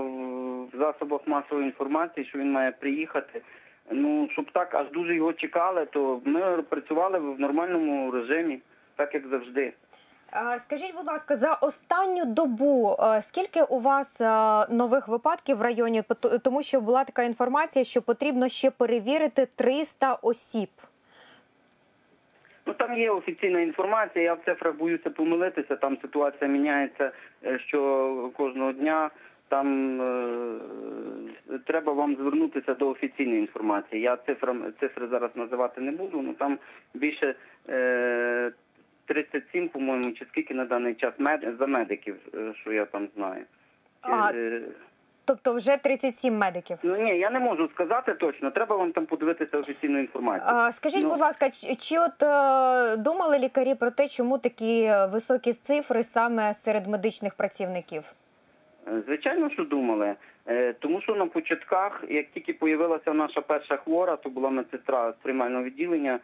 в 0.73 0.79
засобах 0.79 1.21
масової 1.27 1.67
інформації, 1.67 2.27
що 2.27 2.39
він 2.39 2.53
має 2.53 2.73
приїхати. 2.73 3.43
Ну 3.91 4.29
щоб 4.33 4.51
так 4.53 4.75
аж 4.75 4.91
дуже 4.91 5.15
його 5.15 5.33
чекали, 5.33 5.87
то 5.87 6.21
ми 6.25 6.63
працювали 6.63 7.19
в 7.19 7.41
нормальному 7.41 8.11
режимі, 8.11 8.61
так 8.97 9.15
як 9.15 9.29
завжди. 9.29 9.73
А, 10.31 10.59
Скажіть, 10.59 10.95
будь 10.97 11.07
ласка, 11.07 11.37
за 11.37 11.55
останню 11.55 12.25
добу 12.25 12.97
е, 13.01 13.23
скільки 13.23 13.63
у 13.63 13.79
вас 13.79 14.21
е, 14.21 14.27
нових 14.75 15.09
випадків 15.09 15.57
в 15.57 15.63
районі? 15.63 16.03
Тому 16.45 16.63
що 16.63 16.81
була 16.81 17.05
така 17.05 17.23
інформація, 17.23 17.85
що 17.85 18.03
потрібно 18.03 18.49
ще 18.49 18.71
перевірити 18.71 19.47
300 19.57 20.15
осіб. 20.15 20.69
Ну 22.67 22.75
там 22.75 22.99
є 22.99 23.11
офіційна 23.11 23.61
інформація. 23.61 24.25
Я 24.25 24.35
в 24.35 24.41
цифрах 24.45 24.77
боюся 24.77 25.11
помилитися. 25.11 25.77
Там 25.77 25.99
ситуація 26.03 26.51
міняється 26.51 27.13
е, 27.45 27.59
що 27.59 28.31
кожного 28.37 28.73
дня. 28.73 29.11
Там 29.49 30.01
е, 30.03 30.59
треба 31.67 31.93
вам 31.93 32.17
звернутися 32.17 32.75
до 32.75 32.89
офіційної 32.89 33.41
інформації. 33.41 34.03
Я 34.03 34.17
цифрам 34.17 34.73
цифри 34.81 35.07
зараз 35.07 35.31
називати 35.35 35.81
не 35.81 35.91
буду. 35.91 36.23
Ну 36.23 36.33
там 36.33 36.59
більше 36.95 37.35
е, 37.69 38.53
37, 39.09 39.69
по-моєму, 39.69 40.13
чи 40.13 40.25
скільки 40.31 40.55
на 40.55 40.65
даний 40.65 40.95
час 40.95 41.13
мед 41.19 41.55
за 41.59 41.67
медиків, 41.67 42.17
е, 42.35 42.53
що 42.61 42.73
я 42.73 42.85
там 42.85 43.09
знаю. 43.17 43.45
А, 44.01 44.31
Е, 44.35 44.61
Тобто 45.25 45.55
вже 45.55 45.77
37 45.77 46.37
медиків. 46.37 46.79
Ну 46.83 46.97
ні, 46.97 47.19
я 47.19 47.31
не 47.31 47.39
можу 47.41 47.69
сказати 47.69 48.15
точно. 48.15 48.51
Треба 48.51 48.77
вам 48.77 48.93
там 48.93 49.07
подивитися 49.07 49.59
офіційну 49.59 49.99
інформацію. 49.99 50.51
А, 50.55 50.73
Скажіть, 50.73 51.03
Ну, 51.03 51.09
будь 51.09 51.21
ласка, 51.21 51.51
чи, 51.51 51.75
чи 51.75 51.99
от 51.99 52.23
е, 52.23 52.97
думали 52.97 53.39
лікарі 53.39 53.75
про 53.75 53.91
те, 53.91 54.09
чому 54.09 54.39
такі 54.39 54.91
високі 55.13 55.53
цифри 55.53 56.03
саме 56.03 56.55
серед 56.55 56.87
медичних 56.87 57.35
працівників? 57.35 58.03
Е, 58.89 59.03
Звичайно, 59.07 59.51
що 59.51 59.65
думали. 59.65 60.15
Е, 60.47 60.73
Тому 60.73 61.01
що 61.01 61.15
на 61.15 61.27
початках, 61.27 62.05
як 62.09 62.27
тільки 62.35 62.53
появилася 62.53 63.13
наша 63.13 63.41
перша 63.41 63.77
хвора, 63.77 64.17
то 64.17 64.29
була 64.31 64.51
медсестра 64.51 65.13
з 65.13 65.15
приймального 65.23 65.65
відділення. 65.65 66.21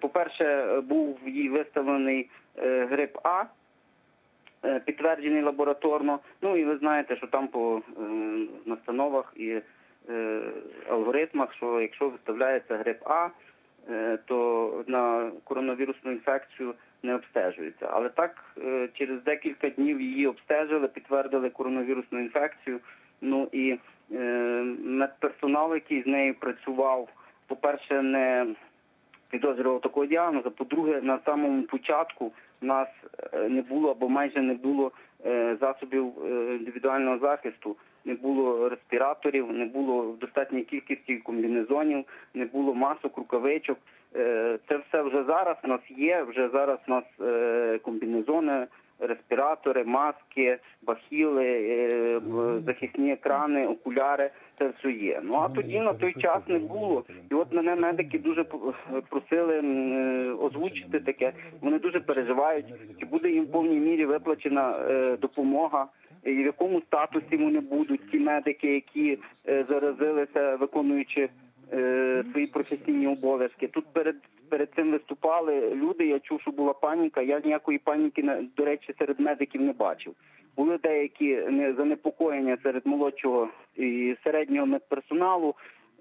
По-перше, 0.00 0.80
був 0.80 1.18
їй 1.26 1.48
виставлений 1.48 2.30
е, 2.58 2.84
грип 2.84 3.18
А, 3.22 3.44
е, 4.64 4.80
підтверджений 4.80 5.42
лабораторно. 5.42 6.20
Ну 6.42 6.56
і 6.56 6.64
ви 6.64 6.76
знаєте, 6.76 7.16
що 7.16 7.26
там 7.26 7.48
по 7.48 7.82
е, 7.98 8.02
настановах 8.66 9.32
і 9.36 9.60
алгоритмах, 10.90 11.54
що 11.54 11.80
якщо 11.80 12.08
виставляється 12.08 12.76
грип 12.76 12.98
А, 13.04 13.28
то 14.24 14.84
на 14.86 15.30
коронавірусну 15.44 16.12
інфекцію 16.12 16.74
не 17.02 17.14
обстежується. 17.14 17.88
Але 17.92 18.08
так 18.08 18.56
через 18.94 19.22
декілька 19.22 19.68
днів 19.68 20.00
її 20.00 20.26
обстежили, 20.26 20.88
підтвердили 20.88 21.50
коронавірусну 21.50 22.20
інфекцію. 22.20 22.80
Ну 23.20 23.48
і 23.52 23.78
медперсонал, 24.84 25.74
який 25.74 26.02
з 26.02 26.06
нею 26.06 26.34
працював, 26.34 27.08
по-перше, 27.46 28.02
не 28.02 28.46
підозрював 29.38 29.80
такого 29.80 30.06
діагнозу. 30.06 30.50
По-друге, 30.50 31.00
на 31.02 31.18
самому 31.24 31.62
початку 31.62 32.32
в 32.60 32.64
нас 32.64 32.88
е, 33.32 33.48
не 33.48 33.62
було 33.62 33.90
або 33.90 34.08
майже 34.08 34.42
не 34.42 34.54
було 34.54 34.92
е, 35.26 35.56
засобів 35.60 36.12
е, 36.24 36.56
індивідуального 36.56 37.18
захисту, 37.18 37.76
не 38.04 38.14
було 38.14 38.68
респіраторів, 38.68 39.52
не 39.52 39.64
було 39.64 40.02
в 40.02 40.18
достатній 40.18 40.62
кількості 40.62 41.16
комбінезонів, 41.16 42.04
не 42.34 42.44
було 42.44 42.74
масок, 42.74 43.18
рукавичок. 43.18 43.78
Це 44.68 44.80
все 44.88 45.02
вже 45.02 45.24
зараз 45.24 45.56
у 45.64 45.68
нас 45.68 45.80
є. 45.90 46.22
Вже 46.22 46.48
зараз 46.48 46.78
у 46.88 46.90
нас 46.90 47.04
комбінезони, 47.82 48.66
респіратори, 48.98 49.84
маски, 49.84 50.58
бахіли, 50.82 52.20
захисні 52.66 53.12
екрани, 53.12 53.66
окуляри. 53.66 54.30
Це 54.58 54.72
все 54.78 54.92
є. 54.92 55.20
Ну 55.24 55.34
а 55.34 55.48
тоді 55.48 55.80
на 55.80 55.94
той 55.94 56.12
час 56.12 56.42
не 56.48 56.58
було. 56.58 57.04
І 57.30 57.34
от 57.34 57.52
мене 57.52 57.76
медики 57.76 58.18
дуже 58.18 58.44
просили 59.10 59.60
е, 59.64 60.32
озвучити 60.32 61.00
таке. 61.00 61.32
Вони 61.60 61.78
дуже 61.78 62.00
переживають, 62.00 62.66
чи 63.00 63.06
буде 63.06 63.30
їм 63.30 63.44
в 63.44 63.52
повній 63.52 63.78
мірі 63.78 64.04
виплачена 64.04 64.78
е, 64.90 65.16
допомога. 65.16 65.86
І 66.24 66.32
в 66.32 66.46
якому 66.46 66.80
статусі 66.80 67.36
вони 67.36 67.60
будуть 67.60 68.10
ті 68.10 68.18
медики, 68.18 68.74
які 68.74 69.18
е, 69.48 69.64
заразилися, 69.64 70.56
виконуючи 70.56 71.28
е, 71.72 72.24
свої 72.32 72.46
професійні 72.46 73.06
обов'язки. 73.06 73.68
Тут 73.68 73.84
перед 73.92 74.16
перед 74.48 74.68
цим 74.76 74.92
виступали 74.92 75.74
люди. 75.74 76.06
Я 76.06 76.18
чув, 76.18 76.40
що 76.40 76.50
була 76.50 76.72
паніка. 76.72 77.22
Я 77.22 77.40
ніякої 77.40 77.78
паніки 77.78 78.48
до 78.56 78.64
речі 78.64 78.94
серед 78.98 79.20
медиків 79.20 79.60
не 79.60 79.72
бачив. 79.72 80.14
Були 80.56 80.78
деякі 80.78 81.36
не- 81.36 81.72
занепокоєння 81.74 82.58
серед 82.62 82.86
молодшого 82.86 83.48
і 83.76 84.16
середнього 84.24 84.66
медперсоналу, 84.66 85.54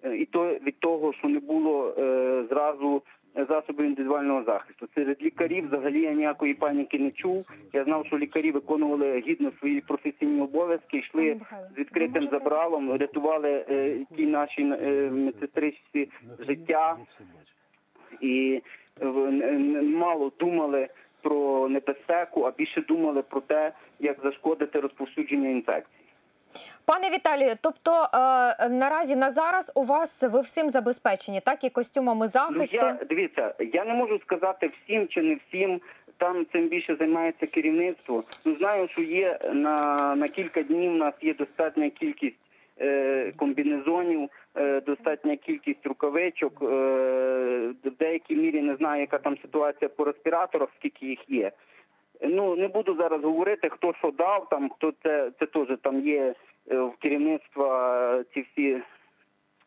е, 0.03 0.17
і 0.17 0.25
то 0.25 0.47
від 0.47 0.79
того, 0.79 1.13
що 1.13 1.27
не 1.29 1.39
було 1.39 1.95
е, 1.97 2.43
зразу 2.49 3.01
засобів 3.49 3.85
індивідуального 3.85 4.43
захисту. 4.43 4.87
Серед 4.95 5.21
лікарів 5.21 5.67
взагалі 5.67 6.01
я 6.01 6.11
ніякої 6.13 6.53
паніки 6.53 6.99
не 6.99 7.11
чув. 7.11 7.45
Я 7.73 7.83
знав, 7.83 8.05
що 8.05 8.17
лікарі 8.17 8.51
виконували 8.51 9.23
гідно 9.27 9.51
свої 9.59 9.81
професійні 9.81 10.41
обов'язки, 10.41 10.97
йшли 10.97 11.39
з 11.75 11.77
відкритим 11.77 12.23
забралом, 12.31 12.97
рятували 12.97 13.65
е, 13.69 13.97
ті 14.17 14.25
наші 14.25 14.61
е, 14.61 15.09
медсестричці 15.13 16.09
життя 16.39 16.97
і 18.21 18.61
е, 19.01 19.07
н- 19.07 19.41
н- 19.41 19.93
мало 19.95 20.31
думали 20.39 20.87
про 21.29 21.69
небезпеку, 21.69 22.41
а 22.43 22.51
більше 22.51 22.81
думали 22.81 23.21
про 23.21 23.41
те, 23.41 23.71
як 23.99 24.17
зашкодити 24.23 24.79
розповсюдження 24.79 25.49
інфекції. 25.49 25.99
Пане 26.85 27.09
Віталію, 27.09 27.55
тобто 27.61 27.91
е, 27.91 28.69
наразі 28.69 29.15
на 29.15 29.29
зараз 29.29 29.71
у 29.75 29.83
вас 29.83 30.23
ви 30.23 30.41
всім 30.41 30.69
забезпечені, 30.69 31.41
так 31.41 31.63
і 31.63 31.69
костюмами 31.69 32.25
Ну, 32.25 32.31
захисту. 32.31 32.75
я 32.75 32.97
дивіться, 33.09 33.53
я 33.73 33.85
не 33.85 33.93
можу 33.93 34.19
сказати 34.19 34.71
всім 34.83 35.07
чи 35.07 35.21
не 35.21 35.35
всім. 35.47 35.81
Там 36.17 36.45
цим 36.51 36.67
більше 36.67 36.95
займається 36.95 37.47
керівництво. 37.47 38.23
Ну 38.45 38.55
знаю, 38.55 38.87
що 38.87 39.01
є 39.01 39.39
на, 39.53 40.15
на 40.15 40.27
кілька 40.27 40.63
днів. 40.63 40.91
У 40.91 40.95
нас 40.95 41.13
є 41.21 41.33
достатня 41.33 41.89
кількість 41.89 42.35
е, 42.81 43.33
комбінезонів. 43.37 44.29
Е, 44.57 44.81
достатня 44.81 45.35
кількість 45.35 45.85
рукавичок. 45.85 46.61
Е, 46.61 46.65
в 47.83 47.91
деякій 47.99 48.35
мірі 48.35 48.61
не 48.61 48.75
знаю, 48.75 49.01
яка 49.01 49.17
там 49.17 49.37
ситуація 49.37 49.89
по 49.89 50.03
респіраторах, 50.05 50.69
скільки 50.79 51.05
їх 51.05 51.29
є. 51.29 51.51
Ну 52.21 52.55
не 52.55 52.67
буду 52.67 52.95
зараз 52.95 53.23
говорити, 53.23 53.69
хто 53.69 53.93
що 53.93 54.11
дав, 54.11 54.49
там 54.49 54.69
хто 54.69 54.93
це 55.03 55.31
це 55.39 55.45
теж 55.45 55.77
там 55.81 56.07
є 56.07 56.35
е, 56.71 56.79
в 56.79 56.93
керівництва 56.99 58.23
ці 58.33 58.41
всі 58.41 58.81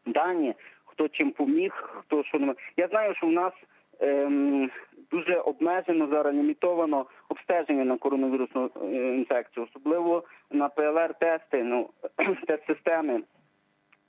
дані, 0.07 0.55
хто 0.85 1.09
чим 1.09 1.31
поміг, 1.31 1.73
хто 2.01 2.25
що 2.25 2.39
не 2.39 2.55
я 2.77 2.89
знаю, 2.89 3.15
що 3.15 3.27
в 3.27 3.33
нас 3.33 3.53
ем, 4.01 4.71
дуже 5.11 5.37
обмежено 5.37 6.07
зараз 6.07 6.35
лімітовано 6.35 7.07
обстеження 7.29 7.85
на 7.85 7.99
коронавірусну 7.99 8.71
інфекцію, 8.93 9.67
особливо 9.71 10.25
на 10.51 10.69
ПЛР-тести, 10.69 11.63
ну 11.63 11.91
тест-системи. 12.47 13.21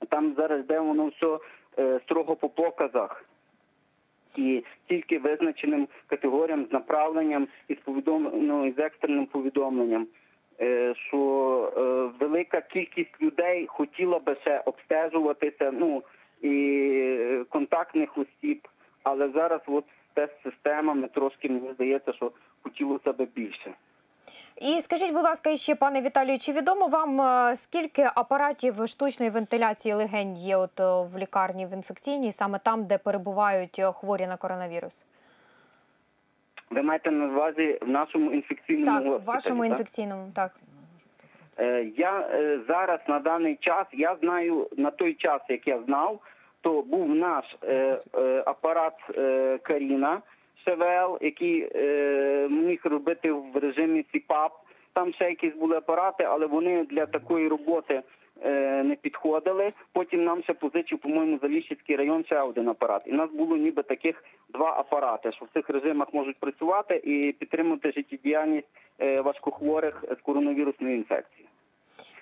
Там 0.08 0.34
зараз 0.36 0.60
йде 0.60 0.80
воно 0.80 1.06
все 1.06 1.38
е, 1.78 2.00
строго 2.04 2.36
по 2.36 2.48
показах. 2.48 3.24
І 4.36 4.64
тільки 4.88 5.18
визначеним 5.18 5.88
категоріям 6.06 6.66
з 6.66 6.72
направленням 6.72 7.48
і 7.68 7.74
з 7.74 7.78
повідом... 7.78 8.30
ну, 8.34 8.66
і 8.66 8.72
з 8.72 8.78
екстреним 8.78 9.26
повідомленням, 9.26 10.06
е, 10.60 10.94
що 10.94 11.72
е, 11.76 11.80
велика 12.24 12.60
кількість 12.60 13.22
людей 13.22 13.66
хотіла 13.66 14.18
би 14.18 14.36
ще 14.40 14.62
обстежуватися, 14.66 15.72
ну 15.72 16.02
і 16.42 17.44
контактних 17.48 18.18
осіб, 18.18 18.68
але 19.02 19.28
зараз 19.28 19.60
от 19.66 19.84
з 19.84 20.14
тест-системами 20.14 21.08
трошки 21.08 21.48
мені 21.48 21.72
здається, 21.72 22.12
що 22.12 22.32
хотілося 22.62 23.12
б 23.12 23.28
більше. 23.34 23.74
І 24.60 24.80
скажіть, 24.80 25.12
будь 25.12 25.22
ласка, 25.22 25.56
ще 25.56 25.74
пане 25.74 26.00
Віталію, 26.00 26.38
чи 26.38 26.52
відомо 26.52 26.86
вам 26.86 27.20
е, 27.20 27.56
скільки 27.56 28.10
апаратів 28.14 28.88
штучної 28.88 29.30
вентиляції 29.30 29.94
легень 29.94 30.36
є 30.36 30.56
от 30.56 30.80
е, 30.80 30.84
в 30.84 31.18
лікарні 31.18 31.66
в 31.66 31.72
інфекційній, 31.72 32.32
саме 32.32 32.58
там, 32.58 32.84
де 32.84 32.98
перебувають 32.98 33.78
е, 33.78 33.92
хворі 33.92 34.26
на 34.26 34.36
коронавірус? 34.36 35.04
Ви 36.70 36.82
маєте 36.82 37.10
на 37.10 37.24
увазі 37.24 37.78
в 37.82 37.88
нашому 37.88 38.32
інфекційному 38.32 38.86
Так, 38.86 38.94
госпіталі, 38.94 39.22
в 39.22 39.24
вашому 39.24 39.62
так? 39.62 39.70
інфекційному, 39.70 40.32
так. 40.34 40.52
Я 41.96 42.28
зараз 42.68 43.00
на 43.08 43.18
даний 43.18 43.56
час, 43.60 43.86
я 43.92 44.16
знаю 44.20 44.68
на 44.76 44.90
той 44.90 45.14
час, 45.14 45.42
як 45.48 45.66
я 45.66 45.82
знав, 45.86 46.20
то 46.60 46.82
був 46.82 47.08
наш 47.08 47.56
апарат 48.46 48.94
Каріна 49.62 50.22
ШВЛ, 50.64 51.18
який 51.20 51.68
е, 51.74 52.48
міг 52.50 52.80
робити 52.84 53.32
в 53.32 53.56
режимі 53.56 54.04
СІПАП. 54.12 54.52
Там 54.92 55.12
ще 55.12 55.24
якісь 55.24 55.54
були 55.54 55.76
апарати, 55.76 56.24
але 56.24 56.46
вони 56.46 56.84
для 56.84 57.06
такої 57.06 57.48
роботи 57.48 58.02
е, 58.44 58.82
не 58.82 58.94
підходили. 58.94 59.72
Потім 59.92 60.24
нам 60.24 60.42
ще 60.42 60.54
позичив, 60.54 60.98
по-моєму, 60.98 61.38
Заліщицький 61.42 61.96
район 61.96 62.24
ще 62.24 62.40
один 62.40 62.68
апарат. 62.68 63.02
І 63.06 63.12
нас 63.12 63.30
було 63.30 63.56
ніби 63.56 63.82
таких 63.82 64.24
два 64.48 64.70
апарати, 64.78 65.32
що 65.32 65.44
в 65.44 65.48
цих 65.54 65.70
режимах 65.70 66.14
можуть 66.14 66.40
працювати 66.40 67.00
і 67.04 67.32
підтримувати 67.32 67.92
життєдіяльність 67.92 68.68
е, 69.00 69.20
важкохворих 69.20 70.04
з 70.18 70.22
коронавірусною 70.22 70.96
інфекцією. 70.96 71.48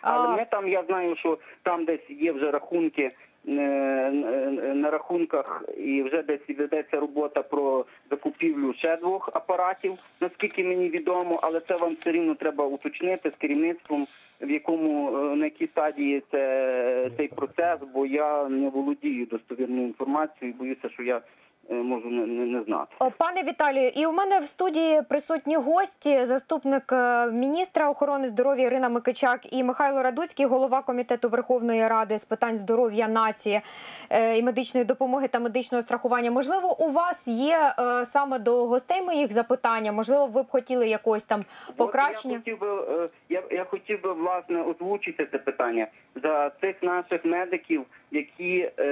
Але 0.00 0.36
ми 0.36 0.46
там, 0.50 0.68
я 0.68 0.82
знаю, 0.82 1.16
що 1.16 1.38
там 1.62 1.84
десь 1.84 2.10
є 2.10 2.32
вже 2.32 2.50
рахунки 2.50 3.10
на 3.48 4.90
рахунках, 4.90 5.64
і 5.76 6.02
вже 6.02 6.22
десь 6.22 6.58
ведеться 6.58 7.00
робота 7.00 7.42
про 7.42 7.84
закупівлю 8.10 8.74
ще 8.74 8.96
двох 8.96 9.30
апаратів, 9.34 9.92
наскільки 10.20 10.64
мені 10.64 10.88
відомо, 10.88 11.40
але 11.42 11.60
це 11.60 11.76
вам 11.76 11.94
все 11.94 12.12
рівно 12.12 12.34
треба 12.34 12.64
уточнити 12.66 13.30
з 13.30 13.36
керівництвом, 13.36 14.06
в 14.40 14.50
якому 14.50 15.18
е, 15.18 15.36
на 15.36 15.44
якій 15.44 15.66
стадії 15.66 16.22
це 16.30 17.10
цей 17.16 17.28
процес, 17.28 17.78
бо 17.94 18.06
я 18.06 18.48
не 18.48 18.68
володію 18.68 19.26
достовірною 19.26 19.86
інформацією, 19.86 20.56
боюся, 20.58 20.88
що 20.88 21.02
я 21.02 21.16
е, 21.16 21.22
можу 21.74 22.08
не, 22.10 22.26
не, 22.26 22.46
не 22.46 22.62
знати. 22.62 22.94
О, 22.98 23.10
Пане 23.10 23.42
Віталію, 23.42 23.90
і 23.96 24.06
у 24.06 24.12
мене 24.12 24.38
в 24.38 24.44
студії 24.44 25.02
присутні 25.02 25.56
гості, 25.56 26.24
заступник 26.24 26.92
е, 26.92 27.26
міністра 27.26 27.90
охорони 27.90 28.28
здоров'я 28.28 28.64
Ірина 28.64 28.88
Микичак 28.88 29.52
і 29.52 29.64
Михайло 29.64 30.02
Радуцький, 30.02 30.46
голова 30.46 30.82
комітету 30.82 31.28
Верховної 31.28 31.88
Ради 31.88 32.18
з 32.18 32.24
питань 32.24 32.56
здоров'я 32.56 33.08
нації 33.08 33.60
е, 34.10 34.38
і 34.38 34.42
медичної 34.42 34.86
допомоги 34.86 35.28
та 35.28 35.38
медичного 35.38 35.82
страхування. 35.82 36.30
Можливо, 36.30 36.76
у 36.80 36.90
вас 36.90 37.28
є 37.28 37.74
е, 37.78 38.04
саме 38.04 38.38
до 38.38 38.66
гостей 38.66 39.02
моїх 39.02 39.32
запитання? 39.32 39.92
Можливо, 39.92 40.26
ви 40.26 40.42
б 40.42 40.48
хотіли 40.48 40.88
якогось 40.88 41.24
там 41.24 41.44
покращення? 41.76 42.34
Я 42.34 42.38
хотів 42.38 42.60
би, 42.60 42.68
е, 42.68 43.08
я, 43.28 43.42
я 43.50 43.64
хотів 43.64 44.02
би 44.02 44.12
власне 44.12 44.62
озвучити 44.62 45.28
це 45.32 45.38
питання 45.38 45.86
за 46.22 46.50
цих 46.60 46.82
наших 46.82 47.24
медиків, 47.24 47.84
які 48.10 48.70
е, 48.78 48.84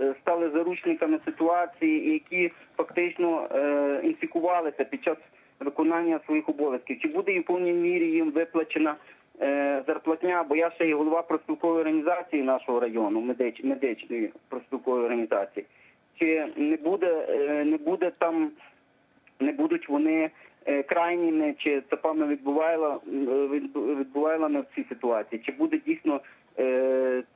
е, 0.00 0.14
стали 0.20 0.50
заручниками 0.50 1.18
ситуації, 1.24 1.71
і 1.80 2.12
які 2.12 2.52
фактично 2.76 3.48
е, 3.54 4.00
інфікувалися 4.04 4.84
під 4.84 5.04
час 5.04 5.16
виконання 5.60 6.20
своїх 6.26 6.48
обов'язків. 6.48 7.00
Чи 7.00 7.08
буде 7.08 7.32
і 7.32 7.40
в 7.40 7.44
повній 7.44 7.72
мірі 7.72 8.06
їм 8.06 8.30
виплачена 8.30 8.96
е, 9.40 9.82
зарплатня? 9.86 10.44
Бо 10.48 10.56
я 10.56 10.70
ще 10.70 10.86
є 10.86 10.94
голова 10.94 11.22
профспілкової 11.22 11.80
організації 11.80 12.42
нашого 12.42 12.80
району, 12.80 13.20
медич, 13.20 13.64
медичної 13.64 14.32
профспілкової 14.48 15.04
організації. 15.04 15.66
Чи 16.18 16.46
не 16.56 16.76
буде, 16.76 17.26
е, 17.28 17.64
не 17.64 17.76
буде 17.76 18.12
там 18.18 18.50
не 19.40 19.52
будуть 19.52 19.88
вони 19.88 20.30
е, 20.66 20.82
крайніми, 20.82 21.54
чи 21.58 21.82
це 21.90 21.96
певно 21.96 22.26
відбувало 22.26 23.00
відбувайлами 23.74 24.60
в 24.60 24.66
цій 24.74 24.84
ситуації, 24.88 25.42
чи 25.46 25.52
буде 25.52 25.80
дійсно 25.86 26.14
е, 26.14 26.20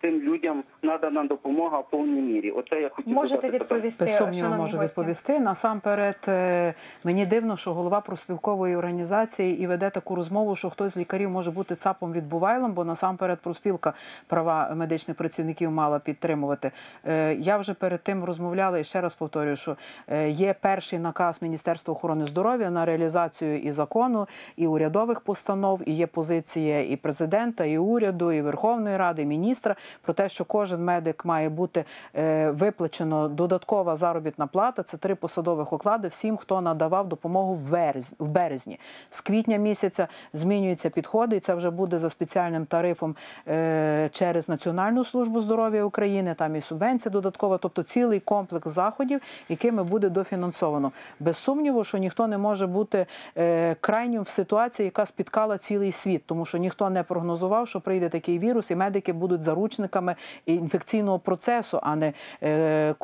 тим 0.00 0.20
людям 0.20 0.64
надана 0.82 1.24
допомога 1.24 1.78
в 1.80 1.90
повній 1.90 2.20
мірі? 2.20 2.50
Оце 2.50 2.80
я 2.80 2.88
хотів 2.88 3.14
Можете 3.14 3.50
відповісти, 3.50 4.04
Без 4.04 4.16
сумніву 4.16 4.48
можу 4.48 4.78
гості. 4.78 4.78
відповісти. 4.78 5.40
Насамперед, 5.40 6.16
е, 6.28 6.74
мені 7.04 7.26
дивно, 7.26 7.56
що 7.56 7.74
голова 7.74 8.00
профспілкової 8.00 8.76
організації 8.76 9.60
і 9.62 9.66
веде 9.66 9.90
таку 9.90 10.14
розмову, 10.14 10.56
що 10.56 10.70
хтось 10.70 10.92
з 10.94 10.96
лікарів 10.96 11.30
може 11.30 11.50
бути 11.50 11.74
цапом 11.74 12.12
відбувайлом, 12.12 12.72
бо 12.72 12.84
насамперед 12.84 13.38
профспілка 13.40 13.92
права 14.26 14.74
медичних 14.74 15.16
працівників 15.16 15.70
мала 15.70 15.98
підтримувати. 15.98 16.70
Е, 17.06 17.34
Я 17.34 17.56
вже 17.56 17.74
перед 17.74 18.02
тим 18.02 18.24
розмовляла 18.24 18.78
і 18.78 18.84
ще 18.84 19.00
раз 19.00 19.14
повторюю, 19.14 19.56
що 19.56 19.76
е, 20.08 20.30
є 20.30 20.54
перший 20.60 20.98
наказ 20.98 21.42
Міністерства 21.42 21.92
охорони 21.92 22.26
здоров'я 22.26 22.70
на 22.70 22.84
реалізацію 22.84 23.58
і 23.58 23.72
закону, 23.72 24.26
і 24.56 24.66
урядових 24.66 25.20
постанов, 25.20 25.82
і 25.86 25.92
є 25.92 26.06
позиція 26.06 26.82
і 26.82 26.96
президента, 26.96 27.64
і 27.64 27.78
уряду, 27.78 28.32
і 28.32 28.40
Верховної 28.42 28.96
Ради, 28.96 29.05
і 29.14 29.26
міністра 29.26 29.76
про 30.02 30.14
те, 30.14 30.28
що 30.28 30.44
кожен 30.44 30.84
медик 30.84 31.24
має 31.24 31.48
бути 31.48 31.84
е, 32.14 32.50
виплачено 32.50 33.28
додаткова 33.28 33.96
заробітна 33.96 34.46
плата. 34.46 34.82
Це 34.82 34.96
три 34.96 35.14
посадових 35.14 35.72
оклади 35.72 36.08
всім, 36.08 36.36
хто 36.36 36.60
надавав 36.60 37.08
допомогу 37.08 37.54
в 37.54 38.26
березні. 38.26 38.78
З 39.10 39.20
квітня 39.20 39.56
місяця 39.56 40.08
змінюються 40.32 40.90
підходи, 40.90 41.36
і 41.36 41.40
це 41.40 41.54
вже 41.54 41.70
буде 41.70 41.98
за 41.98 42.10
спеціальним 42.10 42.66
тарифом 42.66 43.16
е, 43.48 44.08
через 44.12 44.48
Національну 44.48 45.04
службу 45.04 45.40
здоров'я 45.40 45.84
України. 45.84 46.34
Там 46.34 46.56
і 46.56 46.60
субвенція 46.60 47.12
додаткова, 47.12 47.58
тобто 47.58 47.82
цілий 47.82 48.20
комплекс 48.20 48.68
заходів, 48.68 49.20
якими 49.48 49.84
буде 49.84 50.08
дофінансовано. 50.08 50.92
Без 51.20 51.36
сумніву, 51.36 51.84
що 51.84 51.98
ніхто 51.98 52.26
не 52.26 52.38
може 52.38 52.66
бути 52.66 53.06
е, 53.38 53.76
крайнім 53.80 54.22
в 54.22 54.28
ситуації, 54.28 54.84
яка 54.84 55.06
спіткала 55.06 55.58
цілий 55.58 55.92
світ, 55.92 56.22
тому 56.26 56.44
що 56.44 56.58
ніхто 56.58 56.90
не 56.90 57.02
прогнозував, 57.02 57.68
що 57.68 57.80
прийде 57.80 58.08
такий 58.08 58.38
вірус, 58.38 58.70
і 58.70 58.76
медики 58.96 59.12
будуть 59.12 59.42
заручниками 59.42 60.14
інфекційного 60.46 61.18
процесу, 61.18 61.80
а 61.82 61.96
не 61.96 62.12
е, 62.42 62.94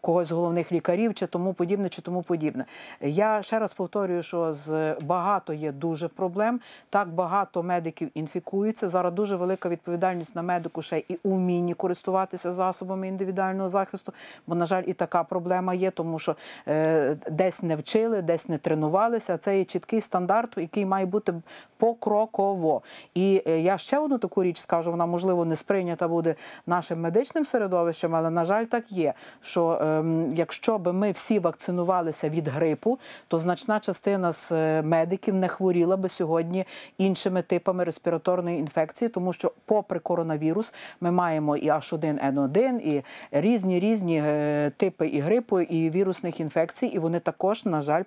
когось 0.00 0.28
з 0.28 0.32
головних 0.32 0.72
лікарів, 0.72 1.14
чи 1.14 1.26
тому 1.26 1.52
подібне, 1.52 1.88
чи 1.88 2.02
тому 2.02 2.22
подібне. 2.22 2.64
Я 3.00 3.42
ще 3.42 3.58
раз 3.58 3.74
повторюю, 3.74 4.22
що 4.22 4.54
з 4.54 4.94
багато 5.00 5.52
є 5.52 5.72
дуже 5.72 6.08
проблем. 6.08 6.60
Так 6.90 7.08
багато 7.08 7.62
медиків 7.62 8.10
інфікуються. 8.14 8.88
Зараз 8.88 9.12
дуже 9.12 9.36
велика 9.36 9.68
відповідальність 9.68 10.36
на 10.36 10.42
медику 10.42 10.82
ще 10.82 11.02
і 11.08 11.18
у 11.22 11.34
вмінні 11.34 11.74
користуватися 11.74 12.52
засобами 12.52 13.08
індивідуального 13.08 13.68
захисту. 13.68 14.12
Бо, 14.46 14.54
на 14.54 14.66
жаль, 14.66 14.82
і 14.86 14.92
така 14.92 15.24
проблема 15.24 15.74
є, 15.74 15.90
тому 15.90 16.18
що 16.18 16.36
е, 16.68 17.16
десь 17.30 17.62
не 17.62 17.76
вчили, 17.76 18.22
десь 18.22 18.48
не 18.48 18.58
тренувалися. 18.58 19.38
Це 19.38 19.58
є 19.58 19.64
чіткий 19.64 20.00
стандарт, 20.00 20.58
який 20.58 20.86
має 20.86 21.06
бути 21.06 21.34
покроково. 21.76 22.82
І 23.14 23.42
е, 23.46 23.60
я 23.60 23.78
ще 23.78 23.98
одну 23.98 24.18
таку 24.18 24.42
річ 24.42 24.58
скажу, 24.58 24.90
вона 24.90 25.06
можливо 25.06 25.35
не 25.44 25.56
сприйнята 25.56 26.08
буде 26.08 26.34
нашим 26.66 27.00
медичним 27.00 27.44
середовищем, 27.44 28.14
але 28.14 28.30
на 28.30 28.44
жаль, 28.44 28.64
так 28.64 28.92
є. 28.92 29.14
Що 29.40 29.78
ем, 29.82 30.32
якщо 30.34 30.78
би 30.78 30.92
ми 30.92 31.12
всі 31.12 31.38
вакцинувалися 31.38 32.28
від 32.28 32.48
грипу, 32.48 32.98
то 33.28 33.38
значна 33.38 33.80
частина 33.80 34.32
з 34.32 34.52
е, 34.52 34.82
медиків 34.82 35.34
не 35.34 35.48
хворіла 35.48 35.96
би 35.96 36.08
сьогодні 36.08 36.64
іншими 36.98 37.42
типами 37.42 37.84
респіраторної 37.84 38.58
інфекції, 38.58 39.08
тому 39.08 39.32
що, 39.32 39.52
попри 39.64 39.98
коронавірус, 39.98 40.74
ми 41.00 41.10
маємо 41.10 41.56
і 41.56 41.70
H1N1, 41.70 42.78
і 42.78 43.04
різні 43.30 43.80
різні 43.80 44.22
е, 44.26 44.72
типи 44.76 45.06
і 45.06 45.20
грипу, 45.20 45.60
і 45.60 45.90
вірусних 45.90 46.40
інфекцій, 46.40 46.86
і 46.86 46.98
вони 46.98 47.20
також, 47.20 47.64
на 47.64 47.80
жаль, 47.80 48.02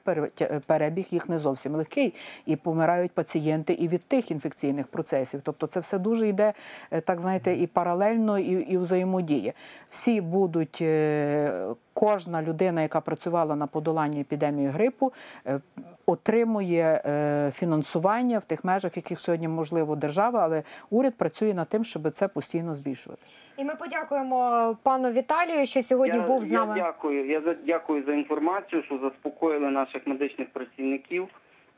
перебіг 0.67 1.07
їх 1.11 1.29
не 1.29 1.39
зовсім 1.39 1.75
легкий. 1.75 2.13
І 2.45 2.55
помирають 2.55 3.11
пацієнти 3.11 3.73
і 3.73 3.87
від 3.87 4.03
тих 4.03 4.31
інфекційних 4.31 4.87
процесів. 4.87 5.41
Тобто, 5.43 5.67
це 5.67 5.79
все 5.79 5.99
дуже 5.99 6.27
йде 6.27 6.53
е, 6.91 7.01
так 7.01 7.18
так 7.19 7.23
знаєте, 7.23 7.53
і 7.53 7.67
паралельно, 7.67 8.39
і, 8.39 8.51
і 8.51 8.77
взаємодія. 8.77 9.53
Всі 9.89 10.21
будуть, 10.21 10.79
е, 10.81 11.67
кожна 11.93 12.41
людина, 12.41 12.81
яка 12.81 13.01
працювала 13.01 13.55
на 13.55 13.67
подоланні 13.67 14.21
епідемії 14.21 14.67
грипу, 14.67 15.11
е, 15.47 15.59
отримує 16.05 17.01
е, 17.05 17.51
фінансування 17.55 18.39
в 18.39 18.45
тих 18.45 18.63
межах, 18.63 18.97
яких 18.97 19.19
сьогодні 19.19 19.47
можливо 19.47 19.95
держава, 19.95 20.39
але 20.43 20.63
уряд 20.89 21.15
працює 21.17 21.53
над 21.53 21.69
тим, 21.69 21.83
щоб 21.83 22.09
це 22.11 22.27
постійно 22.27 22.75
збільшувати. 22.75 23.21
І 23.57 23.63
ми 23.63 23.75
подякуємо 23.75 24.77
пану 24.83 25.11
Віталію, 25.11 25.65
що 25.65 25.81
сьогодні 25.81 26.17
я, 26.17 26.27
був 26.27 26.45
з 26.45 26.51
я 26.51 26.59
нами. 26.59 26.75
дякую. 26.77 27.29
Я 27.29 27.41
за- 27.41 27.55
дякую 27.65 28.03
за 28.05 28.13
інформацію, 28.13 28.83
що 28.83 28.97
заспокоїли 28.97 29.69
наших 29.69 30.07
медичних 30.07 30.49
працівників. 30.49 31.27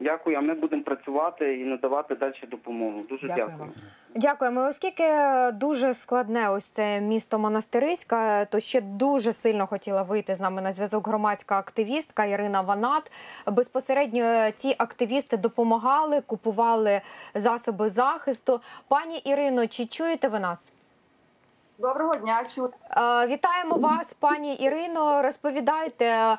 Дякую, 0.02 0.38
а 0.38 0.42
ми 0.42 0.54
будемо 0.54 0.84
працювати 0.84 1.60
і 1.60 1.66
надавати 1.66 2.16
далі 2.16 2.34
допомогу. 2.52 3.02
Дуже 3.10 3.28
Дякую 3.28 3.48
дякую. 3.48 3.72
Дякуємо. 4.16 4.68
Оскільки 4.68 5.04
дуже 5.54 5.94
складне 5.94 6.50
ось 6.50 6.66
це 6.66 7.02
місто 7.02 7.40
Монастириська, 7.40 8.46
то 8.46 8.60
ще 8.60 8.82
дуже 8.82 9.34
сильно 9.34 9.68
хотіла 9.68 10.02
вийти 10.02 10.36
з 10.36 10.40
нами 10.40 10.62
на 10.62 10.74
зв'язок 10.74 11.08
громадська 11.08 11.60
активістка 11.60 12.26
Ірина 12.26 12.62
Ванат. 12.62 13.12
Безпосередньо 13.48 14.52
ці 14.52 14.76
активісти 14.78 15.38
допомагали, 15.38 16.22
купували 16.22 17.02
засоби 17.36 17.90
захисту. 17.90 18.62
Пані 18.88 19.18
Ірино, 19.18 19.68
чи 19.68 19.86
чуєте 19.86 20.28
ви 20.28 20.40
нас? 20.40 20.72
Доброго 21.82 22.16
дня, 22.16 22.46
чую. 22.56 22.70
Е, 22.98 23.28
Вітаємо 23.28 23.76
вас, 23.76 24.14
пані 24.14 24.56
Ірино. 24.56 25.22
Розповідайте, 25.22 26.06
е, 26.06 26.38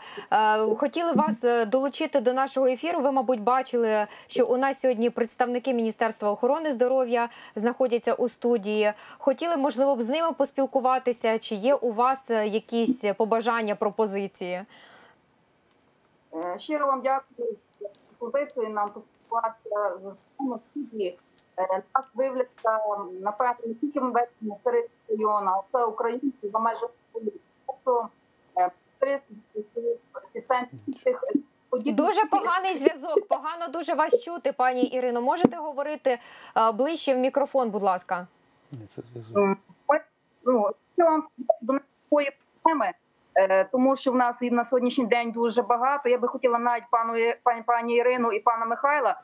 хотіли 0.74 1.12
вас 1.12 1.45
е, 1.45 1.66
долучити 1.66 2.20
до 2.20 2.32
нашого 2.32 2.66
ефіру. 2.66 3.01
Ви, 3.01 3.12
мабуть, 3.12 3.40
бачили, 3.40 4.07
що 4.26 4.47
у 4.47 4.57
нас 4.57 4.80
сьогодні 4.80 5.11
представники 5.11 5.74
Міністерства 5.74 6.30
охорони 6.30 6.72
здоров'я 6.72 7.28
знаходяться 7.57 8.14
у 8.14 8.28
студії. 8.28 8.93
Хотіли, 9.18 9.57
можливо, 9.57 9.97
б 9.97 10.03
з 10.03 10.09
ними 10.09 10.32
поспілкуватися. 10.32 11.38
Чи 11.38 11.55
є 11.55 11.74
у 11.74 11.93
вас 11.93 12.30
якісь 12.30 13.05
побажання, 13.16 13.74
пропозиції? 13.74 14.64
Щиро 16.59 16.86
вам 16.86 17.01
дякую 17.03 17.57
за 17.80 17.88
пропозицію 18.18 18.68
нам 18.68 18.90
поспілкуватися 18.90 19.93
з 20.03 20.59
студії. 20.70 21.18
Е, 21.70 21.82
Нас 21.94 22.04
виявляться, 22.14 22.78
напевно, 23.20 23.54
не 23.66 23.74
тільки 23.74 24.00
в 24.00 24.12
Вестні 24.12 24.54
старих 24.60 24.84
району, 25.08 25.50
а 25.50 25.62
це 25.72 25.84
українці 25.84 26.48
за 26.52 26.58
України. 27.12 27.38
Тобто 27.66 28.08
е, 28.58 28.70
300 28.98 30.66
тих 31.02 31.20
Дуже 31.72 32.24
поганий 32.26 32.78
зв'язок. 32.78 33.28
Погано 33.28 33.68
дуже 33.68 33.94
вас 33.94 34.24
чути, 34.24 34.52
пані 34.52 34.82
Ірино. 34.82 35.22
Можете 35.22 35.56
говорити 35.56 36.18
е, 36.56 36.72
ближче 36.72 37.14
в 37.14 37.18
мікрофон, 37.18 37.70
будь 37.70 37.82
ласка. 37.82 38.26
М, 39.36 39.56
ось, 39.86 40.00
Ну, 40.44 40.70
що 40.96 41.04
вам 41.04 41.22
сказати 41.22 41.58
до 41.60 41.72
такої 41.72 42.30
проблеми, 42.62 42.92
е, 43.34 43.64
тому 43.64 43.96
що 43.96 44.12
в 44.12 44.16
нас 44.16 44.42
і 44.42 44.50
на 44.50 44.64
сьогоднішній 44.64 45.06
день 45.06 45.30
дуже 45.30 45.62
багато. 45.62 46.08
Я 46.08 46.18
би 46.18 46.28
хотіла 46.28 46.58
навіть 46.58 46.84
пану 46.90 47.12
пані, 47.42 47.62
пані 47.62 47.96
Ірину 47.96 48.32
і 48.32 48.40
пана 48.40 48.64
Михайла 48.66 49.10
е, 49.10 49.14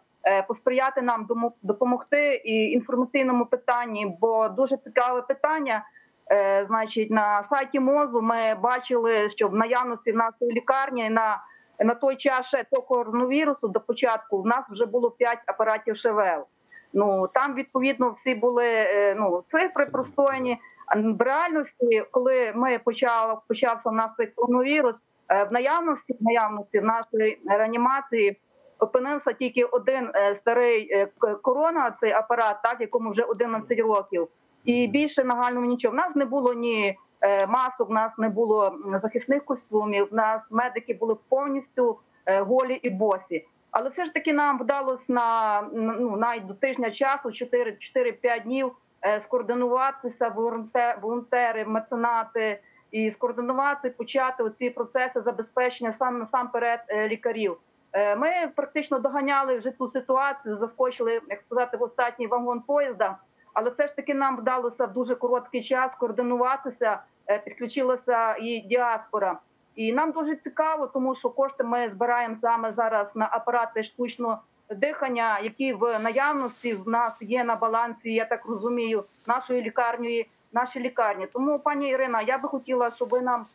посприяти 0.49 1.03
нам 1.03 1.29
допомогти 1.63 2.35
і 2.35 2.71
інформаційному 2.71 3.47
питанні, 3.47 4.17
бо 4.21 4.49
дуже 4.49 4.77
цікаве 4.77 5.23
питання. 5.23 5.85
Е, 6.31 6.65
Значить, 6.65 7.11
на 7.11 7.43
сайті 7.43 7.81
МОЗу 7.81 8.23
ми 8.23 8.55
бачили, 8.55 9.29
що 9.29 9.49
в 9.49 9.55
наявності 9.55 10.13
нашої 10.13 10.53
лікарні 10.53 11.11
на, 11.11 11.43
на 11.79 11.95
той 11.95 12.17
час 12.17 12.47
ще 12.47 12.65
до 12.73 12.83
коронавірусу 12.83 13.69
до 13.69 13.81
початку 13.81 14.41
в 14.41 14.47
нас 14.47 14.65
вже 14.71 14.87
було 14.87 15.11
5 15.11 15.39
апаратів 15.47 15.97
ШВЛ. 15.97 16.45
Ну 16.93 17.29
там 17.35 17.55
відповідно 17.55 18.11
всі 18.11 18.35
були 18.35 18.67
е, 18.67 19.15
ну 19.19 19.45
цифри 19.47 19.87
простояні. 19.87 20.59
А 20.87 21.01
в 21.01 21.23
реальності, 21.23 22.05
коли 22.11 22.53
ми 22.55 22.79
почав 22.79 23.43
почався 23.49 23.91
в 23.91 23.93
нас 23.93 24.15
цей 24.15 24.27
коронавірус, 24.27 25.03
е, 25.29 25.45
в 25.45 25.53
наявності 25.53 26.15
в 26.21 26.23
наявності 26.23 26.81
в 26.81 26.85
нашій 26.85 27.39
реанімації 27.47 28.41
опинився 28.79 29.33
тільки 29.33 29.65
один 29.65 30.11
е, 30.15 30.35
старий 30.35 30.93
е, 30.93 31.09
корона, 31.43 31.91
цей 31.91 32.13
апарат, 32.13 32.57
так 32.63 32.81
якому 32.81 33.11
вже 33.11 33.23
11 33.23 33.79
років, 33.79 34.29
і 34.65 34.87
більше 34.87 35.25
нагального 35.25 35.67
нічого. 35.67 35.93
В 35.93 35.97
нас 35.97 36.17
не 36.17 36.25
було 36.25 36.55
ні 36.55 36.99
е, 37.21 37.47
масок, 37.47 37.89
в 37.89 37.93
нас 37.93 38.19
не 38.19 38.29
було 38.29 38.79
захисних 38.95 39.45
костюмів. 39.45 40.09
В 40.11 40.15
нас 40.15 40.53
медики 40.53 40.95
були 40.95 41.17
повністю 41.29 41.99
голі 42.27 42.75
і 42.75 42.91
босі. 42.91 43.47
Але 43.71 43.89
все 43.89 44.05
ж 44.05 44.15
таки 44.15 44.33
нам 44.33 44.59
вдалося 44.59 45.13
на 45.13 45.63
ну 45.73 46.17
навіть 46.17 46.47
до 46.47 46.55
тижня 46.55 46.91
часу, 46.91 47.33
4 47.33 47.77
4-5 47.97 48.43
днів, 48.43 48.73
скоординуватися 49.19 50.29
волонте- 50.29 51.01
волонтери, 51.01 51.65
меценати 51.65 52.61
і 52.91 53.11
скоординуватися, 53.11 53.91
почати 53.91 54.43
оці 54.43 54.71
процеси 54.71 55.21
забезпечення 55.21 55.93
сам 55.93 56.19
насамперед 56.19 56.81
лікарів. 57.09 57.57
Е, 57.99 58.17
Ми 58.17 58.31
практично 58.55 58.99
доганяли 58.99 59.57
вже 59.57 59.71
ту 59.71 59.89
ситуацію, 59.89 60.55
заскочили, 60.57 61.21
як 61.31 61.41
сказати, 61.41 61.77
в 61.77 61.83
останній 61.83 62.27
вагон 62.27 62.61
поїзда. 62.61 63.17
Але 63.55 63.71
все 63.71 63.87
ж 63.87 63.97
таки 63.97 64.15
нам 64.15 64.37
вдалося 64.37 64.87
в 64.87 64.93
дуже 64.93 65.15
короткий 65.15 65.63
час 65.63 65.95
координуватися. 65.95 66.99
е, 67.29 67.39
Підключилася 67.39 68.37
і 68.41 68.61
діаспора. 68.61 69.39
І 69.77 69.93
нам 69.93 70.13
дуже 70.13 70.37
цікаво, 70.37 70.87
тому 70.87 71.15
що 71.15 71.31
кошти 71.31 71.65
ми 71.65 71.89
збираємо 71.89 72.35
саме 72.35 72.73
зараз 72.73 73.17
на 73.17 73.29
апарати 73.33 73.83
штучного 73.83 74.39
дихання, 74.71 75.39
які 75.39 75.73
в 75.73 75.99
наявності 75.99 76.75
в 76.75 76.89
нас 76.89 77.23
є 77.23 77.45
на 77.45 77.57
балансі, 77.57 78.13
я 78.13 78.25
так 78.25 78.47
розумію, 78.47 79.05
нашої 79.27 79.63
лікарні, 79.63 80.27
наші 80.53 80.81
лікарні. 80.81 81.27
Тому, 81.27 81.59
пані 81.59 81.89
Ірина, 81.89 82.23
я 82.23 82.39
би 82.39 82.49
хотіла, 82.49 82.91
щоб 82.91 83.09
ви 83.09 83.21
нам 83.21 83.47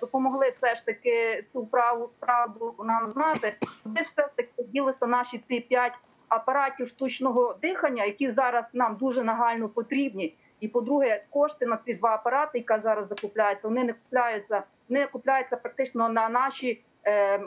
допомогли 0.00 0.50
все 0.50 0.74
ж 0.74 0.86
таки 0.86 1.44
цю 1.48 1.66
праву 1.66 2.10
правду 2.18 2.74
нам 2.78 3.12
знати, 3.12 3.54
де 3.84 4.02
все 4.02 4.22
ж 4.22 4.28
таки 4.36 4.62
ділися 4.62 5.06
наші 5.06 5.38
ці 5.38 5.60
п'ять 5.60 5.92
апаратів 6.28 6.88
штучного 6.88 7.54
дихання, 7.62 8.04
які 8.04 8.30
зараз 8.30 8.74
нам 8.74 8.96
дуже 8.96 9.24
нагально 9.24 9.68
потрібні. 9.68 10.36
І 10.60 10.68
по-друге, 10.68 11.24
кошти 11.30 11.66
на 11.66 11.76
ці 11.76 11.94
два 11.94 12.10
апарати, 12.14 12.58
які 12.58 12.80
зараз 12.80 13.06
закупляються, 13.06 13.68
вони 13.68 13.84
не 13.84 13.92
купляються, 13.92 14.62
не 14.88 15.06
купляються 15.06 15.56
практично 15.56 16.08
на 16.08 16.28
наші 16.28 16.82
е, 17.06 17.40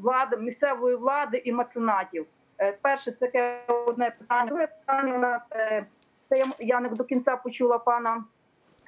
влади 0.00 0.36
місцевої 0.36 0.96
влади 0.96 1.42
і 1.44 1.52
меценатів. 1.52 2.26
Е, 2.60 2.78
перше, 2.82 3.12
це 3.12 3.60
одне 3.86 4.10
питання. 4.10 4.46
Друге 4.46 4.66
питання 4.66 5.14
у 5.14 5.18
нас 5.18 5.46
е, 5.52 5.86
це 6.28 6.44
я, 6.58 6.80
не 6.80 6.88
до 6.88 7.04
кінця 7.04 7.36
почула 7.36 7.78
пана 7.78 8.24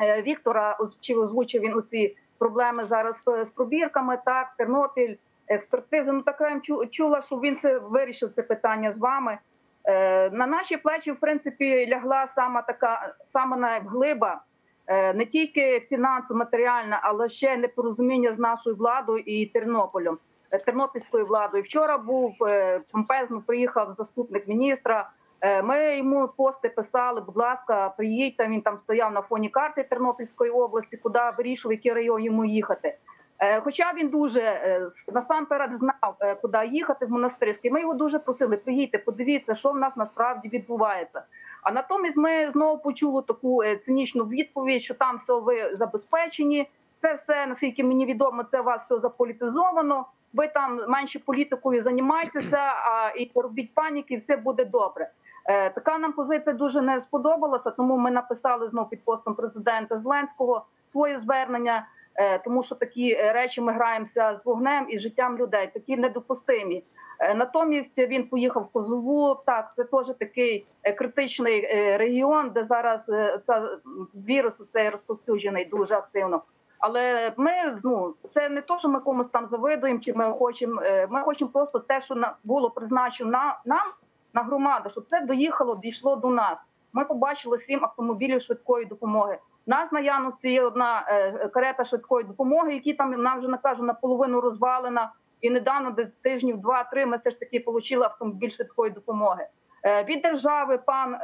е, 0.01 0.22
Віктора, 0.22 0.78
чи 1.01 1.14
озвучив 1.14 1.62
він 1.62 1.74
оці 1.74 2.16
проблеми 2.45 2.84
зараз 2.84 3.22
з- 3.26 3.45
з 3.45 3.51
пробірками. 3.51 4.18
Так, 4.24 4.47
Тернопіль, 4.59 5.14
експертизи. 5.49 6.12
Ну 6.12 6.22
так 6.22 6.43
чула, 6.91 7.22
що 7.22 7.36
він 7.36 7.57
це 7.57 7.78
вирішив 7.78 8.30
це 8.30 8.43
питання 8.43 8.93
з 8.93 8.99
вами. 8.99 9.38
Е, 9.84 10.30
На 10.30 10.47
наші 10.47 10.76
плечі, 10.76 11.12
в 11.12 11.20
принципі, 11.20 11.88
лягла 11.93 12.26
сама 12.28 12.62
така 12.62 13.14
сама 13.26 13.57
найглиба, 13.57 14.41
е, 14.86 15.14
не 15.14 15.26
тільки 15.26 15.80
фінансово 15.80 16.38
матеріальна, 16.38 17.01
але 17.03 17.28
ще 17.28 17.57
непорозуміння 17.57 18.32
з 18.32 18.38
нашою 18.38 18.76
владою 18.76 19.18
і 19.26 19.47
Тернополем, 19.47 20.18
е, 20.51 20.59
тернопільською 20.59 21.26
владою. 21.26 21.62
Вчора 21.62 21.99
був 21.99 22.45
е, 22.47 22.80
помпезно, 22.93 23.43
приїхав 23.47 23.95
заступник 23.95 24.49
міністра. 24.49 25.11
Е, 25.41 25.62
Ми 25.62 25.97
йому 25.97 26.28
пости 26.28 26.68
писали, 26.68 27.20
будь 27.20 27.36
ласка, 27.36 27.95
приїдьте. 27.97 28.47
Він 28.47 28.62
там 28.62 28.78
стояв 28.78 29.12
на 29.12 29.22
фоні 29.22 29.49
карти 29.49 29.82
Тернопільської 29.82 30.51
області, 30.51 30.97
куди 30.97 31.20
вирішив, 31.38 31.72
який 31.72 31.93
район 31.93 32.22
йому 32.22 32.45
їхати. 32.45 32.97
Е, 33.38 33.61
Хоча 33.61 33.93
він 33.97 34.09
дуже 34.09 34.41
е, 34.41 34.88
насамперед 35.12 35.74
знав, 35.74 36.16
куди 36.43 36.66
їхати 36.72 37.07
в 37.07 37.11
монастирський. 37.11 37.70
Ми 37.70 37.80
його 37.80 37.95
дуже 37.95 38.18
просили, 38.18 38.57
приїдьте, 38.57 38.99
подивіться, 38.99 39.55
що 39.55 39.70
в 39.70 39.76
нас 39.76 39.97
насправді 39.97 40.49
відбувається. 40.49 41.22
А 41.62 41.70
натомість 41.72 42.16
ми 42.16 42.51
знову 42.51 42.78
почули 42.78 43.22
таку 43.22 43.64
цинічну 43.64 44.24
відповідь, 44.24 44.82
що 44.82 44.95
там 44.95 45.16
все 45.16 45.41
ви 45.41 45.74
забезпечені. 45.74 46.68
Це 46.97 47.14
все, 47.14 47.47
наскільки 47.47 47.84
мені 47.84 48.07
відомо, 48.07 48.45
це 48.45 48.61
у 48.61 48.64
вас 48.64 48.84
все 48.84 48.99
заполітизовано. 48.99 50.07
Ви 50.32 50.48
там 50.48 50.80
менше 50.88 51.18
політикою 51.18 51.82
займайтеся, 51.82 52.58
а 52.60 53.12
і 53.16 53.30
робіть 53.34 53.74
паніки, 53.74 54.14
і 54.14 54.16
все 54.16 54.36
буде 54.36 54.64
добре. 54.64 55.10
Е, 55.46 55.70
Така 55.70 55.98
нам 55.98 56.12
позиція 56.12 56.56
дуже 56.56 56.80
не 56.80 57.00
сподобалася, 57.00 57.70
тому 57.70 57.96
ми 57.96 58.10
написали 58.10 58.68
знов 58.68 58.90
під 58.90 59.04
постом 59.04 59.34
президента 59.34 59.96
Зеленського 59.96 60.64
своє 60.84 61.18
звернення, 61.18 61.88
е, 62.14 62.38
тому 62.38 62.62
що 62.62 62.74
такі 62.74 63.12
е, 63.12 63.32
речі 63.32 63.60
ми 63.60 63.72
граємося 63.72 64.36
з 64.36 64.46
вогнем 64.46 64.86
і 64.88 64.98
життям 64.98 65.38
людей, 65.38 65.70
такі 65.74 65.96
недопустимі. 65.96 66.84
Е, 67.20 67.34
Натомість 67.34 67.98
він 67.98 68.28
поїхав 68.28 68.62
в 68.62 68.68
Козову. 68.68 69.36
Так, 69.46 69.72
це 69.76 69.84
теж 69.84 70.06
такий 70.18 70.66
е, 70.82 70.92
критичний 70.92 71.66
регіон, 71.96 72.50
де 72.50 72.64
зараз 72.64 73.12
ця 73.44 73.78
вірус 74.14 74.62
цей 74.68 74.88
розповсюджений 74.88 75.64
дуже 75.64 75.94
активно. 75.94 76.42
Але 76.80 77.32
ми 77.36 77.52
ну 77.84 78.14
це 78.28 78.48
не 78.48 78.62
то, 78.62 78.78
що 78.78 78.88
ми 78.88 79.00
комусь 79.00 79.28
там 79.28 79.48
завидуємо, 79.48 80.00
чи 80.00 80.12
ми 80.14 80.32
хочемо. 80.32 80.82
е, 80.82 81.06
Ми 81.10 81.20
хочемо 81.22 81.50
просто 81.50 81.78
те, 81.78 82.00
що 82.00 82.14
було 82.44 82.70
призначено 82.70 83.30
на 83.30 83.58
нам 83.64 83.86
на 84.34 84.42
громаду, 84.42 84.90
щоб 84.90 85.06
це 85.06 85.20
доїхало, 85.20 85.76
дійшло 85.76 86.16
до 86.16 86.30
нас. 86.30 86.66
ми 86.92 87.04
побачили 87.04 87.58
сім 87.58 87.84
автомобілів 87.84 88.42
швидкої 88.42 88.84
допомоги. 88.86 89.38
У 89.66 89.70
нас 89.70 89.92
наявності 89.92 90.50
є 90.52 90.62
одна 90.62 91.04
е, 91.08 91.48
карета 91.48 91.84
швидкої 91.84 92.24
допомоги, 92.26 92.74
які 92.74 92.94
там 92.94 93.10
нам 93.22 93.38
вже 93.38 93.48
накажу 93.48 93.84
наполовину 93.84 94.40
розвалена. 94.40 95.12
І 95.40 95.50
недавно, 95.50 95.90
десь 95.90 96.12
тижнів 96.12 96.58
два-три, 96.60 97.06
ми 97.06 97.16
все 97.16 97.30
ж 97.30 97.40
таки 97.40 97.58
отримали 97.66 98.06
автомобіль 98.06 98.50
швидкої 98.50 98.90
допомоги. 98.90 99.46
Е, 99.84 100.04
Від 100.04 100.22
держави 100.22 100.78
пан 100.78 101.16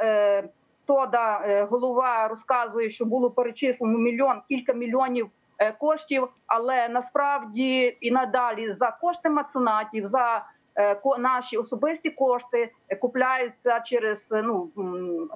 Тода, 0.85 1.67
голова, 1.71 2.27
розказує, 2.27 2.89
що 2.89 3.05
було 3.05 3.31
перечислено 3.31 3.97
мільйон, 3.97 4.41
кілька 4.47 4.73
мільйонів 4.73 5.29
коштів, 5.79 6.27
але 6.47 6.89
насправді 6.89 7.97
і 8.01 8.11
надалі 8.11 8.71
за 8.73 8.91
кошти 8.91 9.29
меценатів, 9.29 10.07
за 10.07 10.45
е, 10.75 11.01
наші 11.19 11.57
особисті 11.57 12.09
кошти 12.09 12.71
е, 12.89 12.95
купляються 12.95 13.79
через 13.79 14.31
е, 14.31 14.41
ну 14.41 14.69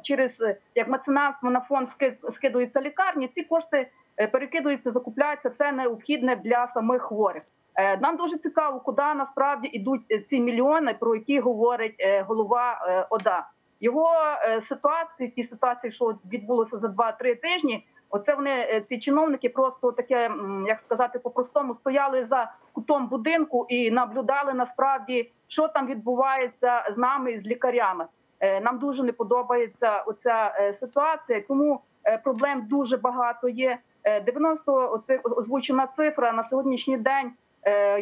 через 0.04 0.42
е, 0.42 0.58
як 0.76 0.88
меценатство 0.88 1.50
на 1.50 1.60
фонд 1.62 1.88
ски- 1.90 2.18
скидуються 2.32 2.82
лікарні. 2.82 3.28
Ці 3.28 3.44
кошти 3.44 3.88
е, 4.18 4.28
перекидуються, 4.28 4.92
закупляються 4.92 5.50
все 5.50 5.72
необхідне 5.72 6.36
для 6.36 6.68
самих 6.68 7.02
хворих. 7.02 7.44
Е, 7.76 7.98
Нам 7.98 8.18
дуже 8.18 8.38
цікаво, 8.38 8.80
куди 8.80 9.02
насправді 9.16 9.68
йдуть 9.68 10.02
е, 10.12 10.20
ці 10.20 10.40
мільйони, 10.40 10.94
про 10.94 11.16
які 11.16 11.40
говорить 11.40 11.96
е, 12.00 12.22
голова 12.22 12.86
е, 12.88 13.06
ОДА. 13.10 13.48
Його 13.84 14.08
е, 14.46 14.62
ситуації, 14.62 15.30
ті 15.30 15.44
ситуації, 15.44 15.92
що 15.92 16.16
відбулося 16.34 16.78
за 16.78 16.88
2-3 16.88 17.42
тижні. 17.42 17.86
Оце 18.12 18.36
вони 18.36 18.52
е, 18.52 18.82
ці 18.82 19.00
чиновники 19.00 19.50
просто 19.50 19.92
таке, 19.92 20.32
як 20.68 20.80
сказати, 20.80 21.20
по-простому 21.20 21.74
стояли 21.74 22.24
за 22.24 22.52
кутом 22.74 23.08
будинку 23.08 23.66
і 23.70 23.92
наблюдали 23.92 24.54
насправді, 24.54 25.32
що 25.48 25.68
там 25.68 25.88
відбувається 25.88 26.88
з 26.90 26.98
нами 26.98 27.32
і 27.32 27.40
з 27.40 27.48
лікарями. 27.48 28.06
Е, 28.40 28.62
Нам 28.62 28.80
дуже 28.80 29.04
не 29.04 29.12
подобається 29.12 30.02
оця 30.02 30.56
е, 30.60 30.74
ситуація, 30.74 31.42
тому 31.48 31.82
проблем 32.24 32.68
дуже 32.70 32.98
багато 32.98 33.50
є. 33.50 33.78
Е, 34.04 34.22
90 34.22 34.92
оце 34.92 35.18
озвучена 35.18 35.88
цифра 35.88 36.32
на 36.32 36.44
сьогоднішній 36.44 36.98
день. 36.98 37.32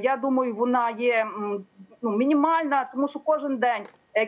Я 0.01 0.17
думаю, 0.21 0.53
вона 0.53 0.89
є 0.89 1.27
ну, 2.01 2.11
мінімальна, 2.11 2.89
тому 2.93 3.07
що 3.07 3.19
кожен 3.19 3.57
день 3.57 3.83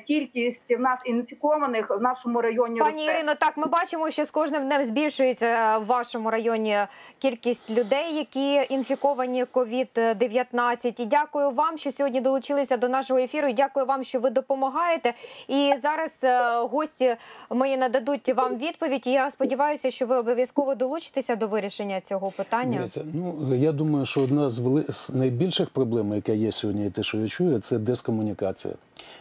кількість 0.07 0.77
в 0.77 0.79
нас 0.79 1.01
інфікованих 1.05 1.89
в 1.89 2.01
нашому 2.01 2.41
районі 2.41 2.79
Пані 2.79 2.91
росте. 2.91 3.13
Ірино, 3.13 3.36
так 3.36 3.57
ми 3.57 3.67
бачимо, 3.67 4.09
що 4.09 4.25
з 4.25 4.32
кожним 4.32 4.65
днем 4.65 4.84
збільшується 4.84 5.77
в 5.77 5.86
вашому 5.86 6.32
районі 6.32 6.77
кількість 7.19 7.69
людей, 7.69 8.15
які 8.15 8.73
інфіковані 8.73 9.43
COVID-19. 9.43 11.01
І 11.01 11.05
дякую 11.05 11.51
вам, 11.51 11.77
що 11.77 11.91
сьогодні 11.91 12.21
долучилися 12.21 12.77
до 12.77 12.89
нашого 12.89 13.19
ефіру. 13.19 13.47
І 13.47 13.53
дякую 13.53 13.86
вам, 13.86 14.03
що 14.03 14.19
ви 14.19 14.29
допомагаєте. 14.29 15.13
І 15.47 15.73
зараз 15.82 16.19
е, 16.23 16.59
гості 16.59 17.15
мої 17.49 17.77
нададуть 17.77 18.29
вам 18.29 18.57
відповідь. 18.57 19.07
І 19.07 19.11
я 19.11 19.32
сподіваюся, 19.32 19.91
що 19.91 20.05
ви 20.05 20.15
обов'язково 20.15 20.75
долучитеся 20.75 21.36
до 21.36 21.47
вирішення 21.47 22.01
цього 22.01 22.32
питання. 22.32 22.77
Дивіться, 22.77 23.05
ну 23.13 23.55
я 23.55 23.71
думаю, 23.71 24.05
що 24.05 24.21
одна 24.21 24.49
з, 24.49 24.59
вели... 24.59 24.86
з 24.89 25.09
найбільших 25.09 25.69
проблем, 25.69 26.13
яка 26.13 26.32
є 26.32 26.51
сьогодні, 26.51 26.88
і 26.88 26.89
те, 26.89 27.03
що 27.03 27.17
я 27.17 27.27
чую, 27.27 27.59
це 27.59 27.77
дискомунікація 27.77 28.73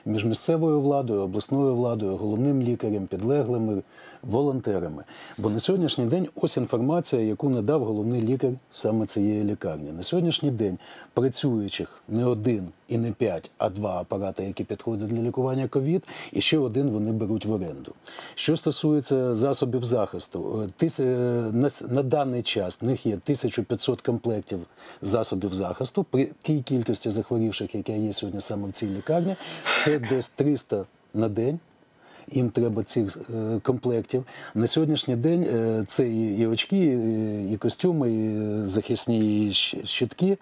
між 0.04 0.24
місцевою 0.24 0.80
владою, 0.80 1.20
обласною 1.20 1.74
владою, 1.74 2.16
головним 2.16 2.62
лікарем, 2.62 3.06
підлеглими, 3.06 3.82
волонтерами. 4.22 5.04
Бо 5.38 5.50
на 5.50 5.60
сьогоднішній 5.60 6.04
день 6.06 6.28
ось 6.34 6.56
інформація, 6.56 7.22
яку 7.22 7.48
надав 7.48 7.84
головний 7.84 8.22
лікар 8.22 8.50
саме 8.72 9.06
цієї 9.06 9.44
лікарні. 9.44 9.92
На 9.92 10.02
сьогоднішній 10.02 10.50
день 10.50 10.78
працюючих 11.14 12.02
не 12.08 12.24
один 12.24 12.68
і 12.88 12.98
не 12.98 13.12
п'ять, 13.12 13.50
а 13.58 13.68
два 13.68 14.00
апарати, 14.00 14.44
які 14.44 14.64
підходять 14.64 15.08
для 15.08 15.22
лікування 15.22 15.68
ковід, 15.68 16.04
і 16.32 16.40
ще 16.40 16.58
один 16.58 16.90
вони 16.90 17.12
беруть 17.12 17.44
в 17.44 17.52
оренду. 17.52 17.92
Що 18.34 18.56
стосується 18.56 19.34
засобів 19.34 19.84
захисту, 19.84 20.70
е, 20.82 20.90
е, 21.00 21.70
на 21.88 22.02
даний 22.02 22.42
час 22.42 22.82
в 22.82 22.84
них 22.84 23.06
є 23.06 23.12
1500 23.12 24.00
комплектів 24.00 24.58
засобів 25.02 25.54
захисту. 25.54 26.04
При 26.04 26.28
тій 26.42 26.62
кількості 26.62 27.10
захворівших, 27.10 27.74
яка 27.74 27.92
є 27.92 28.12
сьогодні 28.12 28.40
саме 28.40 28.68
в 28.68 28.72
цій 28.72 28.86
лікарні, 28.86 29.36
це 29.84 29.98
десь 29.98 30.28
300 30.28 30.84
на 31.14 31.28
день. 31.28 31.58
Їм 32.32 32.50
треба 32.50 32.82
цих 32.82 33.18
е, 33.34 33.60
комплектів. 33.62 34.24
На 34.54 34.66
сьогоднішній 34.66 35.16
день 35.16 35.42
е, 35.42 35.84
це 35.88 36.08
і, 36.08 36.38
і 36.38 36.46
очки, 36.46 36.76
і, 36.76 37.52
і 37.52 37.56
костюми, 37.56 38.12
і 38.12 38.66
захисні 38.66 39.48
щ- 39.48 39.86
щитки. 39.86 40.26
Е, 40.30 40.38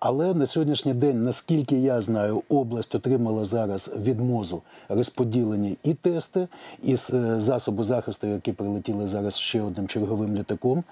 Але 0.00 0.34
на 0.34 0.46
сьогоднішній 0.46 0.94
день, 0.94 1.24
наскільки 1.24 1.78
я 1.78 2.00
знаю, 2.00 2.42
область 2.48 2.94
отримала 2.94 3.44
зараз 3.44 3.94
від 4.02 4.20
МОЗу 4.20 4.62
розподілені 4.88 5.76
і 5.84 5.94
тести, 5.94 6.48
і 6.82 6.96
засоби 7.36 7.84
захисту, 7.84 8.26
які 8.26 8.52
прилетіли 8.52 9.06
зараз 9.06 9.36
ще 9.36 9.62
одним 9.62 9.88
черговим 9.88 10.36
літаком. 10.36 10.84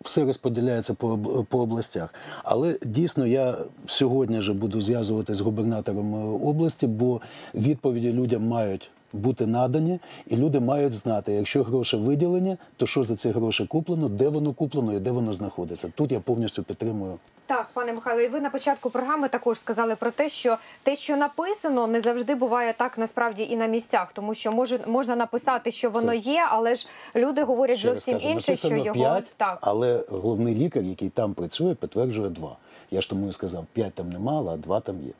Все 0.00 0.24
розподіляється 0.24 0.94
по, 0.94 1.08
областях. 1.50 2.14
Але 2.44 2.78
дійсно 2.84 3.26
я 3.26 3.58
сьогодні 3.86 4.40
же 4.40 4.52
буду 4.52 4.80
зв'язувати 4.80 5.34
з 5.34 5.40
губернатором 5.40 6.14
області, 6.46 6.86
бо 6.86 7.20
відповіді 7.54 8.12
людям 8.12 8.46
мають 8.46 8.90
бути 9.12 9.46
надані, 9.46 10.00
і 10.26 10.36
люди 10.36 10.60
мають 10.60 10.94
знати, 10.94 11.32
якщо 11.32 11.62
гроші 11.62 11.96
виділені, 11.96 12.56
то 12.76 12.86
що 12.86 13.04
за 13.04 13.16
ці 13.16 13.30
гроші 13.30 13.66
куплено, 13.66 14.08
де 14.08 14.28
воно 14.28 14.52
куплено 14.52 14.92
і 14.94 14.98
де 14.98 15.10
воно 15.10 15.32
знаходиться. 15.32 15.92
Тут 15.94 16.12
я 16.12 16.20
повністю 16.20 16.62
підтримую. 16.62 17.18
Так, 17.46 17.68
пане 17.74 17.92
Михайло, 17.92 18.20
і 18.20 18.28
ви 18.28 18.40
на 18.40 18.50
початку 18.50 18.90
програми 18.90 19.28
також 19.28 19.58
сказали 19.58 19.96
про 19.96 20.10
те, 20.10 20.28
що 20.28 20.56
те, 20.82 20.96
що 20.96 21.16
написано, 21.16 21.86
не 21.86 22.00
завжди 22.00 22.34
буває 22.34 22.72
так 22.72 22.98
насправді 22.98 23.42
і 23.42 23.56
на 23.56 23.66
місцях, 23.66 24.12
тому 24.12 24.34
що 24.34 24.52
може 24.52 24.78
можна 24.86 25.16
написати, 25.16 25.70
що 25.70 25.90
воно 25.90 26.14
є, 26.14 26.46
але 26.50 26.74
ж 26.74 26.86
люди 27.16 27.42
говорять 27.42 27.78
Ще 27.78 27.88
зовсім 27.88 28.14
кажу, 28.14 28.28
інше, 28.28 28.56
що 28.56 28.76
його 28.76 28.92
5, 28.92 29.32
так. 29.36 29.58
але 29.60 30.04
головний 30.08 30.54
лікар, 30.54 30.82
який 30.82 31.08
там 31.08 31.34
працює, 31.34 31.74
підтверджує 31.74 32.28
2. 32.28 32.56
Я 32.90 33.00
ж 33.00 33.10
тому 33.10 33.28
і 33.28 33.32
сказав, 33.32 33.64
5 33.72 33.94
там 33.94 34.10
немало, 34.10 34.50
а 34.52 34.56
2 34.56 34.80
там 34.80 34.96
є. 35.06 35.12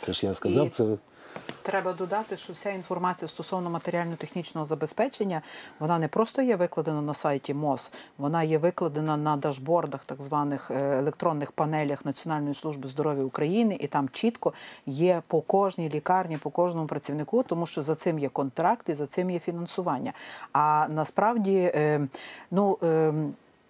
Це 0.00 0.12
ж 0.12 0.26
я 0.26 0.34
сказав, 0.34 0.66
І- 0.66 0.70
це 0.70 0.84
Треба 1.62 1.92
додати, 1.92 2.36
що 2.36 2.52
вся 2.52 2.70
інформація 2.70 3.28
стосовно 3.28 3.70
матеріально-технічного 3.70 4.64
забезпечення 4.64 5.42
вона 5.78 5.98
не 5.98 6.08
просто 6.08 6.42
є 6.42 6.56
викладена 6.56 7.02
на 7.02 7.14
сайті 7.14 7.54
МОЗ, 7.54 7.90
вона 8.18 8.42
є 8.42 8.58
викладена 8.58 9.16
на 9.16 9.36
дашбордах, 9.36 10.04
так 10.06 10.22
званих 10.22 10.70
е, 10.70 10.98
електронних 10.98 11.52
панелях 11.52 12.04
Національної 12.04 12.54
служби 12.54 12.88
здоров'я 12.88 13.24
України, 13.24 13.76
і 13.80 13.86
там 13.86 14.08
чітко 14.08 14.52
є 14.86 15.22
по 15.26 15.40
кожній 15.40 15.88
лікарні, 15.88 16.36
по 16.36 16.50
кожному 16.50 16.86
працівнику, 16.86 17.42
тому 17.42 17.66
що 17.66 17.82
за 17.82 17.94
цим 17.94 18.18
є 18.18 18.28
контракт 18.28 18.88
і 18.88 18.94
за 18.94 19.06
цим 19.06 19.30
є 19.30 19.38
фінансування. 19.38 20.12
А 20.52 20.86
насправді, 20.90 21.72
е, 21.74 22.08
ну. 22.50 22.78
е, 22.82 23.12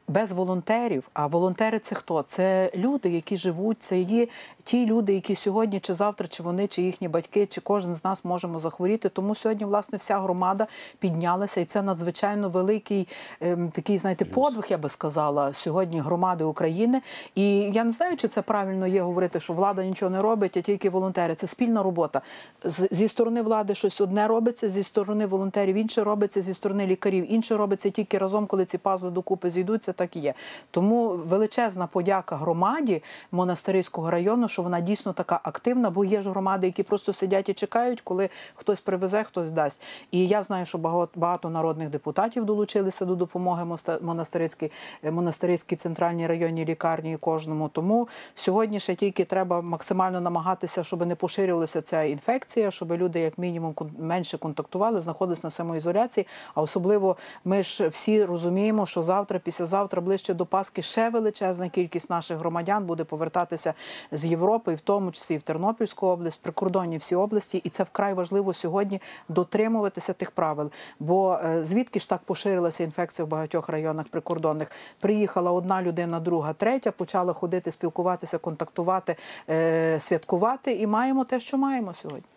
без 0.09 0.33
волонтерів. 0.33 1.09
А 1.13 1.27
волонтери 1.27 1.79
це 1.79 1.95
хто? 1.95 2.23
Це 2.23 2.71
люди, 2.75 3.09
які 3.09 3.37
живуть, 3.37 3.83
це 3.83 4.01
є 4.01 4.27
ті 4.67 4.87
люди, 4.87 5.15
які 5.15 5.35
сьогодні 5.35 5.81
чи 5.81 5.95
завтра, 5.95 6.29
чи 6.29 6.43
вони, 6.43 6.67
чи 6.67 6.83
їхні 6.83 7.09
батьки, 7.09 7.47
чи 7.47 7.61
кожен 7.61 7.95
з 7.95 8.05
нас 8.05 8.25
можемо 8.25 8.59
захворіти. 8.59 9.09
Тому 9.09 9.35
сьогодні, 9.35 9.65
власне, 9.65 9.99
вся 9.99 10.19
громада 10.19 10.67
піднялася, 10.99 11.61
і 11.61 11.65
це 11.65 11.83
надзвичайно 11.83 12.49
великий 12.49 13.09
ем, 13.41 13.71
такий, 13.71 13.99
знаєте, 13.99 14.25
подвиг, 14.25 14.67
я 14.69 14.79
би 14.79 14.89
сказала, 14.89 15.55
сьогодні 15.55 16.01
громади 16.01 16.45
України. 16.45 17.01
І 17.35 17.49
я 17.59 17.85
не 17.85 17.91
знаю, 17.91 18.17
чи 18.17 18.29
це 18.29 18.43
правильно 18.43 18.87
є 18.87 19.03
говорити, 19.03 19.41
що 19.41 19.53
влада 19.53 19.85
нічого 19.85 20.11
не 20.11 20.23
робить, 20.23 20.57
а 20.57 20.61
тільки 20.61 20.91
волонтери. 20.91 21.35
Це 21.35 21.47
спільна 21.47 21.83
робота. 21.83 22.21
З- 22.65 22.89
Зі 22.91 23.09
сторони 23.09 23.43
влади 23.43 23.75
щось 23.75 24.01
одне 24.01 24.29
робиться, 24.29 24.69
зі 24.69 24.83
сторони 24.83 25.27
волонтерів 25.27 25.77
інше 25.77 26.05
робиться, 26.05 26.43
зі 26.43 26.55
сторони 26.55 26.87
лікарів 26.87 27.33
інше 27.33 27.57
робиться 27.57 27.91
тільки 27.91 28.19
разом, 28.19 28.47
коли 28.47 28.65
ці 28.65 28.79
пазли 28.79 29.11
докупи 29.11 29.51
зійдуться, 29.51 29.93
так 29.93 30.17
і 30.17 30.21
є. 30.21 30.35
Тому 30.71 31.09
величезна 31.09 31.87
подяка 31.87 32.37
громаді 32.37 33.03
монастирського 33.33 34.11
району, 34.11 34.49
що 34.57 34.63
вона 34.63 34.81
дійсно 34.81 35.13
така 35.13 35.41
активна, 35.43 35.91
бо 35.91 36.05
є 36.05 36.21
ж 36.21 36.31
громади, 36.31 36.67
які 36.67 36.83
просто 36.83 37.13
сидять 37.13 37.49
і 37.49 37.55
чекають, 37.55 38.01
коли 38.01 38.29
хтось 38.55 38.81
привезе, 38.81 39.25
хтось 39.25 39.51
дасть. 39.51 39.83
І 40.11 40.27
я 40.27 40.43
знаю, 40.43 40.67
що 40.67 40.79
багато, 41.15 41.51
народних 41.51 41.91
депутатів 41.91 42.45
долучилися 42.45 43.05
до 43.05 43.15
допомоги 43.15 43.77
монастирській 44.01 44.73
е, 45.05 45.11
монастирській 45.11 45.77
центральній 45.77 46.27
районній 46.27 46.65
лікарні 46.65 47.17
кожному. 47.17 47.69
Тому 47.69 48.09
сьогодні 48.35 48.81
ще 48.81 48.95
тільки 48.95 49.25
треба 49.25 49.61
максимально 49.61 50.21
намагатися, 50.21 50.85
щоб 50.85 51.07
не 51.07 51.15
поширилася 51.15 51.83
ця 51.83 52.03
інфекція, 52.03 52.71
щоб 52.71 52.93
люди 52.93 53.21
як 53.21 53.39
мінімум 53.39 53.75
менше 53.99 54.39
контактували, 54.39 55.01
знаходились 55.01 55.45
на 55.45 55.51
самоізоляції. 55.51 56.27
А 56.55 56.63
особливо 56.63 57.17
ми 57.45 57.63
ж 57.63 57.89
всі 57.89 58.25
розуміємо, 58.25 58.87
що 58.87 59.03
завтра, 59.03 59.39
післязавтра, 59.39 60.03
ближче 60.03 60.35
до 60.35 60.47
Пасхи, 60.47 60.83
ще 60.83 61.11
величезна 61.11 61.69
кількість 61.69 62.11
наших 62.11 62.39
громадян 62.39 62.85
буде 62.85 63.05
повертатися 63.05 63.75
з 64.13 64.27
Європи, 64.27 64.46
і 64.73 64.75
в 64.75 64.81
тому 64.81 65.13
числі 65.13 65.35
і 65.35 65.39
в 65.39 65.43
Тернопільську 65.43 66.07
область, 66.07 66.43
прикордонні 66.43 66.99
всі 66.99 67.15
області, 67.15 67.61
і 67.65 67.69
це 67.69 67.83
вкрай 67.83 68.15
важливо 68.15 68.53
сьогодні 68.53 69.01
дотримуватися 69.29 70.13
тих 70.13 70.31
правил. 70.31 70.71
Бо 71.01 71.39
е, 71.45 71.65
звідки 71.65 72.01
ж 72.01 72.09
так 72.09 72.21
поширилася 72.25 72.85
інфекція 72.85 73.27
в 73.27 73.29
багатьох 73.29 73.69
районах 73.69 74.09
прикордонних? 74.09 74.71
Приїхала 75.01 75.53
одна 75.53 75.83
людина, 75.83 76.21
друга, 76.21 76.53
третя, 76.53 76.91
почала 76.91 77.33
ходити, 77.33 77.71
спілкуватися, 77.71 78.39
контактувати, 78.39 79.17
е, 79.49 80.01
святкувати, 80.01 80.73
і 80.73 80.87
маємо 80.87 81.25
те, 81.25 81.41
що 81.41 81.59
маємо 81.59 81.95
сьогодні. 81.95 82.36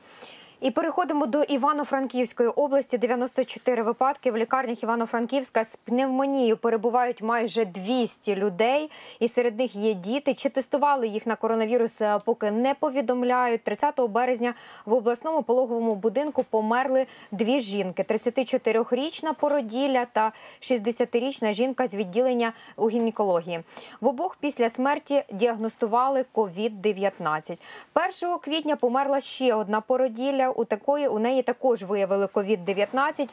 І 0.61 0.71
переходимо 0.71 1.25
до 1.25 1.43
Івано-Франківської 1.43 2.49
області. 2.49 2.97
94 2.97 3.83
випадки 3.83 4.31
в 4.31 4.37
лікарнях 4.37 4.83
Івано-Франківська 4.83 5.63
з 5.63 5.75
пневмонією 5.75 6.57
перебувають 6.57 7.21
майже 7.21 7.65
200 7.65 8.35
людей, 8.35 8.91
і 9.19 9.27
серед 9.27 9.59
них 9.59 9.75
є 9.75 9.93
діти. 9.93 10.33
Чи 10.33 10.49
тестували 10.49 11.07
їх 11.07 11.27
на 11.27 11.35
коронавірус, 11.35 12.01
е, 12.01 12.19
поки 12.25 12.51
не 12.51 12.73
повідомляють. 12.73 13.63
30 13.63 14.07
березня 14.07 14.53
в 14.85 14.93
обласному 14.93 15.43
пологовому 15.43 15.95
будинку 15.95 16.43
померли 16.43 17.05
дві 17.31 17.59
жінки: 17.59 18.03
34-річна 18.03 19.33
породілля 19.33 20.05
та 20.05 20.31
60-річна 20.61 21.51
жінка 21.51 21.87
з 21.87 21.95
відділення 21.95 22.53
у 22.75 22.89
гінекології. 22.89 23.59
В 24.01 24.07
обох 24.07 24.37
після 24.39 24.69
смерті 24.69 25.23
діагностували 25.31 26.25
COVID-19. 26.33 27.59
1 28.23 28.37
квітня 28.37 28.75
померла 28.75 29.21
ще 29.21 29.53
одна 29.53 29.81
породілля. 29.81 30.48
У 30.51 30.65
такої 30.65 31.07
у 31.07 31.19
неї 31.19 31.43
також 31.43 31.83
виявили 31.83 32.25
COVID-19. 32.25 33.29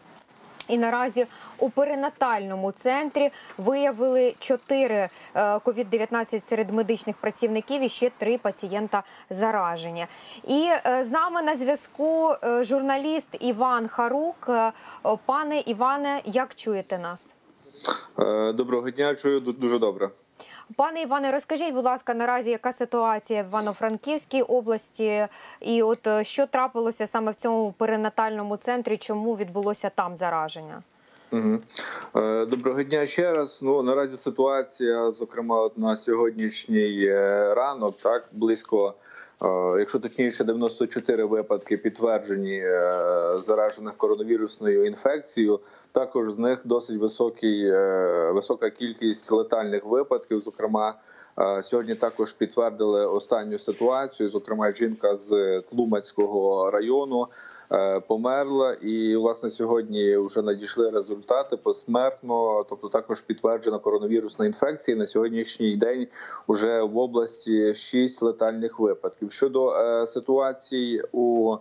І 0.69 0.79
наразі 0.79 1.27
у 1.59 1.71
перинатальному 1.71 2.73
центрі 2.73 3.31
виявили 3.59 4.35
4 4.39 5.09
COVID-19 5.35 6.49
серед 6.49 6.71
медичних 6.71 7.17
працівників 7.17 7.83
і 7.83 7.89
ще 7.89 8.11
3 8.19 8.39
пацієнта 8.39 9.03
заражені. 9.31 10.07
І 10.45 10.69
е, 10.87 11.05
з 11.05 11.11
нами 11.11 11.43
на 11.43 11.55
зв'язку 11.55 12.35
е, 12.45 12.65
журналіст 12.65 13.29
Іван 13.41 13.89
Харук. 13.89 14.47
Е, 14.49 14.73
Пане 15.27 15.61
Іване, 15.61 16.21
як 16.25 16.55
чуєте 16.55 16.99
нас? 16.99 17.35
Е, 18.19 18.53
Доброго 18.53 18.91
дня, 18.91 19.15
чую 19.15 19.41
дуже 19.41 19.79
добре. 19.79 20.11
Пане 20.75 21.03
Іване, 21.03 21.33
розкажіть, 21.33 21.75
будь 21.75 21.85
ласка, 21.85 22.15
наразі 22.15 22.51
яка 22.51 22.73
ситуація 22.73 23.43
в 23.43 23.47
Івано-Франківській 23.47 24.43
області, 24.43 25.27
і 25.61 25.83
от 25.83 26.07
е, 26.07 26.25
що 26.25 26.47
трапилося 26.47 27.07
саме 27.07 27.33
в 27.33 27.35
цьому 27.35 27.75
перинатальному 27.79 28.57
центрі? 28.57 28.97
Чому 28.97 29.37
відбулося 29.37 29.91
там 29.95 30.17
зараження? 30.17 30.83
Е, 32.17 32.47
Доброго 32.47 32.83
дня 32.83 33.07
ще 33.07 33.33
раз. 33.33 33.61
Ну 33.63 33.83
наразі 33.83 34.17
ситуація, 34.17 35.13
зокрема, 35.13 35.61
от 35.61 35.79
на 35.79 35.97
сьогоднішній 35.97 37.07
е, 37.07 37.55
ранок, 37.55 37.97
так 37.99 38.29
близько, 38.33 38.95
якщо 39.79 39.99
точніше, 39.99 40.45
94 40.45 41.25
випадки 41.25 41.77
підтверджені 41.77 42.59
е, 42.59 43.39
заражених 43.39 43.95
коронавірусною 43.97 44.85
інфекцією. 44.85 45.61
Також 45.93 46.31
з 46.31 46.39
них 46.39 46.61
досить 46.65 47.01
високий, 47.01 47.71
е, 47.71 48.31
висока 48.35 48.71
кількість 48.71 49.33
летальних 49.33 49.85
випадків. 49.85 50.41
Зокрема, 50.41 50.95
е, 51.39 51.63
сьогодні 51.63 51.95
також 51.95 52.33
підтвердили 52.33 53.07
останню 53.07 53.59
ситуацію. 53.59 54.31
Зокрема, 54.31 54.71
жінка 54.71 55.17
з 55.17 55.61
Тлумацького 55.61 56.71
району 56.71 57.23
е, 57.23 57.27
померла, 58.09 58.73
і 58.73 59.17
власне 59.17 59.51
сьогодні 59.51 60.17
вже 60.17 60.43
надійшли 60.43 60.91
результати 60.91 61.57
посмертно, 61.57 62.65
тобто 62.69 62.89
також 62.89 63.21
підтверджена 63.21 63.79
коронавірусна 63.79 64.47
інфекція. 64.47 64.97
На 64.97 65.07
сьогоднішній 65.07 65.77
день 65.77 66.07
вже 66.49 66.83
в 66.83 66.99
області 66.99 67.75
6 67.75 68.23
летальних 68.23 68.79
випадків. 68.81 69.33
Щодо 69.33 69.71
е, 69.71 70.07
ситуації 70.07 71.03
у 71.13 71.57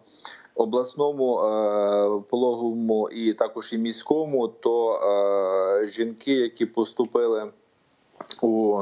обласному 0.56 1.40
е, 1.40 2.22
пологовому 2.30 3.10
і 3.10 3.34
також 3.34 3.74
і 3.74 3.78
міському, 3.78 4.48
то 4.48 4.94
е, 4.94 5.88
жінки, 5.88 6.34
які 6.34 6.66
поступили. 6.66 7.52
У 8.42 8.82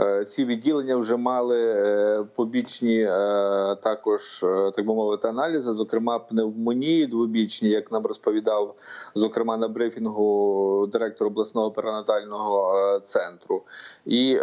е, 0.00 0.24
ці 0.24 0.44
відділення 0.44 0.96
вже 0.96 1.16
мали 1.16 1.60
е, 1.62 2.24
побічні 2.34 3.00
е, 3.00 3.76
також, 3.82 4.40
так 4.74 4.86
би 4.86 4.94
мовити, 4.94 5.28
аналізи, 5.28 5.72
зокрема 5.72 6.18
пневмонії 6.18 7.06
двобічні, 7.06 7.68
як 7.68 7.92
нам 7.92 8.06
розповідав, 8.06 8.74
зокрема 9.14 9.56
на 9.56 9.68
брифінгу 9.68 10.88
директор 10.92 11.26
обласного 11.26 11.70
перинатального 11.70 13.00
центру. 13.04 13.62
І 14.06 14.38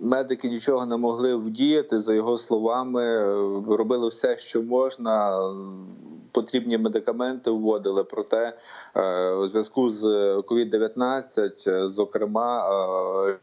медики 0.00 0.48
нічого 0.48 0.86
не 0.86 0.96
могли 0.96 1.34
вдіяти. 1.34 2.00
За 2.00 2.14
його 2.14 2.38
словами, 2.38 3.04
е, 3.04 3.24
робили 3.76 4.08
все, 4.08 4.38
що 4.38 4.62
можна. 4.62 5.40
Потрібні 6.32 6.78
медикаменти 6.78 7.50
вводили, 7.50 8.04
проте 8.04 8.58
е, 8.94 9.30
у 9.32 9.48
зв'язку 9.48 9.90
з 9.90 10.04
COVID-19, 10.36 11.70
е, 11.70 11.88
зокрема, 11.88 12.70
е, 13.28 13.38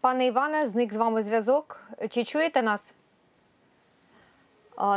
Пане 0.00 0.26
Іване, 0.26 0.66
зник 0.66 0.92
з 0.92 0.96
вами 0.96 1.22
зв'язок. 1.22 1.80
Чи 2.08 2.24
чуєте 2.24 2.62
нас? 2.62 2.94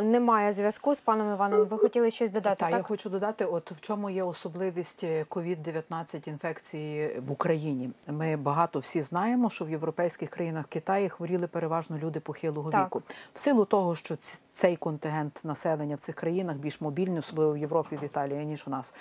Немає 0.04 0.52
зв'язку 0.52 0.96
з 0.96 1.02
паном 1.02 1.34
Іваном. 1.34 1.66
Ви 1.66 1.78
хотіли 1.78 2.12
щось 2.12 2.32
додати? 2.32 2.56
Так, 2.60 2.70
Так, 2.70 2.78
я 2.78 2.84
хочу 2.84 3.10
додати, 3.10 3.46
от 3.46 3.72
в 3.72 3.82
чому 3.82 4.10
є 4.10 4.24
особливість 4.24 5.04
COVID-19 5.04 6.30
інфекції 6.30 7.20
в 7.28 7.32
Україні. 7.32 7.90
Ми 8.08 8.38
багато 8.38 8.80
всі 8.80 9.02
знаємо, 9.02 9.50
що 9.50 9.66
в 9.66 9.70
європейських 9.70 10.30
країнах 10.30 10.66
Китаї 10.68 11.10
хворіли 11.10 11.48
переважно 11.48 11.98
люди 11.98 12.20
похилого 12.20 12.72
Так. 12.72 12.86
віку. 12.86 13.02
В 13.34 13.40
силу 13.40 13.66
того, 13.66 13.96
що 13.96 14.16
цей 14.54 14.76
контингент 14.76 15.40
населення 15.44 15.96
в 15.96 16.00
цих 16.00 16.16
країнах 16.16 16.58
більш 16.58 16.82
мобільний, 16.82 17.20
особливо 17.20 17.54
в 17.54 17.58
Європі, 17.58 17.96
в 18.02 18.04
Італії, 18.04 18.46
ніж 18.46 18.68
в 18.68 18.70
нас. 18.70 18.94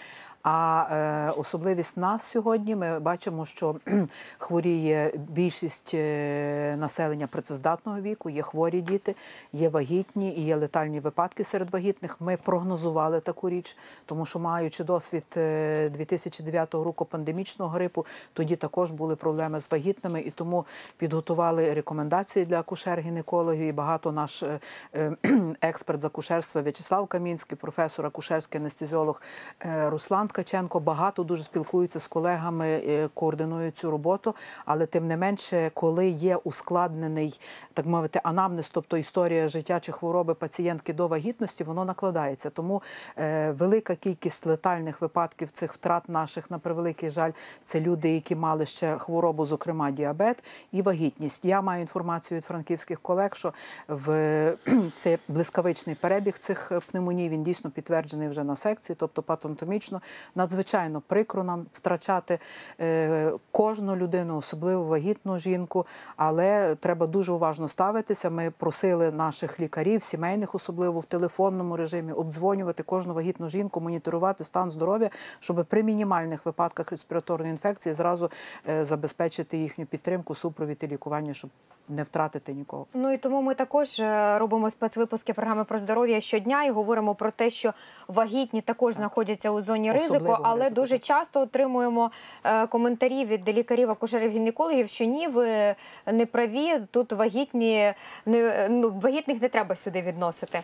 А 0.51 0.86
е, 0.90 1.30
особливість 1.30 1.96
нас 1.96 2.22
сьогодні 2.22 2.76
ми 2.76 2.99
бачимо, 2.99 3.44
що 3.44 3.76
хворіє 4.38 5.12
більшість 5.28 5.90
е, 5.94 6.76
населення 6.78 7.26
працездатного 7.26 8.01
віку, 8.01 8.30
є 8.30 8.42
хворі 8.42 8.80
діти, 8.80 9.14
є 9.53 9.68
вагітні 9.68 10.34
і 10.36 10.44
є 10.44 10.57
летальні 10.57 11.01
випадки 11.01 11.44
серед 11.44 11.70
вагітних. 11.70 12.20
Ми 12.20 12.36
прогнозували 12.36 13.20
таку 13.20 13.51
річ, 13.51 13.76
тому 14.07 14.26
що 14.26 14.38
маючи 14.38 14.84
досвід 14.84 15.24
е, 15.36 15.88
2009 15.88 16.74
року 16.74 17.05
пандемічного 17.05 17.70
грипу, 17.70 18.07
тоді 18.32 18.57
також 18.57 18.90
були 18.90 19.16
проблеми 19.16 19.61
з 19.61 19.70
вагітними, 19.70 20.20
і 20.20 20.30
тому 20.30 20.66
підготували 20.96 21.74
рекомендації 21.74 22.44
для 22.44 22.61
акушер-гінекологів. 22.61 23.68
І 23.68 23.72
багато 23.72 24.12
наш 24.12 24.42
е, 24.42 24.61
е, 24.94 25.12
експерт 25.61 26.01
з 26.01 26.05
акушерства 26.05 26.62
В'ячеслав 26.62 27.07
Камінський, 27.07 27.59
професор 27.59 28.07
акушерський 28.07 28.61
анестезіолог 28.61 29.22
е, 29.64 29.90
Руслан 29.90 30.28
Ткаченко 30.39 30.80
багато 30.80 31.24
дуже 31.24 31.43
спілкуються 31.43 32.01
з 32.01 32.07
колегами, 32.07 32.68
е, 32.68 33.09
координують 33.14 33.76
цю 33.76 33.91
роботу. 33.91 34.34
Але 34.64 34.86
тим 34.86 35.07
не 35.07 35.16
менше, 35.16 35.70
коли 35.74 36.09
є 36.09 36.36
ускладнений, 36.36 37.41
так 37.74 37.86
мовити, 37.86 38.20
анамнез, 38.22 38.70
тобто 38.70 38.97
історія 38.97 39.49
життя 39.49 39.80
чи 39.80 39.93
хвороби 39.93 40.34
пацієнтки 40.34 40.93
до 40.93 41.09
вагітності, 41.09 41.64
воно 41.64 41.84
накладається. 41.84 42.51
Тому 42.51 42.82
е, 43.16 43.51
велика 43.51 43.95
кількість 43.95 44.47
летальних 44.47 45.01
випадків 45.01 45.51
цих 45.51 45.74
втрат 45.74 46.09
наших 46.09 46.51
на 46.51 46.59
превеликий 46.59 47.11
жаль, 47.11 47.32
це 47.64 47.80
люди, 47.80 48.14
які 48.14 48.36
мали 48.36 48.66
ще 48.66 48.99
хворобу, 48.99 49.47
зокрема 49.47 49.91
діабет 49.91 50.45
і 50.72 50.82
вагітність. 50.82 51.45
Я 51.45 51.62
маю 51.62 51.80
інформацію 51.80 52.39
від 52.39 52.45
франківських 52.45 53.01
колег, 53.01 53.34
що 53.34 53.53
в 53.89 54.55
це 54.97 55.18
блискавичний 55.28 55.97
перебіг 55.97 56.39
цих 56.39 56.72
пневмоній. 56.91 57.28
Він 57.28 57.43
дійсно 57.43 57.70
підтверджений 57.70 58.28
вже 58.28 58.45
на 58.45 58.57
секції, 58.57 58.97
тобто 58.99 59.22
патонатомічно. 59.22 60.01
Надзвичайно 60.35 61.01
прикро 61.01 61.45
нам 61.45 61.66
втрачати 61.73 62.39
е, 62.81 63.33
кожну 63.51 63.97
людину, 63.97 64.37
особливо 64.37 64.85
вагітну 64.85 65.39
жінку, 65.39 65.87
але 66.16 66.75
треба 66.75 67.07
дуже 67.07 67.33
уважно 67.33 67.69
ставитися. 67.69 68.31
Ми 68.31 68.51
просили 68.51 69.11
наших 69.11 69.61
лікарів, 69.61 70.03
сімейних, 70.03 70.55
особливо 70.55 71.01
в 71.01 71.05
телефонному 71.05 71.77
режимі, 71.77 72.12
обдзвонювати 72.12 72.83
кожну 72.83 73.14
вагітну 73.14 73.49
жінку, 73.49 73.81
моніторувати 73.81 74.45
стан 74.45 74.71
здоров'я, 74.71 75.11
щоб 75.41 75.66
при 75.69 75.83
мінімальних 75.83 76.47
випадках 76.47 76.91
респіраторної 76.91 77.51
інфекції 77.51 77.95
зразу 77.95 78.31
е, 78.69 78.85
забезпечити 78.85 79.59
їхню 79.59 79.87
підтримку, 79.87 80.35
супровід 80.35 80.79
і 80.83 80.87
лікування, 80.87 81.35
щоб 81.35 81.51
не 81.89 82.03
втратити 82.03 82.53
нікого. 82.53 82.87
Ну 82.95 83.12
і 83.12 83.16
тому 83.16 83.43
ми 83.43 83.55
також 83.55 84.01
е, 84.01 84.39
робимо 84.39 84.71
спецвипуски 84.71 85.33
програми 85.33 85.64
про 85.64 85.79
здоров'я 85.79 86.21
щодня 86.21 86.64
і 86.64 86.71
говоримо 86.71 87.14
про 87.14 87.31
те, 87.31 87.51
що 87.51 87.73
вагітні 88.09 88.61
також 88.61 88.95
знаходяться 88.95 89.51
у 89.51 89.61
зоні 89.61 89.93
ризику, 89.93 90.08
Особливого 90.17 90.43
але 90.45 90.61
ризику, 90.61 90.75
дуже 90.75 90.99
часто 90.99 91.41
отримуємо 91.41 92.11
е, 92.45 92.67
коментарі 92.67 93.25
від 93.25 93.49
лікарів, 93.49 93.91
акушерів, 93.91 94.31
гінекологів, 94.31 94.89
що 94.89 95.05
ні, 95.05 95.29
ви 95.29 95.75
не 96.07 96.27
праві. 96.27 96.79
Тут 96.91 97.13
вагітні 97.13 97.95
не 98.27 98.69
ну 98.71 98.99
вагітних 99.03 99.43
не 99.43 99.49
треба 99.49 99.75
сюди 99.77 100.03
відносити. 100.03 100.63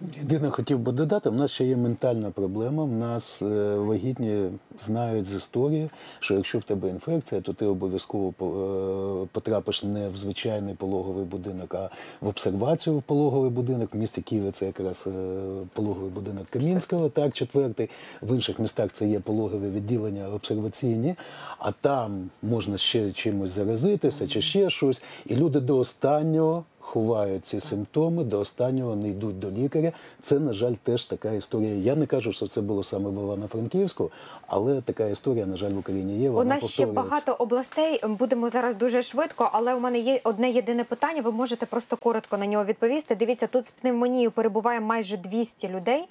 Єдине 0.00 0.50
хотів 0.50 0.78
би 0.78 0.92
додати, 0.92 1.30
в 1.30 1.34
нас 1.34 1.50
ще 1.50 1.64
є 1.64 1.76
ментальна 1.76 2.30
проблема. 2.30 2.84
В 2.84 2.92
нас 2.92 3.42
е, 3.42 3.74
вагітні 3.74 4.50
знають 4.80 5.26
з 5.26 5.34
історії, 5.34 5.90
що 6.20 6.34
якщо 6.34 6.58
в 6.58 6.62
тебе 6.62 6.88
інфекція, 6.88 7.40
то 7.40 7.52
ти 7.52 7.66
обов'язково 7.66 8.28
е, 8.28 9.28
потрапиш 9.32 9.82
не 9.82 10.08
в 10.08 10.16
звичайний 10.16 10.74
пологовий 10.74 11.24
будинок, 11.24 11.74
а 11.74 11.90
в 12.20 12.28
обсервацію 12.28 12.98
в 12.98 13.02
пологовий 13.02 13.50
будинок. 13.50 13.94
В 13.94 13.98
місті 13.98 14.22
Києві 14.22 14.50
це 14.50 14.66
якраз 14.66 15.04
е, 15.06 15.10
пологовий 15.72 16.10
будинок 16.10 16.46
Камінського, 16.50 17.08
так, 17.08 17.32
четвертий. 17.32 17.90
В 18.22 18.34
інших 18.34 18.58
містах 18.58 18.92
це 18.92 19.08
є 19.08 19.20
пологові 19.20 19.70
відділення 19.70 20.28
обсерваційні, 20.28 21.14
а 21.58 21.72
там 21.72 22.30
можна 22.42 22.76
ще 22.76 23.12
чимось 23.12 23.50
заразитися 23.50 24.28
чи 24.28 24.42
ще 24.42 24.70
щось. 24.70 25.04
І 25.26 25.36
люди 25.36 25.60
до 25.60 25.78
останнього 25.78 26.64
ховають 26.84 27.46
ці 27.46 27.60
симптоми, 27.60 28.24
до 28.24 28.40
останнього 28.40 28.96
не 28.96 29.08
йдуть 29.08 29.38
до 29.38 29.50
лікаря. 29.50 29.92
Це, 30.22 30.38
на 30.38 30.52
жаль, 30.52 30.72
теж 30.82 31.04
така 31.04 31.32
історія. 31.32 31.74
Я 31.74 31.96
не 31.96 32.06
кажу, 32.06 32.32
що 32.32 32.46
це 32.46 32.60
було 32.60 32.82
саме 32.82 33.10
в 33.10 33.12
Івано-Франківську, 33.12 34.10
але 34.46 34.80
така 34.80 35.06
історія, 35.06 35.46
на 35.46 35.56
жаль, 35.56 35.70
в 35.70 35.78
Україні 35.78 36.18
є. 36.22 36.30
У 36.30 36.44
нас 36.44 36.70
ще 36.70 36.86
багато 36.86 37.32
областей. 37.32 38.00
Будемо 38.08 38.50
зараз 38.50 38.74
дуже 38.76 39.02
швидко, 39.02 39.50
але 39.52 39.74
у 39.74 39.80
мене 39.80 39.98
є 39.98 40.20
одне 40.24 40.50
єдине 40.50 40.84
питання. 40.84 41.22
Ви 41.22 41.32
можете 41.32 41.66
просто 41.66 41.96
коротко 41.96 42.36
на 42.36 42.46
нього 42.46 42.64
відповісти. 42.64 43.14
Дивіться, 43.14 43.46
тут 43.46 43.66
з 43.66 43.70
пневмонією 43.70 44.30
перебуває 44.30 44.80
майже 44.80 45.16
200 45.16 45.68
людей. 45.68 46.04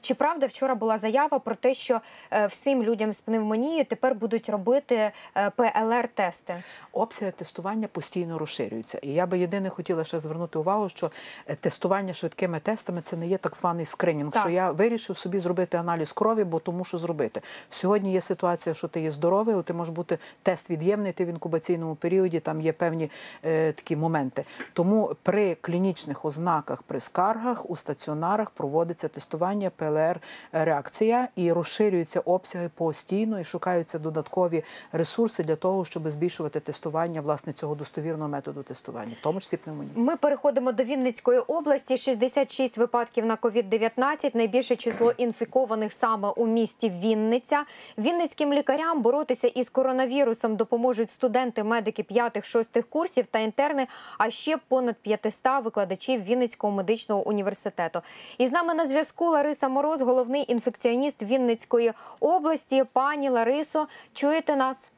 Чи 0.00 0.14
правда 0.14 0.46
вчора 0.46 0.74
була 0.74 0.98
заява 0.98 1.38
про 1.38 1.54
те, 1.54 1.74
що 1.74 2.00
е, 2.30 2.46
всім 2.46 2.82
людям 2.82 3.12
з 3.12 3.20
пневмонією 3.20 3.84
тепер 3.84 4.14
будуть 4.14 4.48
робити 4.48 5.12
е, 5.36 5.50
ПЛР-тести? 5.56 6.62
Обсяги 6.92 7.30
тестування 7.30 7.88
постійно 7.88 8.38
розширюються. 8.38 8.98
І 9.02 9.08
я 9.08 9.26
би 9.26 9.38
єдине 9.38 9.68
хотіла 9.68 10.04
ще 10.04 10.20
звернути 10.20 10.58
увагу, 10.58 10.88
що 10.88 11.10
е, 11.46 11.54
тестування 11.54 12.14
швидкими 12.14 12.60
тестами 12.60 13.00
це 13.00 13.16
не 13.16 13.26
є 13.26 13.38
так 13.38 13.56
званий 13.56 13.86
скринінг. 13.86 14.32
Так. 14.32 14.42
Що 14.42 14.50
я 14.50 14.70
вирішив 14.70 15.16
собі 15.16 15.38
зробити 15.38 15.76
аналіз 15.76 16.12
крові, 16.12 16.44
бо 16.44 16.58
тому 16.58 16.84
що 16.84 16.98
зробити. 16.98 17.40
Сьогодні 17.70 18.12
є 18.12 18.20
ситуація, 18.20 18.74
що 18.74 18.88
ти 18.88 19.00
є 19.00 19.10
здоровий, 19.10 19.54
але 19.54 19.62
ти 19.62 19.72
може 19.72 19.92
бути 19.92 20.18
тест 20.42 20.70
від'ємний, 20.70 21.12
ти 21.12 21.24
в 21.24 21.28
інкубаційному 21.28 21.94
періоді, 21.94 22.40
там 22.40 22.60
є 22.60 22.72
певні 22.72 23.10
е, 23.44 23.72
такі 23.72 23.96
моменти. 23.96 24.44
Тому 24.72 25.16
при 25.22 25.54
клінічних 25.54 26.24
ознаках, 26.24 26.82
при 26.82 27.00
скаргах 27.00 27.70
у 27.70 27.76
стаціонарах 27.76 28.50
проводиться 28.50 29.08
тестування 29.08 29.70
ПЛР-реакція 29.90 31.28
і 31.36 31.52
розширюються 31.52 32.20
обсяги 32.20 32.70
постійно 32.74 33.40
і 33.40 33.44
шукаються 33.44 33.98
додаткові 33.98 34.64
ресурси 34.92 35.44
для 35.44 35.56
того, 35.56 35.84
щоб 35.84 36.10
збільшувати 36.10 36.60
тестування 36.60 37.20
власне 37.20 37.52
цього 37.52 37.74
достовірного 37.74 38.28
методу 38.28 38.62
тестування, 38.62 39.12
в 39.20 39.22
тому 39.22 39.40
числі 39.40 39.56
пневмонії. 39.56 39.92
Ми 39.96 40.16
переходимо 40.16 40.72
до 40.72 40.84
Вінницької 40.84 41.38
області. 41.38 41.96
66 41.96 42.78
випадків 42.78 43.26
на 43.26 43.36
COVID-19. 43.36 44.36
Найбільше 44.36 44.76
число 44.76 45.12
інфікованих 45.16 45.92
саме 45.92 46.28
у 46.28 46.46
місті 46.46 46.90
Вінниця. 46.90 47.64
Вінницьким 47.98 48.52
лікарям 48.52 49.02
боротися 49.02 49.48
із 49.48 49.70
коронавірусом 49.70 50.56
допоможуть 50.56 51.10
студенти, 51.10 51.64
медики 51.64 52.02
5-6 52.02 52.82
курсів 52.82 53.26
та 53.26 53.38
інтерни, 53.38 53.86
а 54.18 54.30
ще 54.30 54.56
понад 54.68 54.96
500 54.96 55.42
викладачів 55.64 56.22
Вінницького 56.22 56.72
медичного 56.72 57.28
університету. 57.28 58.00
І 58.38 58.46
з 58.46 58.52
нами 58.52 58.74
на 58.74 58.86
зв'язку 58.86 59.24
Лариса 59.24 59.68
Мороз, 59.80 60.02
головний 60.02 60.44
інфекціоніст 60.52 61.22
Вінницької 61.22 61.92
області. 62.20 62.84
Пані 62.92 63.28
Ларисо, 63.28 63.86
чуєте 64.12 64.56
нас? 64.56 64.90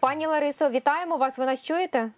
Пані 0.00 0.26
Ларисо, 0.26 0.70
вітаємо 0.70 1.16
вас. 1.16 1.38
Ви 1.38 1.46
нас 1.46 1.62
чуєте? 1.62 2.10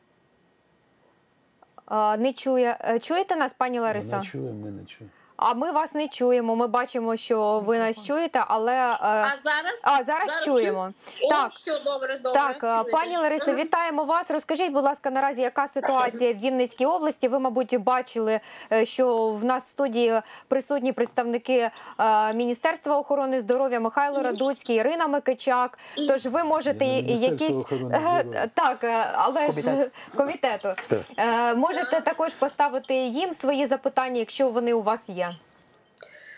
Не 2.19 2.33
чує. 2.37 2.77
Е, 2.81 2.99
Чуєте 2.99 3.37
нас, 3.37 3.53
пані 3.53 3.81
Ларисо? 3.81 4.17
Не 4.17 4.23
чує, 4.25 4.53
ми 4.53 4.71
не 4.71 4.85
чуємо. 4.85 5.13
А 5.43 5.55
ми 5.55 5.73
вас 5.73 5.95
не 5.95 6.09
чуємо. 6.09 6.57
Ми 6.57 6.67
бачимо, 6.67 7.17
що 7.17 7.63
ви 7.67 7.79
нас 7.79 8.05
чуєте, 8.07 8.45
але 8.49 8.73
е, 8.73 8.97
А 9.01 9.31
зараз? 9.45 9.81
а 9.85 10.05
зараз 10.05 10.45
чуємо. 10.45 10.93
О, 11.23 11.29
Так. 11.29 11.53
все 11.53 11.81
добре, 11.85 12.19
добре. 12.23 12.41
Так, 12.41 12.57
е, 12.65 12.71
Чуєте? 12.71 12.91
пані 12.91 13.17
Ларисо, 13.17 13.55
вітаємо 13.55 14.05
вас. 14.05 14.31
Розкажіть, 14.31 14.73
будь 14.73 14.85
ласка, 14.85 15.11
наразі 15.11 15.43
яка 15.43 15.67
ситуація 15.67 16.33
в 16.33 16.37
Вінницькій 16.37 16.87
області? 16.87 17.29
Ви, 17.29 17.39
мабуть, 17.39 17.77
бачили, 17.77 18.41
е, 18.73 18.85
що 18.85 19.29
в 19.29 19.45
нас 19.45 19.65
в 19.67 19.69
студії 19.71 20.21
присутні 20.49 20.93
представники 20.93 21.71
е, 22.01 22.35
Міністерства 22.35 22.99
охорони 22.99 23.41
здоров'я 23.41 23.81
Михайло 23.81 24.23
Радуцький, 24.23 24.77
Ірина 24.77 25.07
Микичак. 25.07 25.79
Тож 26.09 26.27
ви 26.27 26.45
можете 26.45 26.85
якісь 26.85 27.55
так, 28.55 28.85
але 29.15 29.51
ж 29.51 29.91
комітету 30.17 30.69
Так. 30.89 31.57
Можете 31.57 32.01
також 32.01 32.35
поставити 32.35 32.95
їм 32.95 33.35
свої 33.35 33.67
запитання, 33.67 34.19
якщо 34.19 34.49
вони 34.49 34.73
у 34.73 34.83
вас 34.83 35.09
є. 35.09 35.30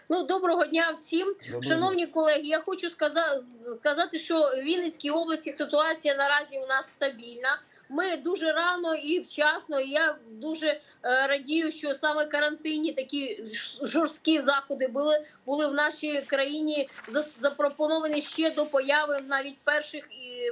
Ну, 0.08 0.22
доброго 0.22 0.66
дня 0.66 0.90
всім. 0.90 1.34
Доброго 1.44 1.62
Шановні 1.62 2.06
колеги, 2.06 2.42
я 2.44 2.60
хочу 2.60 2.90
сказа- 2.90 3.40
сказати, 3.80 4.18
що 4.18 4.38
в 4.40 4.62
Вінницькій 4.62 5.10
області 5.10 5.50
ситуація 5.50 6.14
наразі 6.14 6.58
у 6.58 6.66
нас 6.66 6.92
стабільна. 6.92 7.60
Ми 7.88 8.16
дуже 8.16 8.52
рано 8.52 8.94
і 8.94 9.20
вчасно. 9.20 9.80
І 9.80 9.90
я 9.90 10.16
дуже 10.30 10.66
е, 10.66 10.80
радію, 11.02 11.72
що 11.72 11.94
саме 11.94 12.24
карантинні 12.24 12.92
такі 12.92 13.44
жорсткі 13.82 14.40
заходи 14.40 14.86
були 14.86 15.24
були 15.46 15.66
в 15.66 15.74
нашій 15.74 16.22
країні 16.26 16.88
за- 17.08 17.24
запропоновані 17.40 18.22
ще 18.22 18.50
до 18.50 18.66
появи 18.66 19.20
навіть 19.28 19.58
перших 19.64 20.04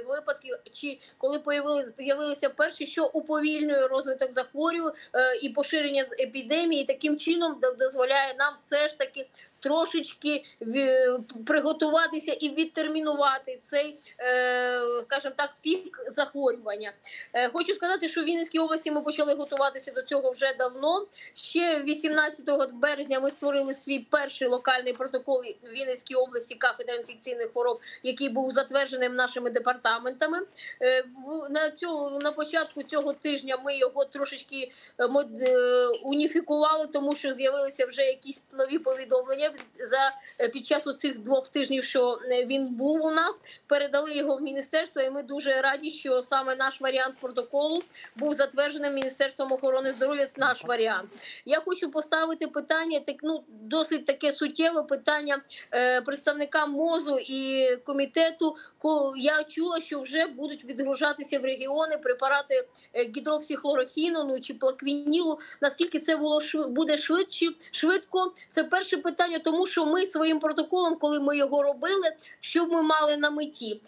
випадків, 0.07 0.55
чи 0.73 0.99
коли 1.17 1.39
появилися 1.39 1.93
з'явилися 1.99 2.49
перші, 2.49 2.85
що 2.85 3.05
уповільнює 3.05 3.87
розвиток 3.87 4.31
захворювань 4.31 4.93
е, 5.15 5.35
і 5.41 5.49
поширення 5.49 6.05
епідемії. 6.19 6.85
Таким 6.85 7.17
чином 7.17 7.61
дозволяє 7.79 8.35
нам 8.39 8.55
все 8.55 8.87
ж 8.87 8.97
таки 8.97 9.27
трошечки 9.61 10.43
ві- 10.61 11.19
приготуватися 11.45 12.33
і 12.33 12.49
відтермінувати 12.49 13.57
цей, 13.61 13.99
е, 14.19 14.81
скажімо 15.03 15.33
так, 15.37 15.49
пік 15.61 15.97
захворювання. 16.11 16.91
Е, 17.33 17.49
Хочу 17.49 17.73
сказати, 17.73 18.09
що 18.09 18.21
в 18.21 18.25
Вінницькій 18.25 18.59
області 18.59 18.91
ми 18.91 19.01
почали 19.01 19.33
готуватися 19.33 19.91
до 19.91 20.01
цього 20.01 20.31
вже 20.31 20.53
давно. 20.59 21.07
Ще 21.33 21.79
18 21.83 22.67
березня 22.73 23.19
ми 23.19 23.31
створили 23.31 23.73
свій 23.73 23.99
перший 23.99 24.47
локальний 24.47 24.93
протокол 24.93 25.43
в 25.63 25.69
Вінницькій 25.69 26.15
області 26.15 26.55
кафедра 26.55 26.95
інфекційних 26.95 27.51
хвороб, 27.51 27.79
який 28.03 28.29
був 28.29 28.51
затверджений 28.51 29.09
нашими 29.09 29.49
департаментами. 29.49 30.39
Е, 30.81 31.03
На 31.49 31.71
цього 31.71 32.19
на 32.19 32.31
початку 32.31 32.83
цього 32.83 33.13
тижня 33.13 33.57
ми 33.65 33.77
його 33.77 34.05
трошечки 34.05 34.71
е, 34.97 35.05
е, 35.47 35.87
уніфікували, 36.03 36.87
тому 36.87 37.15
що 37.15 37.33
з'явилися 37.33 37.85
вже 37.85 38.01
якісь 38.03 38.41
нові 38.51 38.79
повідомлення 38.79 39.50
за 39.79 40.15
е, 40.39 40.49
під 40.49 40.65
час 40.65 40.83
цих 40.97 41.19
двох 41.19 41.47
тижнів, 41.47 41.83
що 41.83 42.19
е, 42.31 42.45
він 42.45 42.67
був 42.67 43.05
у 43.05 43.11
нас. 43.11 43.41
Передали 43.67 44.13
його 44.13 44.35
в 44.37 44.41
міністерство, 44.41 45.01
і 45.01 45.09
ми 45.09 45.23
дуже 45.23 45.61
раді, 45.61 45.91
що 45.91 46.21
саме 46.21 46.55
наш 46.55 46.81
варіант 46.81 47.15
протоколу 47.21 47.83
був 48.15 48.33
затверджений 48.33 48.91
міністерством 48.91 49.51
охорони 49.51 49.91
здоров'я. 49.91 50.27
Наш 50.37 50.63
варіант. 50.63 51.09
Я 51.45 51.59
хочу 51.59 51.91
поставити 51.91 52.47
питання, 52.47 52.99
так 52.99 53.15
ну 53.23 53.43
досить 53.47 54.05
таке 54.05 54.31
суттєве 54.31 54.83
питання 54.83 55.41
е, 55.73 56.01
представникам 56.01 56.71
МОЗу 56.71 57.17
і 57.27 57.69
комітету. 57.85 58.55
Ко- 58.77 59.13
Я 59.17 59.43
чула, 59.43 59.79
що 59.79 60.01
вже 60.01 60.25
будуть 60.25 60.65
відгружатися 60.65 61.39
в 61.39 61.45
регіони 61.45 61.97
препарати 61.97 62.67
е, 62.93 63.03
гідроксихлорохіну 63.03 64.23
ну, 64.23 64.39
чи 64.39 64.53
плаквінілу. 64.53 65.39
Наскільки 65.61 65.99
це 65.99 66.15
було 66.15 66.41
буде 66.67 66.97
швидше, 66.97 67.45
швидко? 67.71 68.33
Це 68.49 68.63
перше 68.63 68.97
питання, 68.97 69.39
тому 69.43 69.67
що 69.67 69.85
ми 69.85 70.05
своїм 70.05 70.39
протоколом, 70.39 70.95
коли 70.95 71.19
ми 71.19 71.37
його 71.37 71.63
робили, 71.63 72.11
що 72.39 72.65
ми 72.65 72.81
мали 72.81 73.17
на 73.17 73.29
меті? 73.29 73.81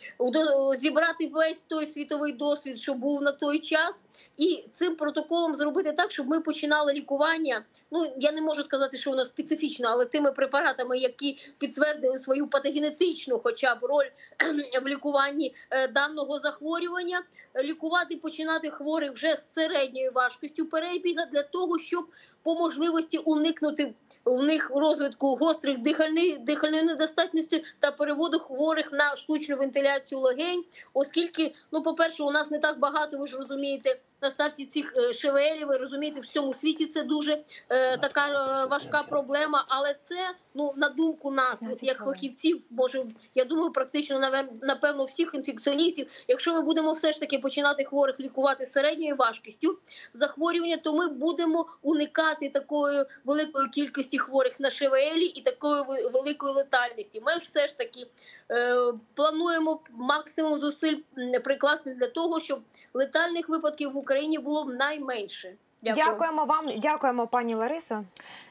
Зібрати 0.75 1.27
весь 1.27 1.63
той 1.67 1.85
світовий 1.85 2.33
досвід, 2.33 2.79
що 2.79 2.93
був 2.93 3.21
на 3.21 3.31
той 3.31 3.59
час, 3.59 4.03
і 4.37 4.65
цим 4.71 4.95
протоколом 4.95 5.55
зробити 5.55 5.91
так, 5.91 6.11
щоб 6.11 6.27
ми 6.27 6.39
починали 6.39 6.93
лікування. 6.93 7.65
Ну 7.91 8.13
я 8.17 8.31
не 8.31 8.41
можу 8.41 8.63
сказати, 8.63 8.97
що 8.97 9.09
воно 9.09 9.25
специфічно, 9.25 9.87
але 9.91 10.05
тими 10.05 10.31
препаратами, 10.31 10.97
які 10.97 11.37
підтвердили 11.57 12.17
свою 12.17 12.47
патогенетичну, 12.47 13.39
хоча 13.43 13.75
б 13.75 13.83
роль 13.83 14.07
в 14.83 14.87
лікуванні 14.87 15.53
е, 15.69 15.87
даного 15.87 16.39
захворювання, 16.39 17.23
лікувати 17.63 18.15
починати 18.15 18.69
хворих 18.69 19.11
вже 19.11 19.33
з 19.35 19.53
середньою 19.53 20.11
важкістю 20.11 20.65
перебіга 20.65 21.25
для 21.25 21.43
того, 21.43 21.79
щоб 21.79 22.05
по 22.43 22.55
можливості 22.55 23.17
уникнути 23.17 23.93
в 24.25 24.43
них 24.43 24.71
розвитку 24.75 25.35
гострих 25.35 25.77
дихальних 25.77 26.39
дихальної 26.39 26.83
недостатності 26.83 27.63
та 27.79 27.91
переводу 27.91 28.39
хворих 28.39 28.91
на 28.91 29.15
штучну 29.15 29.57
вентиляцію 29.57 30.21
легень, 30.21 30.63
оскільки, 30.93 31.53
ну, 31.71 31.83
по-перше, 31.83 32.23
у 32.23 32.31
нас 32.31 32.51
не 32.51 32.59
так 32.59 32.79
багато, 32.79 33.17
ви 33.17 33.27
ж 33.27 33.37
розумієте, 33.37 33.99
на 34.23 34.29
старті 34.29 34.65
цих 34.65 34.93
е, 34.97 35.13
ШВЛів, 35.13 35.67
ви 35.67 35.77
розумієте, 35.77 36.19
в 36.19 36.23
всьому 36.23 36.53
світі 36.53 36.85
це 36.85 37.03
дуже 37.03 37.43
е, 37.69 37.97
така 37.97 38.27
е, 38.27 38.65
важка 38.65 39.03
проблема. 39.03 39.65
Але 39.67 39.93
це 39.93 40.15
ну 40.53 40.73
на 40.75 40.89
думку 40.89 41.31
нас, 41.31 41.63
от 41.71 41.83
як 41.83 41.97
фахівців, 41.97 42.61
може, 42.69 43.05
я 43.35 43.45
думаю, 43.45 43.71
практично 43.71 44.31
напевно 44.61 45.03
всіх 45.03 45.31
інфекціоністів. 45.33 46.07
Якщо 46.27 46.53
ми 46.53 46.61
будемо 46.61 46.91
все 46.91 47.11
ж 47.11 47.19
таки 47.19 47.39
починати 47.39 47.83
хворих 47.83 48.19
лікувати 48.19 48.65
середньою 48.65 49.15
важкістю 49.15 49.77
захворювання, 50.13 50.77
то 50.77 50.93
ми 50.93 51.07
будемо 51.07 51.65
уникати 51.81 52.32
такої 52.35 53.05
великої 53.25 53.69
кількості 53.69 54.17
хворих 54.17 54.59
на 54.59 54.69
ШВЛ 54.69 55.21
і 55.35 55.41
такої 55.41 55.83
великої 56.13 56.53
летальності. 56.53 57.21
Ми 57.25 57.31
ж 57.31 57.39
все 57.39 57.67
ж 57.67 57.77
таки 57.77 58.07
е, 58.51 58.75
плануємо 59.13 59.79
максимум 59.91 60.57
зусиль 60.57 60.97
прикласти 61.43 61.93
для 61.93 62.07
того, 62.07 62.39
щоб 62.39 62.61
летальних 62.93 63.49
випадків 63.49 63.91
в 63.91 63.97
Україні 63.97 64.37
було 64.37 64.63
б 64.63 64.73
найменше. 64.73 65.53
Дякую. 65.83 66.05
Дякуємо 66.05 66.45
вам, 66.45 66.65
дякуємо, 66.77 67.27
пані 67.27 67.55
Ларисо. 67.55 68.03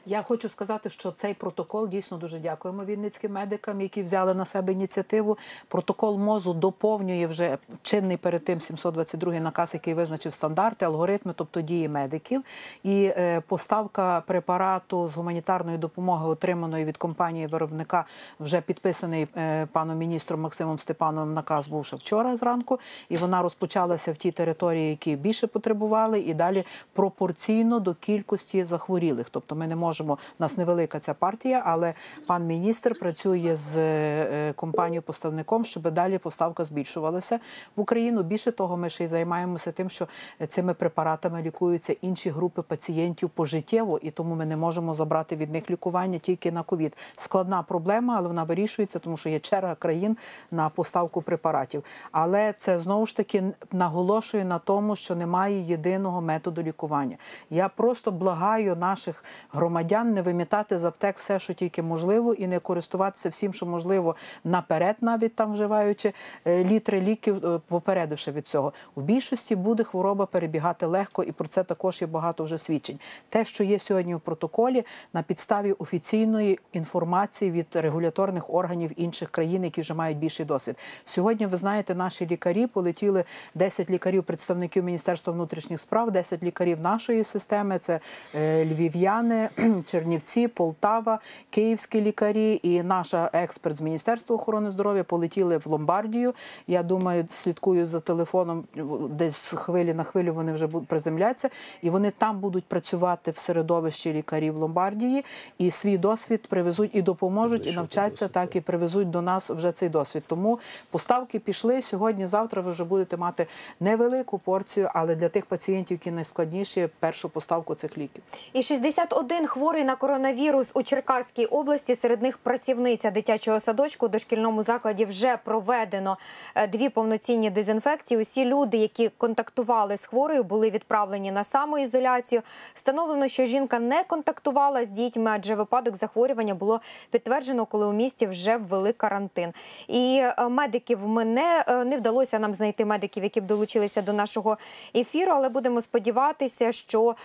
Я 0.05 0.21
хочу 0.21 0.49
сказати, 0.49 0.89
що 0.89 1.11
цей 1.11 1.33
протокол 1.33 1.87
дійсно 1.87 2.17
дуже 2.17 2.39
дякуємо 2.39 2.85
вінницьким 2.85 3.31
медикам, 3.31 3.81
які 3.81 4.03
взяли 4.03 4.33
на 4.33 4.45
себе 4.45 4.73
ініціативу. 4.73 5.37
Протокол 5.67 6.17
МОЗу 6.17 6.53
доповнює 6.53 7.27
вже 7.27 7.57
чинний 7.81 8.17
перед 8.17 8.45
тим 8.45 8.61
722 8.61 9.33
наказ, 9.33 9.73
який 9.73 9.93
визначив 9.93 10.33
стандарти, 10.33 10.85
алгоритми, 10.85 11.33
тобто 11.35 11.61
дії 11.61 11.89
медиків. 11.89 12.43
І 12.83 13.05
е, 13.17 13.41
поставка 13.41 14.23
препарату 14.27 15.07
з 15.07 15.15
гуманітарної 15.15 15.77
допомоги, 15.77 16.27
отриманої 16.27 16.85
від 16.85 16.97
компанії 16.97 17.47
виробника, 17.47 18.05
вже 18.39 18.61
підписаний 18.61 19.27
е, 19.37 19.65
паном 19.65 19.97
міністром 19.97 20.41
Максимом 20.41 20.79
Степановим. 20.79 21.33
Наказ 21.33 21.67
був 21.67 21.85
ще 21.85 21.95
вчора 21.95 22.37
зранку, 22.37 22.79
і 23.09 23.17
вона 23.17 23.41
розпочалася 23.41 24.11
в 24.11 24.15
ті 24.15 24.31
території, 24.31 24.89
які 24.89 25.15
більше 25.15 25.47
потребували, 25.47 26.19
і 26.19 26.33
далі 26.33 26.63
пропорційно 26.93 27.79
до 27.79 27.93
кількості 27.93 28.63
захворілих. 28.63 29.27
Тобто 29.29 29.55
ми 29.55 29.67
не 29.67 29.75
можемо, 29.75 29.92
в 30.01 30.17
нас 30.39 30.57
невелика 30.57 30.99
ця 30.99 31.13
партія, 31.13 31.63
але 31.65 31.93
пан 32.27 32.45
міністр 32.45 32.99
працює 32.99 33.55
з 33.55 33.77
е, 33.77 34.53
компанією-поставником, 34.53 35.65
щоб 35.65 35.91
далі 35.91 36.17
поставка 36.17 36.65
збільшувалася 36.65 37.39
в 37.75 37.81
Україну. 37.81 38.23
Більше 38.23 38.51
того, 38.51 38.77
ми 38.77 38.89
ще 38.89 39.03
й 39.03 39.07
займаємося 39.07 39.71
тим, 39.71 39.89
що 39.89 40.07
цими 40.47 40.73
препаратами 40.73 41.41
лікуються 41.41 41.95
інші 42.01 42.29
групи 42.29 42.61
пацієнтів 42.61 43.29
пожиттєво, 43.29 43.99
і 44.01 44.11
тому 44.11 44.35
ми 44.35 44.45
не 44.45 44.57
можемо 44.57 44.93
забрати 44.93 45.35
від 45.35 45.51
них 45.51 45.69
лікування 45.69 46.17
тільки 46.17 46.51
на 46.51 46.63
ковід. 46.63 46.97
Складна 47.17 47.63
проблема, 47.63 48.15
але 48.17 48.27
вона 48.27 48.43
вирішується, 48.43 48.99
тому 48.99 49.17
що 49.17 49.29
є 49.29 49.39
черга 49.39 49.75
країн 49.75 50.17
на 50.51 50.69
поставку 50.69 51.21
препаратів. 51.21 51.83
Але 52.11 52.53
це 52.57 52.79
знову 52.79 53.05
ж 53.05 53.17
таки 53.17 53.43
наголошує 53.71 54.45
на 54.45 54.59
тому, 54.59 54.95
що 54.95 55.15
немає 55.15 55.61
єдиного 55.61 56.21
методу 56.21 56.61
лікування. 56.61 57.17
Я 57.49 57.69
просто 57.69 58.11
благаю 58.11 58.75
наших 58.75 59.23
громадян 59.51 59.82
не 59.91 60.21
вимітати 60.21 60.79
з 60.79 60.83
аптек 60.83 61.17
все, 61.17 61.39
що 61.39 61.53
тільки 61.53 61.81
можливо, 61.81 62.33
і 62.33 62.47
не 62.47 62.59
користуватися 62.59 63.29
всім, 63.29 63.53
що 63.53 63.65
можливо, 63.65 64.15
наперед, 64.43 64.95
навіть 65.01 65.35
там 65.35 65.53
вживаючи 65.53 66.13
е, 66.45 66.63
літри 66.63 67.01
ліків, 67.01 67.45
е, 67.45 67.59
попередивши 67.67 68.31
від 68.31 68.47
цього. 68.47 68.73
В 68.95 69.01
більшості 69.01 69.55
буде 69.55 69.83
хвороба 69.83 70.25
перебігати 70.25 70.85
легко, 70.85 71.23
і 71.23 71.31
про 71.31 71.47
це 71.47 71.63
також 71.63 72.01
є 72.01 72.07
багато 72.07 72.43
вже 72.43 72.57
свідчень. 72.57 72.99
Те, 73.29 73.45
що 73.45 73.63
є 73.63 73.79
сьогодні 73.79 74.15
в 74.15 74.19
протоколі, 74.19 74.85
на 75.13 75.23
підставі 75.23 75.71
офіційної 75.71 76.59
інформації 76.73 77.51
від 77.51 77.67
регуляторних 77.73 78.53
органів 78.53 78.91
інших 78.95 79.29
країн, 79.29 79.63
які 79.63 79.81
вже 79.81 79.93
мають 79.93 80.17
більший 80.17 80.45
досвід. 80.45 80.75
Сьогодні 81.05 81.45
ви 81.45 81.57
знаєте, 81.57 81.95
наші 81.95 82.27
лікарі 82.27 82.67
полетіли 82.67 83.23
10 83.55 83.89
лікарів, 83.89 84.23
представників 84.23 84.83
Міністерства 84.83 85.33
внутрішніх 85.33 85.79
справ, 85.79 86.11
10 86.11 86.43
лікарів 86.43 86.81
нашої 86.81 87.23
системи. 87.23 87.79
Це 87.79 87.99
е, 88.35 88.65
львів'яни, 88.65 89.49
Чернівці, 89.81 90.47
Полтава, 90.47 91.19
київські 91.49 92.01
лікарі 92.01 92.59
і 92.63 92.83
наша 92.83 93.29
експерт 93.33 93.75
з 93.75 93.81
Міністерства 93.81 94.35
охорони 94.35 94.71
здоров'я 94.71 95.03
полетіли 95.03 95.57
в 95.57 95.67
Ломбардію. 95.67 96.33
Я 96.67 96.83
думаю, 96.83 97.25
слідкую 97.29 97.85
за 97.85 97.99
телефоном. 97.99 98.63
Десь 99.09 99.35
з 99.35 99.53
хвилі 99.53 99.93
на 99.93 100.03
хвилю 100.03 100.33
вони 100.33 100.53
вже 100.53 100.67
будуть 100.67 100.87
приземляться, 100.87 101.49
і 101.81 101.89
вони 101.89 102.11
там 102.11 102.39
будуть 102.39 102.65
працювати 102.65 103.31
в 103.31 103.37
середовищі 103.37 104.13
лікарів 104.13 104.57
Ломбардії 104.57 105.25
і 105.57 105.71
свій 105.71 105.97
досвід 105.97 106.47
привезуть 106.47 106.91
і 106.93 107.01
допоможуть, 107.01 107.67
і 107.67 107.71
навчаться 107.71 108.27
так 108.27 108.55
і 108.55 108.61
привезуть 108.61 109.09
до 109.09 109.21
нас 109.21 109.49
вже 109.49 109.71
цей 109.71 109.89
досвід. 109.89 110.23
Тому 110.27 110.59
поставки 110.91 111.39
пішли 111.39 111.81
сьогодні. 111.81 112.25
Завтра 112.25 112.61
ви 112.61 112.71
вже 112.71 112.83
будете 112.83 113.17
мати 113.17 113.47
невелику 113.79 114.37
порцію, 114.37 114.89
але 114.93 115.15
для 115.15 115.29
тих 115.29 115.45
пацієнтів, 115.45 115.95
які 115.95 116.11
найскладніші, 116.11 116.89
першу 116.99 117.29
поставку 117.29 117.75
цих 117.75 117.97
ліків. 117.97 118.23
І 118.53 118.63
61 118.63 119.47
хворий 119.63 119.83
на 119.83 119.95
коронавірус 119.95 120.71
у 120.73 120.83
Черкаській 120.83 121.45
області. 121.45 121.95
Серед 121.95 122.21
них 122.21 122.37
працівниця 122.37 123.11
дитячого 123.11 123.59
садочку 123.59 124.05
у 124.05 124.09
дошкільному 124.09 124.63
закладі 124.63 125.05
вже 125.05 125.37
проведено 125.43 126.17
е, 126.55 126.67
дві 126.67 126.89
повноцінні 126.89 127.49
дезінфекції. 127.49 128.21
Усі 128.21 128.45
люди, 128.45 128.77
які 128.77 129.09
контактували 129.09 129.97
з 129.97 130.05
хворою, 130.05 130.43
були 130.43 130.69
відправлені 130.69 131.31
на 131.31 131.43
самоізоляцію. 131.43 132.41
Встановлено, 132.73 133.27
що 133.27 133.45
жінка 133.45 133.79
не 133.79 134.03
контактувала 134.03 134.85
з 134.85 134.89
дітьми, 134.89 135.31
адже 135.33 135.55
випадок 135.55 135.95
захворювання 135.95 136.55
було 136.55 136.81
підтверджено, 137.11 137.65
коли 137.65 137.85
у 137.85 137.93
місті 137.93 138.27
вже 138.27 138.57
ввели 138.57 138.93
карантин. 138.93 139.53
І 139.87 140.21
е, 140.21 140.49
медиків 140.49 141.07
ми 141.07 141.25
не, 141.25 141.65
е, 141.67 141.97
вдалося 141.97 142.39
нам 142.39 142.53
знайти 142.53 142.85
медиків, 142.85 143.23
які 143.23 143.41
б 143.41 143.45
долучилися 143.45 144.01
до 144.01 144.13
нашого 144.13 144.57
ефіру, 144.95 145.31
але 145.31 145.49
будемо 145.49 145.81
сподіватися, 145.81 146.71
що 146.71 147.15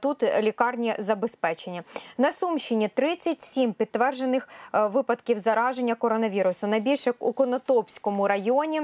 тут 0.00 0.22
лікарні 0.22 0.94
забезпечені. 0.98 1.82
На 2.18 2.32
Сумщині 2.32 2.88
37 2.94 3.72
підтверджених 3.72 4.48
е, 4.74 4.86
випадків 4.86 5.38
зараження 5.38 5.94
коронавірусу. 5.94 6.66
Найбільше 6.66 7.12
у 7.18 7.32
Конотопському 7.32 8.28
районі. 8.28 8.82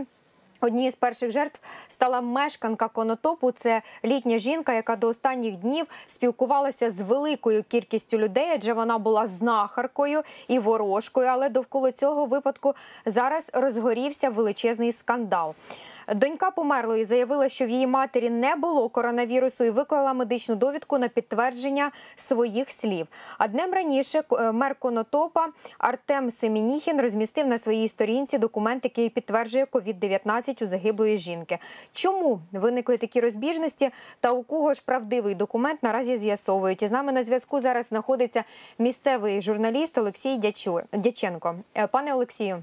Однією 0.62 0.92
з 0.92 0.94
перших 0.94 1.30
жертв 1.30 1.60
стала 1.88 2.20
мешканка 2.20 2.88
Конотопу. 2.88 3.50
Це 3.50 3.82
літня 4.04 4.38
жінка, 4.38 4.72
яка 4.72 4.96
до 4.96 5.08
останніх 5.08 5.56
днів 5.56 5.86
спілкувалася 6.06 6.90
з 6.90 7.00
великою 7.00 7.62
кількістю 7.62 8.18
людей, 8.18 8.50
адже 8.54 8.72
вона 8.72 8.98
була 8.98 9.26
знахаркою 9.26 10.22
і 10.48 10.58
ворожкою. 10.58 11.26
Але 11.26 11.48
довкола 11.48 11.92
цього 11.92 12.26
випадку 12.26 12.74
зараз 13.06 13.44
розгорівся 13.52 14.30
величезний 14.30 14.92
скандал. 14.92 15.54
Донька 16.14 16.50
померлої 16.50 17.04
заявила, 17.04 17.48
що 17.48 17.66
в 17.66 17.68
її 17.68 17.86
матері 17.86 18.30
не 18.30 18.56
було 18.56 18.88
коронавірусу 18.88 19.64
і 19.64 19.70
виклала 19.70 20.12
медичну 20.12 20.54
довідку 20.54 20.98
на 20.98 21.08
підтвердження 21.08 21.90
своїх 22.14 22.70
слів. 22.70 23.06
А 23.38 23.48
днем 23.48 23.72
раніше 23.72 24.22
е, 24.32 24.52
мер 24.52 24.74
Конотопа 24.74 25.48
Артем 25.78 26.30
Семініхін 26.30 27.00
розмістив 27.00 27.46
на 27.46 27.58
своїй 27.58 27.88
сторінці 27.88 28.38
документ, 28.38 28.84
який 28.84 29.08
підтверджує 29.08 29.66
COVID-19 30.52 30.62
у 30.62 30.66
загиблої 30.66 31.16
жінки. 31.16 31.58
Чому 31.92 32.40
виникли 32.52 32.96
такі 32.96 33.20
розбіжності 33.20 33.90
та 34.20 34.32
у 34.32 34.42
кого 34.42 34.74
ж 34.74 34.82
правдивий 34.84 35.34
документ 35.34 35.82
наразі 35.82 36.16
з'ясовують? 36.16 36.82
І 36.82 36.86
з 36.86 36.90
нами 36.90 37.12
на 37.12 37.24
зв'язку 37.24 37.60
зараз 37.60 37.86
знаходиться 37.86 38.44
місцевий 38.78 39.42
журналіст 39.42 39.98
Олексій 39.98 40.40
Дяченко. 40.92 41.54
Е, 41.74 41.86
Пане 41.86 42.14
Олексію. 42.14 42.62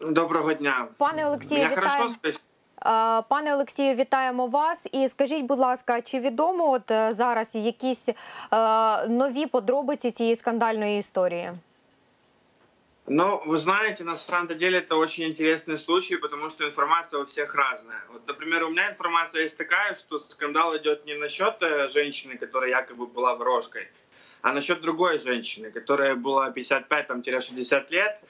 Доброго 0.00 0.52
дня. 0.52 0.88
Пане 0.98 1.26
Олексію, 1.26 1.68
вітаю. 1.68 2.10
Е, 2.26 3.22
Пане 3.28 3.54
Олексію, 3.54 3.94
вітаємо 3.94 4.46
вас. 4.46 4.88
І 4.92 5.08
скажіть, 5.08 5.44
будь 5.44 5.58
ласка, 5.58 6.00
чи 6.00 6.20
відомо 6.20 6.70
от 6.70 6.90
е, 6.90 7.12
зараз 7.14 7.54
якісь 7.54 8.08
нові 9.08 9.46
подробиці 9.46 10.10
цієї 10.10 10.36
скандальної 10.36 10.98
історії? 10.98 11.52
Ну, 13.06 13.42
вы 13.46 13.58
знаете, 13.58 14.04
на 14.04 14.14
самом 14.14 14.56
деле 14.56 14.78
это 14.78 14.94
очень 14.94 15.24
интересный 15.24 15.76
случай, 15.76 16.16
потому 16.16 16.50
что 16.50 16.64
информация 16.64 17.20
у 17.20 17.26
всех 17.26 17.54
разная. 17.56 18.00
Вот, 18.12 18.26
например, 18.28 18.62
у 18.62 18.70
меня 18.70 18.90
информация 18.90 19.42
есть 19.42 19.56
такая, 19.56 19.96
что 19.96 20.18
скандал 20.18 20.76
идет 20.76 21.04
не 21.04 21.14
насчет 21.14 21.56
э, 21.62 21.88
женщины, 21.88 22.38
которая 22.38 22.70
якобы 22.70 23.08
была 23.08 23.34
ворожкой, 23.34 23.88
а 24.40 24.52
насчет 24.52 24.80
другой 24.82 25.18
женщины, 25.18 25.72
которая 25.72 26.14
была 26.14 26.50
55-60 26.50 27.86
лет, 27.90 28.20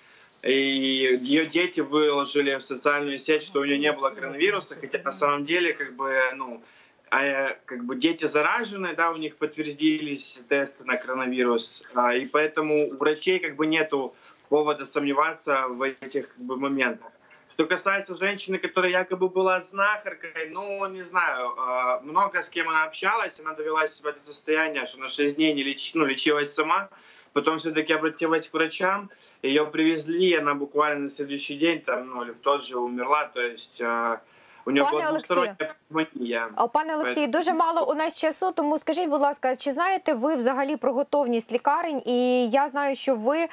и 0.42 0.52
ее 0.52 1.44
дети 1.44 1.80
выложили 1.80 2.56
в 2.56 2.62
социальную 2.62 3.18
сеть, 3.18 3.42
что 3.42 3.60
у 3.60 3.64
нее 3.64 3.78
не 3.78 3.92
было 3.92 4.08
коронавируса, 4.08 4.74
хотя 4.80 5.00
на 5.02 5.12
самом 5.12 5.44
деле, 5.44 5.74
как 5.74 5.94
бы, 5.94 6.18
ну, 6.34 6.62
а, 7.10 7.58
как 7.66 7.84
бы 7.84 7.94
дети 7.94 8.24
заражены, 8.24 8.94
да, 8.96 9.10
у 9.10 9.16
них 9.16 9.36
подтвердились 9.36 10.40
тесты 10.48 10.84
на 10.84 10.96
коронавирус, 10.96 11.84
а, 11.94 12.14
и 12.14 12.24
поэтому 12.24 12.88
у 12.88 12.96
врачей 12.96 13.38
как 13.38 13.54
бы 13.54 13.66
нету 13.66 14.14
повода 14.52 14.84
сомневаться 14.84 15.64
в 15.68 15.80
этих 15.80 16.34
как 16.34 16.44
бы, 16.44 16.58
моментах. 16.58 17.10
Что 17.54 17.64
касается 17.64 18.14
женщины, 18.14 18.58
которая 18.58 18.90
якобы 18.90 19.30
была 19.30 19.60
знахаркой, 19.60 20.50
ну, 20.50 20.86
не 20.88 21.00
знаю, 21.00 21.54
а, 21.56 22.00
много 22.00 22.42
с 22.42 22.50
кем 22.50 22.68
она 22.68 22.84
общалась, 22.84 23.40
она 23.40 23.54
довела 23.54 23.88
себя 23.88 24.12
до 24.12 24.22
состояния, 24.22 24.84
что 24.84 25.00
на 25.00 25.08
6 25.08 25.36
дней 25.36 25.54
не 25.54 25.62
леч- 25.62 25.92
ну, 25.94 26.04
лечилась 26.04 26.52
сама, 26.52 26.90
потом 27.32 27.56
все-таки 27.56 27.94
обратилась 27.94 28.46
к 28.46 28.52
врачам, 28.52 29.08
ее 29.40 29.64
привезли, 29.64 30.34
она 30.34 30.52
буквально 30.52 31.04
на 31.04 31.10
следующий 31.10 31.56
день, 31.56 31.80
там, 31.80 32.10
ну, 32.10 32.22
или 32.22 32.32
в 32.32 32.40
тот 32.40 32.62
же 32.62 32.78
умерла, 32.78 33.28
то 33.28 33.40
есть 33.40 33.80
а, 33.80 34.20
у 34.66 34.70
нього 34.70 34.90
Пане 34.90 35.04
была 35.04 35.10
Олексію. 35.10 35.36
двусторонняя 35.36 35.74
пневмония. 35.88 36.48
Пане 36.72 36.94
Олексій, 36.94 37.26
дуже 37.26 37.52
мало 37.54 37.90
у 37.90 37.94
нас 37.94 38.16
часу, 38.16 38.52
тому 38.52 38.78
скажіть, 38.78 39.08
будь 39.08 39.20
ласка, 39.20 39.56
чи 39.56 39.72
знаєте 39.72 40.14
ви 40.14 40.34
взагалі 40.36 40.76
про 40.76 40.92
готовність 40.92 41.52
лікарень? 41.52 42.02
І 42.06 42.48
я 42.48 42.68
знаю, 42.68 42.94
що 42.94 43.14
ви 43.14 43.38
е, 43.38 43.48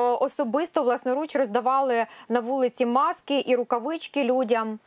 особисто 0.00 0.82
власноруч 0.82 1.36
роздавали 1.36 2.06
на 2.28 2.40
вулиці 2.40 2.86
маски 2.86 3.44
і 3.46 3.56
рукавички 3.56 4.24
людям. 4.24 4.78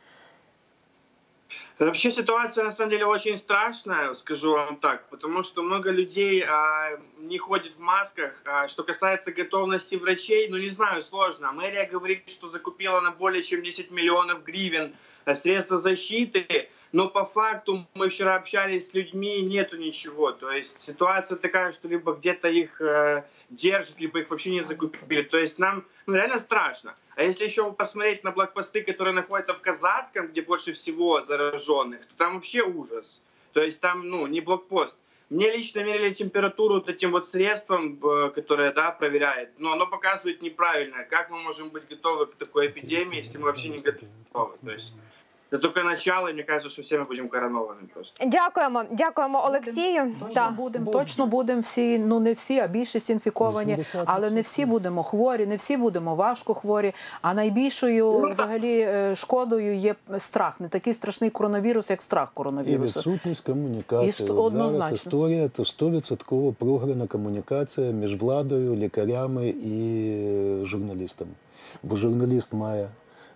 Вообще 1.78 2.10
ситуация 2.10 2.64
на 2.64 2.72
самом 2.72 2.90
деле 2.90 3.06
очень 3.06 3.36
страшная, 3.36 4.12
скажу 4.14 4.52
вам 4.52 4.76
так, 4.76 5.08
потому 5.08 5.42
что 5.42 5.62
много 5.62 5.90
людей 5.90 6.44
а, 6.46 6.98
не 7.18 7.38
ходит 7.38 7.72
в 7.72 7.78
масках. 7.78 8.42
А, 8.44 8.68
что 8.68 8.82
касается 8.82 9.32
готовности 9.32 9.96
врачей, 9.96 10.48
ну 10.48 10.58
не 10.58 10.68
знаю, 10.68 11.02
сложно. 11.02 11.52
Мэрия 11.52 11.86
говорит, 11.86 12.28
что 12.28 12.48
закупила 12.48 13.00
на 13.00 13.12
более 13.12 13.42
чем 13.42 13.62
10 13.62 13.90
миллионов 13.90 14.42
гривен 14.42 14.94
а, 15.24 15.34
средства 15.34 15.78
защиты, 15.78 16.68
но 16.92 17.08
по 17.08 17.24
факту 17.24 17.86
мы 17.94 18.08
вчера 18.08 18.36
общались 18.36 18.88
с 18.88 18.94
людьми, 18.94 19.40
нету 19.42 19.76
ничего. 19.76 20.32
То 20.32 20.50
есть 20.50 20.80
ситуация 20.80 21.36
такая, 21.36 21.72
что 21.72 21.86
либо 21.88 22.14
где-то 22.14 22.48
их 22.48 22.80
э, 22.80 23.24
держат, 23.50 24.00
либо 24.00 24.20
их 24.20 24.30
вообще 24.30 24.50
не 24.50 24.62
закупили. 24.62 25.22
То 25.22 25.38
есть 25.38 25.58
нам 25.58 25.84
ну, 26.06 26.14
реально 26.14 26.40
страшно. 26.40 26.94
А 27.18 27.24
если 27.24 27.46
еще 27.46 27.72
посмотреть 27.72 28.22
на 28.22 28.30
блокпосты, 28.30 28.80
которые 28.84 29.12
находятся 29.12 29.52
в 29.52 29.60
Казацком, 29.60 30.28
где 30.28 30.40
больше 30.40 30.72
всего 30.72 31.20
зараженных, 31.20 32.06
то 32.06 32.14
там 32.16 32.34
вообще 32.34 32.62
ужас. 32.62 33.24
То 33.52 33.60
есть 33.60 33.80
там, 33.80 34.06
ну, 34.06 34.28
не 34.28 34.40
блокпост. 34.40 34.96
Мне 35.28 35.50
лично 35.50 35.82
мерили 35.82 36.14
температуру 36.14 36.74
вот 36.74 36.88
этим 36.88 37.10
вот 37.10 37.26
средством, 37.26 37.98
которое, 38.32 38.72
да, 38.72 38.92
проверяет, 38.92 39.50
но 39.58 39.72
оно 39.72 39.88
показывает 39.88 40.42
неправильно. 40.42 41.02
Как 41.10 41.28
мы 41.30 41.40
можем 41.40 41.70
быть 41.70 41.88
готовы 41.88 42.26
к 42.26 42.36
такой 42.36 42.68
эпидемии, 42.68 43.16
если 43.16 43.38
мы 43.38 43.46
вообще 43.46 43.70
не 43.70 43.78
готовы? 43.78 44.56
То 44.64 44.70
есть 44.70 44.92
это 45.51 45.61
только 45.61 45.83
начало, 45.83 46.29
и 46.29 46.33
мне 46.33 46.43
кажется, 46.43 46.69
что 46.69 46.81
все 46.81 46.97
мы 46.97 47.05
будем 47.05 47.27
коронованы 47.29 47.87
просто. 47.93 48.25
Дякуємо, 48.25 48.83
дякуємо 48.91 49.45
Олексію. 49.45 50.15
Точно 50.19 50.53
будемо, 50.57 50.91
точно 50.91 51.25
будемо 51.27 51.61
всі, 51.61 51.99
ну 51.99 52.19
не 52.19 52.33
всі, 52.33 52.59
а 52.59 52.67
більшість 52.67 53.09
інфіковані, 53.09 53.77
але 54.05 54.29
не 54.31 54.41
всі 54.41 54.65
будемо 54.65 55.03
хворі, 55.03 55.45
не 55.45 55.55
всі 55.55 55.77
будемо 55.77 56.15
важко 56.15 56.53
хворі. 56.53 56.93
А 57.21 57.33
найбільшою 57.33 58.29
взагалі 58.29 58.79
е, 58.79 59.15
шкодою 59.15 59.75
є 59.75 59.95
страх. 60.17 60.59
Не 60.59 60.67
такий 60.67 60.93
страшний 60.93 61.29
коронавірус, 61.29 61.89
як 61.89 62.01
страх 62.01 62.29
І 62.31 62.35
коронавірусу. 62.37 62.99
відсутність 62.99 63.45
комунікації. 63.45 64.09
І 64.09 64.11
сто- 64.11 64.23
От 64.23 64.31
однозначно. 64.31 64.81
Зараз 64.81 64.93
історія 64.93 65.47
то 65.49 65.63
100% 65.63 66.53
програна 66.53 67.07
комунікація 67.07 67.91
між 67.91 68.15
владою, 68.15 68.75
лікарями 68.75 69.47
і 69.49 70.07
е, 70.61 70.65
журналістами. 70.65 71.31
Бо 71.83 71.95
журналіст 71.95 72.53
має 72.53 72.87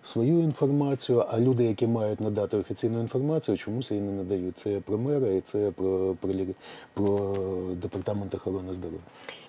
свою 0.03 0.39
інформацію, 0.39 1.25
а 1.31 1.39
люди, 1.39 1.63
які 1.63 1.87
мають 1.87 2.21
надати 2.21 2.57
офіційну 2.57 2.99
інформацію, 2.99 3.57
чомусь 3.57 3.91
її 3.91 4.03
не 4.03 4.11
надають. 4.11 4.57
Це 4.57 4.79
про 4.79 4.97
мера 4.97 5.27
і 5.27 5.41
це 5.41 5.71
про, 5.71 6.15
про, 6.21 6.31
про 6.93 7.35
департамент 7.73 8.35
охорони 8.35 8.73
здоров'я. 8.73 8.99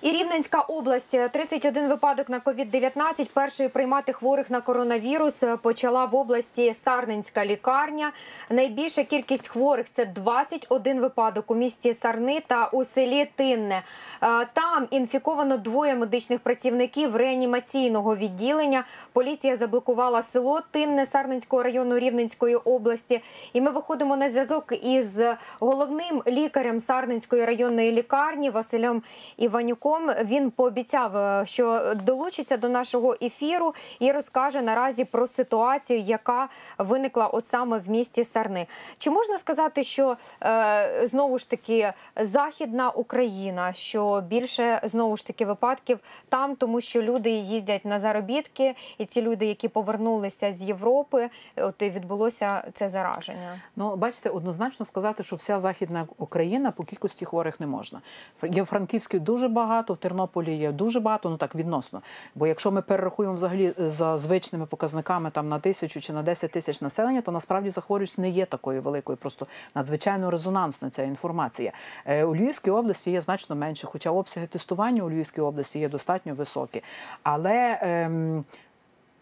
І 0.03 0.11
Рівненська 0.11 0.61
область 0.61 1.17
31 1.33 1.89
випадок 1.89 2.29
на 2.29 2.41
COVID-19. 2.41 3.27
Першою 3.35 3.71
приймати 3.71 4.13
хворих 4.13 4.51
на 4.51 4.61
коронавірус 4.61 5.35
почала 5.63 6.05
в 6.05 6.15
області 6.15 6.75
Сарненська 6.85 7.47
лікарня. 7.47 8.13
Найбільша 8.51 9.05
кількість 9.05 9.49
хворих 9.49 9.87
це 9.93 10.07
21 10.07 11.01
випадок 11.01 11.51
у 11.51 11.55
місті 11.55 11.95
Сарни 11.95 12.43
та 12.47 12.67
у 12.67 12.85
селі 12.85 13.29
Тинне. 13.37 13.83
Е, 14.23 14.47
Там 14.53 14.87
інфіковано 14.91 15.57
двоє 15.57 15.95
медичних 15.95 16.41
працівників 16.41 17.17
реанімаційного 17.17 18.17
відділення. 18.17 18.85
Поліція 19.13 19.57
заблокувала 19.57 20.23
село 20.23 20.44
Тинне 20.71 21.07
Сарненського 21.07 21.63
району 21.63 21.99
Рівненської 21.99 22.57
області. 22.57 23.21
І 23.53 23.61
ми 23.61 23.71
виходимо 23.71 24.17
на 24.17 24.31
зв'язок 24.31 24.73
із 24.83 25.23
головним 25.61 26.23
лікарем 26.27 26.81
Сарненської 26.81 27.45
районної 27.45 27.93
лікарні 27.93 28.51
Василем 28.51 29.03
Іванюком. 29.37 30.11
Він 30.25 30.51
пообіцяв, 30.51 31.17
е, 31.17 31.43
що 31.47 31.95
долучиться 31.95 32.57
до 32.57 32.69
нашого 32.69 33.17
ефіру 33.23 33.75
і 34.01 34.13
розкаже 34.13 34.63
наразі 34.63 35.05
про 35.05 35.27
ситуацію, 35.27 36.01
яка 36.01 36.49
виникла 36.79 37.27
от 37.27 37.47
саме 37.47 37.79
в 37.79 37.91
місті 37.91 38.25
Сарни. 38.25 38.67
Чи 38.99 39.11
можна 39.11 39.39
сказати, 39.39 39.85
що 39.85 40.17
е, 40.43 41.07
знову 41.07 41.39
ж 41.39 41.51
таки 41.51 41.93
західна 42.17 42.91
Україна, 42.91 43.73
що 43.73 44.23
більше 44.29 44.81
знову 44.83 45.17
ж 45.17 45.27
таки 45.27 45.45
випадків 45.45 45.99
там, 46.29 46.57
тому 46.57 46.81
що 46.81 47.03
люди 47.03 47.31
їздять 47.31 47.85
на 47.85 47.99
заробітки, 47.99 48.75
і 48.99 49.05
ці 49.05 49.23
люди, 49.23 49.47
які 49.47 49.69
повернулися 49.69 50.34
з 50.41 50.63
Європи, 50.63 51.31
от 51.57 51.83
і 51.83 51.91
відбулося 51.91 52.65
це 52.75 52.89
зараження. 52.89 53.59
Ну, 53.77 53.97
бачите, 53.97 54.31
однозначно 54.31 54.87
сказати, 54.87 55.23
що 55.23 55.37
вся 55.37 55.61
західна 55.61 56.07
Україна 56.19 56.71
по 56.71 56.85
кількості 56.85 57.25
хворих 57.25 57.61
не 57.61 57.67
можна. 57.67 58.01
Є 58.43 58.63
в 58.63 58.67
Франківській 58.67 59.19
дуже 59.19 59.49
багато, 59.49 59.95
в 59.95 59.97
Тернополі 59.97 60.55
є 60.55 60.73
дуже 60.73 61.01
багато, 61.01 61.31
ну 61.31 61.37
так 61.37 61.55
відносно. 61.55 62.03
Бо 62.35 62.47
якщо 62.47 62.71
ми 62.71 62.83
перерахуємо 62.83 63.35
взагалі 63.35 63.73
за 63.79 64.19
звичними 64.19 64.67
показниками 64.67 65.31
там 65.31 65.49
на 65.49 65.59
тисячу 65.59 66.01
чи 66.01 66.13
на 66.13 66.23
10 66.23 66.51
тисяч 66.51 66.81
населення, 66.81 67.21
то 67.21 67.33
насправді 67.33 67.71
захворюваність 67.71 68.19
не 68.19 68.31
є 68.31 68.47
такою 68.47 68.83
великою, 68.83 69.19
просто 69.19 69.47
надзвичайно 69.75 70.31
резонансна 70.31 70.91
ця 70.91 71.03
інформація. 71.03 71.73
Е, 72.05 72.25
У 72.25 72.37
Львівській 72.37 72.71
області 72.71 73.11
є 73.11 73.21
значно 73.21 73.57
менше, 73.57 73.87
хоча 73.87 74.11
обсяги 74.11 74.47
тестування 74.47 75.03
у 75.03 75.11
Львівській 75.11 75.41
області 75.41 75.79
є 75.79 75.89
достатньо 75.89 76.35
високі. 76.35 76.83
Але 77.23 77.79
ем, 77.83 78.45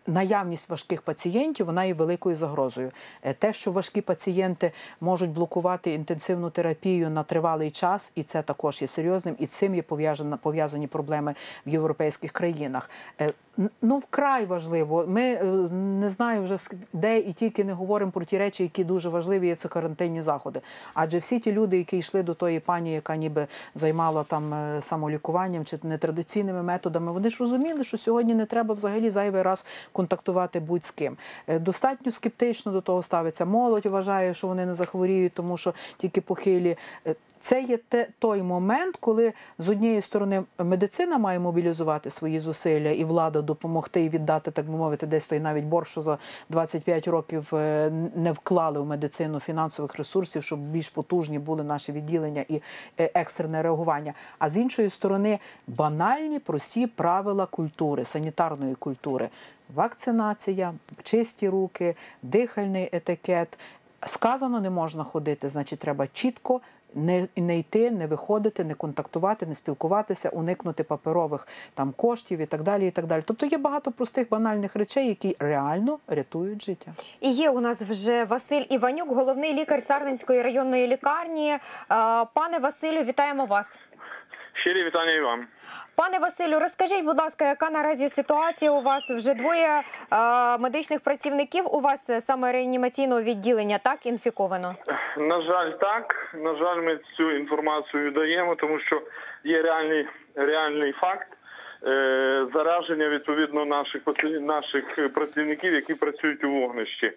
Наявність 0.07 0.71
важких 0.71 1.03
пацієнтів 1.03 1.67
вона 1.67 1.85
є 1.85 1.95
великою 1.95 2.37
загрозою. 2.37 2.91
Е, 3.23 3.35
Те, 3.35 3.53
що 3.53 3.73
важкі 3.73 4.01
пацієнти 4.01 4.73
можуть 5.01 5.31
блокувати 5.31 5.95
інтенсивну 5.95 6.51
терапію 6.51 7.11
на 7.11 7.23
тривалий 7.23 7.71
час, 7.71 8.13
і 8.15 8.23
це 8.23 8.43
також 8.43 8.83
є 8.83 8.89
серйозним, 8.89 9.37
і 9.39 9.47
цим 9.47 9.75
є 9.75 9.83
пов'язані 10.43 10.87
проблеми 10.87 11.35
в 11.67 11.69
європейських 11.69 12.33
країнах. 12.33 12.91
Ну, 13.83 13.99
вкрай 13.99 14.47
важливо. 14.47 15.05
Ми 15.09 15.23
е, 15.23 15.45
не 16.01 16.09
знаю 16.09 16.43
вже 16.43 16.57
де 16.93 17.19
і 17.19 17.33
тільки 17.33 17.65
не 17.65 17.73
говоримо 17.73 18.13
про 18.13 18.25
ті 18.25 18.39
речі, 18.39 18.63
які 18.63 18.85
дуже 18.85 19.09
важливі, 19.09 19.55
це 19.55 19.69
карантинні 19.69 20.23
заходи. 20.23 20.61
Адже 20.95 21.19
всі 21.19 21.39
ті 21.39 21.53
люди, 21.53 21.79
які 21.79 21.99
йшли 21.99 22.23
до 22.23 22.35
тої 22.35 22.61
пані, 22.61 22.93
яка 22.93 23.17
ніби 23.17 23.47
займала 23.75 24.25
там 24.25 24.55
е, 24.55 24.83
самолікуванням 24.83 25.65
чи 25.65 25.79
нетрадиційними 25.83 26.63
методами, 26.63 27.13
вони 27.13 27.31
ж 27.31 27.37
розуміли, 27.41 27.85
що 27.85 27.99
сьогодні 27.99 28.35
не 28.35 28.47
треба 28.47 28.75
взагалі 28.75 29.11
зайвий 29.11 29.43
раз 29.43 29.67
контактувати 29.93 30.61
будь 30.61 30.85
з 30.85 30.91
ким. 30.91 31.17
Е, 31.47 31.59
Достатньо 31.59 32.13
скептично 32.13 32.73
до 32.73 32.81
того 32.81 33.03
ставиться. 33.03 33.45
Молодь 33.45 33.87
вважає, 33.87 34.35
що 34.35 34.47
вони 34.47 34.67
не 34.67 34.75
захворіють, 34.75 35.33
тому 35.33 35.57
що 35.57 35.75
тільки 35.97 36.21
похилі. 36.21 36.77
Це 37.43 37.63
є 37.63 37.77
те, 37.77 38.09
той 38.19 38.43
момент, 38.43 38.97
коли 39.01 39.33
з 39.59 39.69
однієї 39.69 40.03
сторони 40.03 40.43
медицина 40.59 41.19
має 41.19 41.39
мобілізувати 41.39 42.11
свої 42.11 42.41
зусилля 42.41 42.91
і 42.91 43.05
влада 43.05 43.43
допомогти 43.43 44.05
і 44.05 44.09
віддати, 44.09 44.51
так 44.51 44.67
би 44.67 44.77
мовити, 44.77 45.07
десь 45.07 45.27
той 45.27 45.41
навіть 45.41 45.65
борг, 45.65 45.87
що 45.87 46.01
за 46.01 46.19
25 46.49 47.09
років 47.09 47.55
е, 47.55 47.91
не 48.15 48.33
вклали 48.33 48.81
в 48.81 48.87
медицину 48.87 49.41
фінансових 49.41 49.97
ресурсів, 49.97 50.43
щоб 50.43 50.61
більш 50.61 50.91
потужні 50.91 51.39
були 51.39 51.65
наші 51.65 51.93
відділення 51.93 52.45
і 52.49 52.63
е, 53.01 53.11
екстрене 53.15 53.63
реагування. 53.63 54.15
А 54.39 54.49
з 54.49 54.57
іншої 54.57 54.91
сторони, 54.91 55.39
банальні 55.67 56.39
прості 56.39 56.87
правила 56.87 57.47
культури, 57.47 58.05
санітарної 58.05 58.75
культури. 58.75 59.29
Вакцинація, 59.75 60.75
чисті 61.03 61.49
руки, 61.49 61.97
дихальний 62.23 62.89
етикет. 62.93 63.59
Сказано, 64.07 64.61
не 64.61 64.71
можна 64.71 65.05
ходити, 65.05 65.49
значить, 65.49 65.79
треба 65.79 66.07
чітко 66.13 66.61
не, 66.95 67.29
не 67.37 67.59
йти, 67.59 67.91
не 67.91 68.07
виходити, 68.07 68.65
не 68.65 68.75
контактувати, 68.75 69.47
не 69.47 69.55
спілкуватися, 69.55 70.29
уникнути 70.29 70.85
паперових 70.85 71.49
там 71.75 71.93
коштів 71.97 72.39
і 72.39 72.47
так 72.47 72.63
далі. 72.63 72.87
І 72.87 72.91
так 72.91 73.07
далі. 73.07 73.23
Тобто 73.27 73.47
є 73.47 73.59
багато 73.59 73.93
простих 73.93 74.29
банальних 74.29 74.77
речей, 74.77 75.09
які 75.09 75.37
реально 75.39 75.99
рятують 76.09 76.65
життя. 76.65 76.93
І 77.21 77.31
є 77.31 77.51
у 77.51 77.61
нас 77.61 77.83
вже 77.83 78.25
Василь 78.25 78.65
Іванюк, 78.71 79.09
головний 79.09 79.53
лікар 79.53 79.83
Сарненської 79.83 80.43
районної 80.43 80.87
лікарні. 80.87 81.59
Пане 82.35 82.59
Василю, 82.63 83.03
вітаємо 83.03 83.47
вас. 83.47 83.79
Щирі 84.63 84.85
вітання 84.85 85.13
і 85.13 85.21
вам. 85.21 85.47
Пане 85.95 86.19
Василю, 86.19 86.59
розкажіть, 86.59 87.05
будь 87.05 87.19
ласка, 87.19 87.49
яка 87.49 87.71
наразі 87.71 88.09
ситуація 88.09 88.71
у 88.71 88.81
вас? 88.81 89.11
Вже 89.11 89.35
двоє 89.35 89.69
е, 89.69 89.83
медичних 90.59 91.01
працівників 91.01 91.75
у 91.75 91.81
вас 91.81 92.11
е, 92.11 92.21
саме 92.21 92.53
реанімаційного 92.53 93.23
відділення 93.23 93.79
так 93.79 94.07
інфіковано? 94.07 94.75
На 95.19 95.43
жаль, 95.43 95.71
так. 95.71 96.35
На 96.35 96.57
жаль, 96.57 96.77
ми 96.77 96.99
цю 97.17 97.31
інформацію 97.31 98.11
даємо, 98.11 98.55
тому 98.55 98.81
що 98.81 99.03
є 99.45 99.63
реальний, 99.63 100.07
реальний 100.35 100.93
факт 100.93 101.29
е, 101.87 102.47
зараження 102.55 103.09
відповідно 103.09 103.65
наших 103.65 104.03
наших 104.41 105.13
працівників, 105.15 105.75
які 105.75 105.95
працюють 105.95 106.45
у 106.45 106.51
вогнищі. 106.51 107.13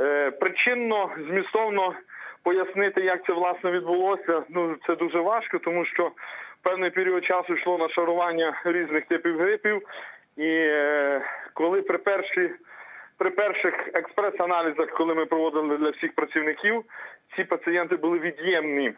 Е, 0.00 0.30
причинно 0.30 1.10
змістовно 1.28 1.94
пояснити, 2.42 3.00
як 3.00 3.26
це 3.26 3.32
власне 3.32 3.70
відбулося. 3.70 4.42
Ну 4.48 4.76
це 4.86 4.96
дуже 4.96 5.20
важко, 5.20 5.58
тому 5.58 5.84
що 5.84 6.12
певний 6.62 6.90
період 6.90 7.24
часу 7.24 7.54
йшло 7.54 7.78
на 7.78 7.88
шарування 7.88 8.62
різних 8.64 9.06
типів 9.06 9.38
грипів, 9.38 9.82
і 10.36 10.48
е, 10.48 11.22
коли 11.54 11.82
при 11.82 11.98
перші, 11.98 12.50
при 13.18 13.30
перших 13.30 13.88
експрес-аналізах, 13.94 14.90
коли 14.90 15.14
ми 15.14 15.26
проводили 15.26 15.76
для 15.76 15.90
всіх 15.90 16.14
працівників, 16.14 16.84
ці 17.36 17.44
пацієнти 17.44 17.96
були 17.96 18.18
від'ємні. 18.18 18.92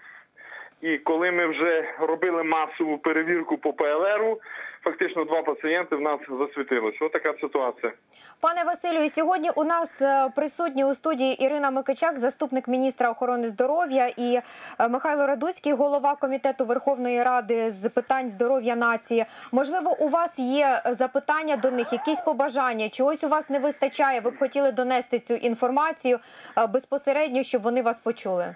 І 0.83 0.99
коли 0.99 1.31
ми 1.31 1.47
вже 1.47 1.85
робили 1.99 2.43
масову 2.43 2.99
перевірку 2.99 3.59
по 3.59 3.73
ПЛРу, 3.73 4.41
фактично 4.85 5.25
два 5.25 5.43
пацієнти 5.43 5.97
в 5.97 6.01
нас 6.01 6.21
засвітилось. 6.29 6.95
Ось 7.01 7.13
така 7.13 7.35
ситуація. 7.41 7.93
Пане 8.41 8.65
Василю, 8.65 9.09
сьогодні 9.09 9.51
у 9.57 9.65
нас 9.65 10.03
е, 10.03 10.31
присутні 10.37 10.85
у 10.85 10.95
студії 10.95 11.45
Ірина 11.45 11.71
Микичак, 11.71 12.19
заступник 12.19 12.69
міністра 12.69 13.11
охорони 13.11 13.49
здоров'я, 13.49 14.07
і 14.17 14.41
е, 14.81 14.89
Михайло 14.89 15.27
Радуцький, 15.27 15.73
голова 15.73 16.17
комітету 16.17 16.65
Верховної 16.65 17.23
Ради 17.23 17.71
з 17.71 17.89
питань 17.89 18.31
здоров'я 18.31 18.77
нації. 18.77 19.25
Можливо, 19.53 19.97
у 20.01 20.09
вас 20.09 20.39
є 20.39 20.83
запитання 20.87 21.57
до 21.57 21.71
них, 21.71 21.93
якісь 21.93 22.21
побажання, 22.21 22.89
чогось 22.89 23.25
у 23.25 23.29
вас 23.29 23.51
не 23.51 23.59
вистачає. 23.59 24.21
Ви 24.21 24.31
б 24.31 24.39
хотіли 24.39 24.73
донести 24.73 25.19
цю 25.19 25.35
інформацію 25.35 26.19
е, 26.59 26.67
безпосередньо, 26.67 27.43
щоб 27.43 27.63
вони 27.63 27.83
вас 27.83 27.99
почули. 27.99 28.55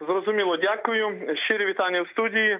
Зрозуміло, 0.00 0.56
дякую. 0.56 1.36
Щирі 1.44 1.66
вітання 1.66 2.02
в 2.02 2.08
студії. 2.08 2.58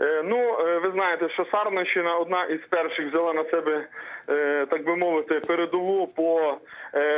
Е, 0.00 0.22
Ну, 0.24 0.58
е, 0.60 0.78
ви 0.78 0.90
знаєте, 0.90 1.28
що 1.28 1.44
Сарнищина 1.44 2.14
одна 2.14 2.44
із 2.44 2.60
перших 2.60 3.08
взяла 3.08 3.32
на 3.32 3.44
себе, 3.44 3.86
е, 4.30 4.66
так 4.70 4.84
би 4.84 4.96
мовити, 4.96 5.40
передову 5.40 6.06
по 6.06 6.58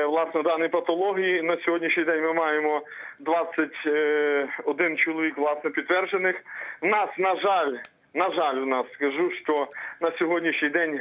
власне 0.06 0.42
даній 0.42 0.68
патології. 0.68 1.42
На 1.42 1.56
сьогоднішній 1.56 2.04
день 2.04 2.22
ми 2.22 2.32
маємо 2.32 2.82
21 3.18 4.96
чоловік 4.96 5.38
власне 5.38 5.70
підтверджених. 5.70 6.36
В 6.82 6.86
нас, 6.86 7.08
на 7.18 7.36
жаль, 7.36 7.74
на 8.14 8.30
жаль, 8.30 8.54
у 8.54 8.66
нас 8.66 8.86
скажу, 8.94 9.30
що 9.42 9.66
на 10.00 10.12
сьогоднішній 10.18 10.68
день 10.68 11.00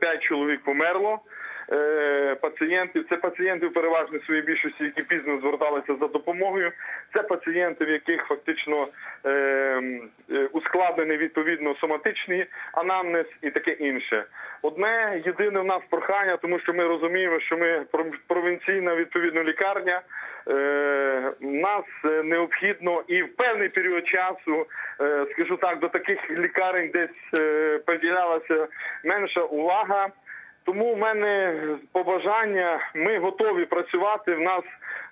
5 0.00 0.22
чоловік 0.22 0.60
померло. 0.64 1.20
Е, 1.72 2.34
Пацієнтів 2.34 3.06
це 3.08 3.16
пацієнти 3.16 3.66
в 3.66 3.72
переважній 3.72 4.20
своїй 4.26 4.42
більшості, 4.42 4.84
які 4.84 5.02
пізно 5.02 5.40
зверталися 5.40 5.96
за 6.00 6.06
допомогою. 6.06 6.72
Це 7.14 7.22
пацієнти, 7.22 7.84
в 7.84 7.90
яких 7.90 8.26
фактично 8.26 8.88
е, 9.24 9.30
е, 9.30 10.48
ускладнений 10.52 11.16
відповідно 11.16 11.74
соматичний 11.74 12.46
анамнез 12.72 13.26
і 13.42 13.50
таке 13.50 13.70
інше. 13.70 14.24
Одне 14.62 15.22
єдине 15.26 15.60
в 15.60 15.64
нас 15.64 15.82
прохання, 15.90 16.36
тому 16.36 16.58
що 16.58 16.72
ми 16.72 16.86
розуміємо, 16.86 17.40
що 17.40 17.56
ми 17.56 17.84
пров- 17.92 18.18
провінційна 18.26 18.94
відповідно 18.94 19.42
лікарня. 19.42 20.02
Нас 21.40 21.84
необхідно 22.24 23.02
і 23.08 23.22
в 23.22 23.36
певний 23.36 23.68
період 23.68 24.06
часу, 24.08 24.66
скажу 25.32 25.56
так, 25.56 25.78
до 25.78 25.88
таких 25.88 26.30
лікарень 26.30 26.90
десь 26.92 27.40
приділялася 27.86 28.66
менша 29.04 29.40
увага. 29.40 30.08
Тому 30.64 30.94
в 30.94 30.98
мене 30.98 31.60
побажання. 31.92 32.90
Ми 32.94 33.18
готові 33.18 33.64
працювати. 33.64 34.34
В 34.34 34.40
нас 34.40 34.62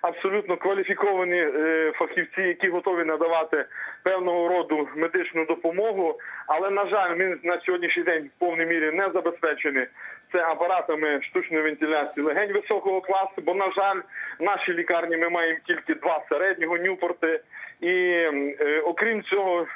абсолютно 0.01 0.57
кваліфіковані 0.57 1.39
е, 1.39 1.91
фахівці, 1.95 2.41
які 2.41 2.69
готові 2.69 3.05
надавати 3.05 3.65
певного 4.03 4.47
роду 4.47 4.87
медичну 4.95 5.45
допомогу. 5.45 6.19
Але 6.47 6.69
на 6.69 6.87
жаль, 6.87 7.15
ми 7.15 7.37
на 7.43 7.61
сьогоднішній 7.61 8.03
день 8.03 8.29
в 8.35 8.39
повній 8.39 8.65
мірі 8.65 8.91
не 8.91 9.09
забезпечені 9.09 9.87
це 10.31 10.43
апаратами 10.45 11.21
штучної 11.21 11.63
вентиляції 11.63 12.25
легень 12.25 12.53
високого 12.53 13.01
класу. 13.01 13.41
Бо 13.45 13.53
на 13.53 13.71
жаль, 13.71 14.01
в 14.39 14.43
нашій 14.43 14.73
лікарні 14.73 15.17
ми 15.17 15.29
маємо 15.29 15.59
тільки 15.67 15.93
два 15.93 16.23
середнього 16.29 16.77
нюпорти. 16.77 17.39
І 17.81 17.91
е, 17.91 18.81
окрім 18.85 19.23
цього. 19.23 19.67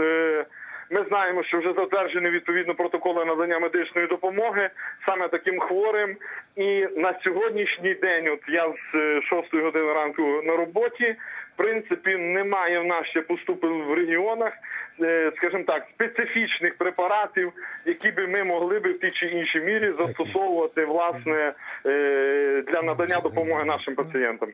Е, 0.00 0.44
ми 0.90 1.04
знаємо, 1.08 1.44
що 1.44 1.58
вже 1.58 1.72
затверджені 1.72 2.30
відповідно 2.30 2.74
протоколи 2.74 3.24
надання 3.24 3.58
медичної 3.58 4.06
допомоги 4.06 4.70
саме 5.06 5.28
таким 5.28 5.60
хворим. 5.60 6.16
І 6.56 6.86
на 6.96 7.20
сьогоднішній 7.24 7.94
день, 7.94 8.28
от 8.28 8.40
я 8.48 8.72
з 8.92 9.20
6 9.22 9.54
години 9.54 9.92
ранку 9.92 10.22
на 10.44 10.56
роботі, 10.56 11.16
в 11.54 11.56
принципі, 11.56 12.16
немає 12.16 12.80
в 12.80 12.84
нас 12.84 13.06
ще 13.06 13.22
поступив 13.22 13.84
в 13.84 13.94
регіонах, 13.94 14.52
е, 15.00 15.32
скажімо 15.36 15.64
так, 15.66 15.86
специфічних 15.94 16.76
препаратів, 16.78 17.52
які 17.84 18.10
би 18.10 18.26
ми 18.26 18.44
могли 18.44 18.80
би 18.80 18.92
в 18.92 19.00
тій 19.00 19.10
чи 19.10 19.26
іншій 19.26 19.60
мірі 19.60 19.92
застосовувати 19.98 20.84
власне 20.84 21.52
е, 21.86 22.62
для 22.66 22.82
надання 22.82 23.20
допомоги 23.20 23.64
нашим 23.64 23.94
пацієнтам. 23.94 24.48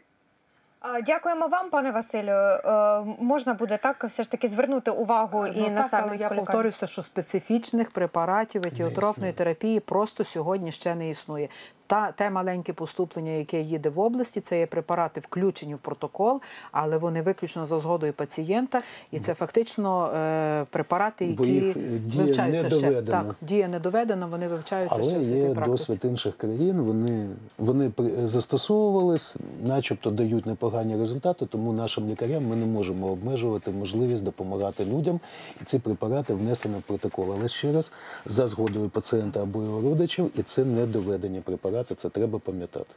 Е, 0.84 1.02
Дякуємо 1.02 1.46
вам, 1.46 1.70
пане 1.70 1.90
Василю. 1.90 2.30
Е, 2.30 3.04
Можна 3.18 3.54
буде 3.54 3.76
так 3.76 4.04
все 4.04 4.22
ж 4.22 4.30
таки 4.30 4.48
звернути 4.48 4.90
увагу 4.90 5.46
і 5.46 5.60
Ну, 5.60 5.70
на 5.70 5.88
так, 5.88 6.04
але 6.06 6.16
я 6.16 6.28
повторюся, 6.28 6.86
що 6.86 7.02
специфічних 7.02 7.90
препаратів 7.90 8.66
етіотропної 8.66 9.32
терапії 9.32 9.80
просто 9.80 10.24
сьогодні 10.24 10.72
ще 10.72 10.94
не 10.94 11.10
існує. 11.10 11.48
Та 11.92 12.12
те 12.12 12.30
маленьке 12.30 12.72
поступлення, 12.72 13.30
яке 13.30 13.60
їде 13.60 13.88
в 13.88 14.00
області, 14.00 14.40
це 14.40 14.58
є 14.58 14.66
препарати, 14.66 15.20
включені 15.20 15.74
в 15.74 15.78
протокол, 15.78 16.40
але 16.70 16.96
вони 16.96 17.22
виключно 17.22 17.66
за 17.66 17.78
згодою 17.78 18.12
пацієнта, 18.12 18.80
і 19.10 19.20
це 19.20 19.34
фактично 19.34 20.06
е, 20.06 20.64
препарати, 20.70 21.34
Бо 21.38 21.44
які 21.44 21.54
їх 21.54 21.76
дія 22.00 22.24
вивчаються 22.24 22.68
не 22.68 22.78
ще. 22.78 23.02
Так, 23.02 23.34
дія 23.40 23.68
не 23.68 23.78
доведена, 23.78 24.26
вони 24.26 24.48
вивчаються 24.48 24.96
Але 24.98 25.10
ще 25.10 25.18
в 25.18 25.36
є 25.36 25.54
практиці. 25.54 25.70
досвід 25.70 26.00
інших 26.04 26.36
країн. 26.36 26.80
Вони, 26.80 27.28
вони 27.58 27.90
застосовувались, 28.24 29.36
начебто 29.62 30.10
дають 30.10 30.46
непогані 30.46 30.96
результати, 30.96 31.46
тому 31.46 31.72
нашим 31.72 32.08
лікарям 32.08 32.46
ми 32.46 32.56
не 32.56 32.66
можемо 32.66 33.06
обмежувати 33.06 33.70
можливість 33.70 34.24
допомагати 34.24 34.84
людям. 34.84 35.20
І 35.60 35.64
ці 35.64 35.78
препарати 35.78 36.34
внесені 36.34 36.74
в 36.74 36.82
протокол. 36.82 37.34
Але 37.38 37.48
ще 37.48 37.72
раз 37.72 37.92
за 38.26 38.48
згодою 38.48 38.88
пацієнта 38.88 39.42
або 39.42 39.62
його 39.62 39.80
родичів, 39.80 40.30
і 40.38 40.42
це 40.42 40.64
не 40.64 40.86
доведені 40.86 41.40
препарати. 41.40 41.81
Це 41.84 42.08
треба 42.08 42.38
пам'ятати. 42.38 42.94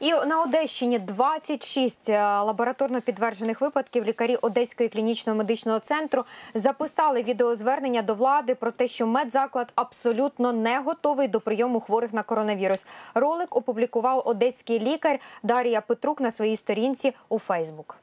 І 0.00 0.12
на 0.12 0.42
Одещині 0.42 0.98
26 0.98 2.08
е, 2.08 2.22
лабораторно 2.22 3.00
підтверджених 3.00 3.60
випадків. 3.60 4.04
Лікарі 4.04 4.36
Одеської 4.36 4.88
клінічного 4.88 5.38
медичного 5.38 5.78
центру 5.78 6.24
записали 6.54 7.22
відеозвернення 7.22 8.02
до 8.02 8.14
влади 8.14 8.54
про 8.54 8.70
те, 8.70 8.86
що 8.86 9.06
медзаклад 9.06 9.72
абсолютно 9.74 10.52
не 10.52 10.80
готовий 10.80 11.28
до 11.28 11.40
прийому 11.40 11.80
хворих 11.80 12.12
на 12.12 12.22
коронавірус. 12.22 12.86
Ролик 13.14 13.56
опублікував 13.56 14.22
одеський 14.24 14.78
лікар 14.78 15.18
Дар'я 15.42 15.80
Петрук 15.80 16.20
на 16.20 16.30
своїй 16.30 16.56
сторінці 16.56 17.12
у 17.28 17.38
Фейсбук. 17.38 17.96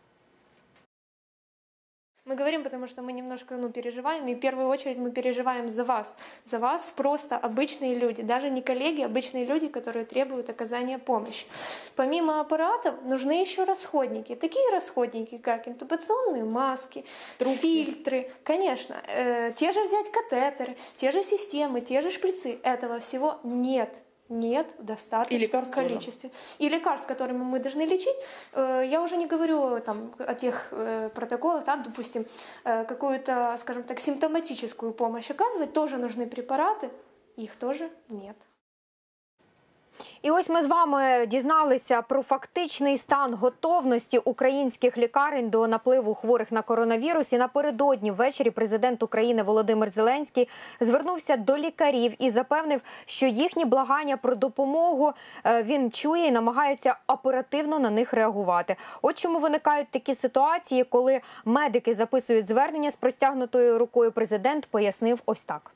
Мы 2.28 2.34
говорим, 2.34 2.64
потому 2.64 2.88
что 2.88 3.04
мы 3.04 3.14
немножко 3.14 3.56
ну, 3.56 3.70
переживаем, 3.70 4.28
и 4.28 4.34
в 4.34 4.40
первую 4.40 4.68
очередь 4.68 4.98
мы 4.98 5.12
переживаем 5.12 5.70
за 5.70 5.84
вас. 5.84 6.18
За 6.44 6.58
вас 6.58 6.92
просто 6.92 7.38
обычные 7.38 7.94
люди, 7.94 8.24
даже 8.24 8.50
не 8.50 8.64
коллеги, 8.64 9.04
обычные 9.04 9.46
люди, 9.46 9.68
которые 9.68 10.06
требуют 10.06 10.50
оказания 10.50 10.98
помощи. 10.98 11.46
Помимо 11.96 12.42
аппаратов 12.42 12.96
нужны 13.04 13.42
еще 13.42 13.64
расходники. 13.64 14.34
Такие 14.34 14.68
расходники, 14.72 15.38
как 15.38 15.68
интубационные 15.68 16.46
маски, 16.46 17.06
фильтры. 17.38 18.32
Конечно, 18.44 18.96
э, 19.08 19.54
те 19.56 19.72
же 19.72 19.84
взять 19.84 20.12
катетеры, 20.12 20.76
те 20.96 21.12
же 21.12 21.22
системы, 21.22 21.82
те 21.82 22.02
же 22.02 22.10
шприцы. 22.10 22.60
Этого 22.64 23.00
всего 23.02 23.40
нет 23.44 24.02
нет 24.30 24.74
в 24.80 24.84
достаточном 24.84 25.40
И 25.40 25.44
лекарств 25.44 25.74
тоже. 25.74 25.88
количестве. 25.88 26.32
И 26.58 26.70
лекарств, 26.70 27.08
которыми 27.08 27.44
мы 27.44 27.60
должны 27.60 27.82
лечить, 27.82 28.16
э, 28.54 28.84
я 28.86 29.02
уже 29.02 29.18
не 29.18 29.28
говорю 29.28 29.80
там, 29.80 30.14
о 30.20 30.34
тех 30.34 30.70
э, 30.72 31.10
протоколах, 31.14 31.66
там, 31.66 31.84
допустим, 31.84 32.26
э, 32.64 32.86
какую-то, 32.86 33.56
скажем 33.60 33.84
так, 33.84 34.00
симптоматическую 34.00 34.94
помощь 34.94 35.30
оказывать, 35.30 35.74
тоже 35.74 35.98
нужны 35.98 36.28
препараты, 36.28 36.90
их 37.36 37.56
тоже 37.56 37.90
нет. 38.10 38.38
І 40.26 40.32
ось 40.32 40.50
ми 40.50 40.62
з 40.62 40.66
вами 40.66 41.26
дізналися 41.28 42.02
про 42.02 42.24
фактичний 42.24 42.98
стан 42.98 43.34
готовності 43.34 44.18
українських 44.18 44.98
лікарень 44.98 45.50
до 45.50 45.68
напливу 45.68 46.14
хворих 46.14 46.52
на 46.52 46.62
коронавірус. 46.62 47.34
І 47.34 47.38
напередодні 47.38 48.12
ввечері 48.12 48.50
президент 48.50 49.04
України 49.04 49.44
Володимир 49.44 49.90
Зеленський 49.90 50.50
звернувся 50.80 51.38
до 51.38 51.58
лікарів 51.58 52.14
і 52.20 52.30
запевнив, 52.30 52.82
що 53.06 53.26
їхні 53.26 53.66
благання 53.66 54.18
про 54.18 54.36
допомогу 54.36 55.14
е, 55.46 55.64
він 55.64 55.92
чує 55.92 56.28
і 56.28 56.32
намагається 56.32 56.96
оперативно 57.08 57.80
на 57.80 57.90
них 57.90 58.14
реагувати. 58.14 58.76
От 59.02 59.18
чому 59.18 59.40
виникають 59.40 59.88
такі 59.90 60.16
ситуації, 60.16 60.84
коли 60.84 61.22
медики 61.46 61.94
записують 61.94 62.48
звернення 62.48 62.92
з 62.92 62.96
простягнутою 62.96 63.80
рукою. 63.80 64.12
Президент 64.12 64.66
пояснив 64.66 65.22
ось 65.26 65.42
так. 65.42 65.72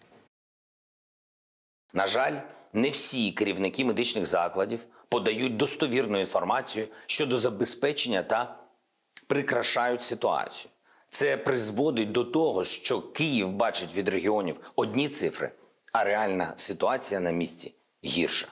На 1.93 2.07
жаль, 2.07 2.33
не 2.73 2.89
всі 2.89 3.31
керівники 3.31 3.85
медичних 3.85 4.25
закладів 4.25 4.85
подають 5.09 5.57
достовірну 5.57 6.19
інформацію 6.19 6.87
щодо 7.05 7.39
забезпечення 7.39 8.23
та 8.23 8.55
прикрашають 9.27 10.03
ситуацію. 10.03 10.71
Це 11.09 11.37
призводить 11.37 12.11
до 12.11 12.23
того, 12.23 12.63
що 12.63 13.01
Київ 13.01 13.51
бачить 13.51 13.95
від 13.95 14.09
регіонів 14.09 14.71
одні 14.75 15.09
цифри, 15.09 15.51
а 15.91 16.03
реальна 16.03 16.53
ситуація 16.55 17.19
на 17.19 17.31
місці 17.31 17.73
гірша. 18.05 18.47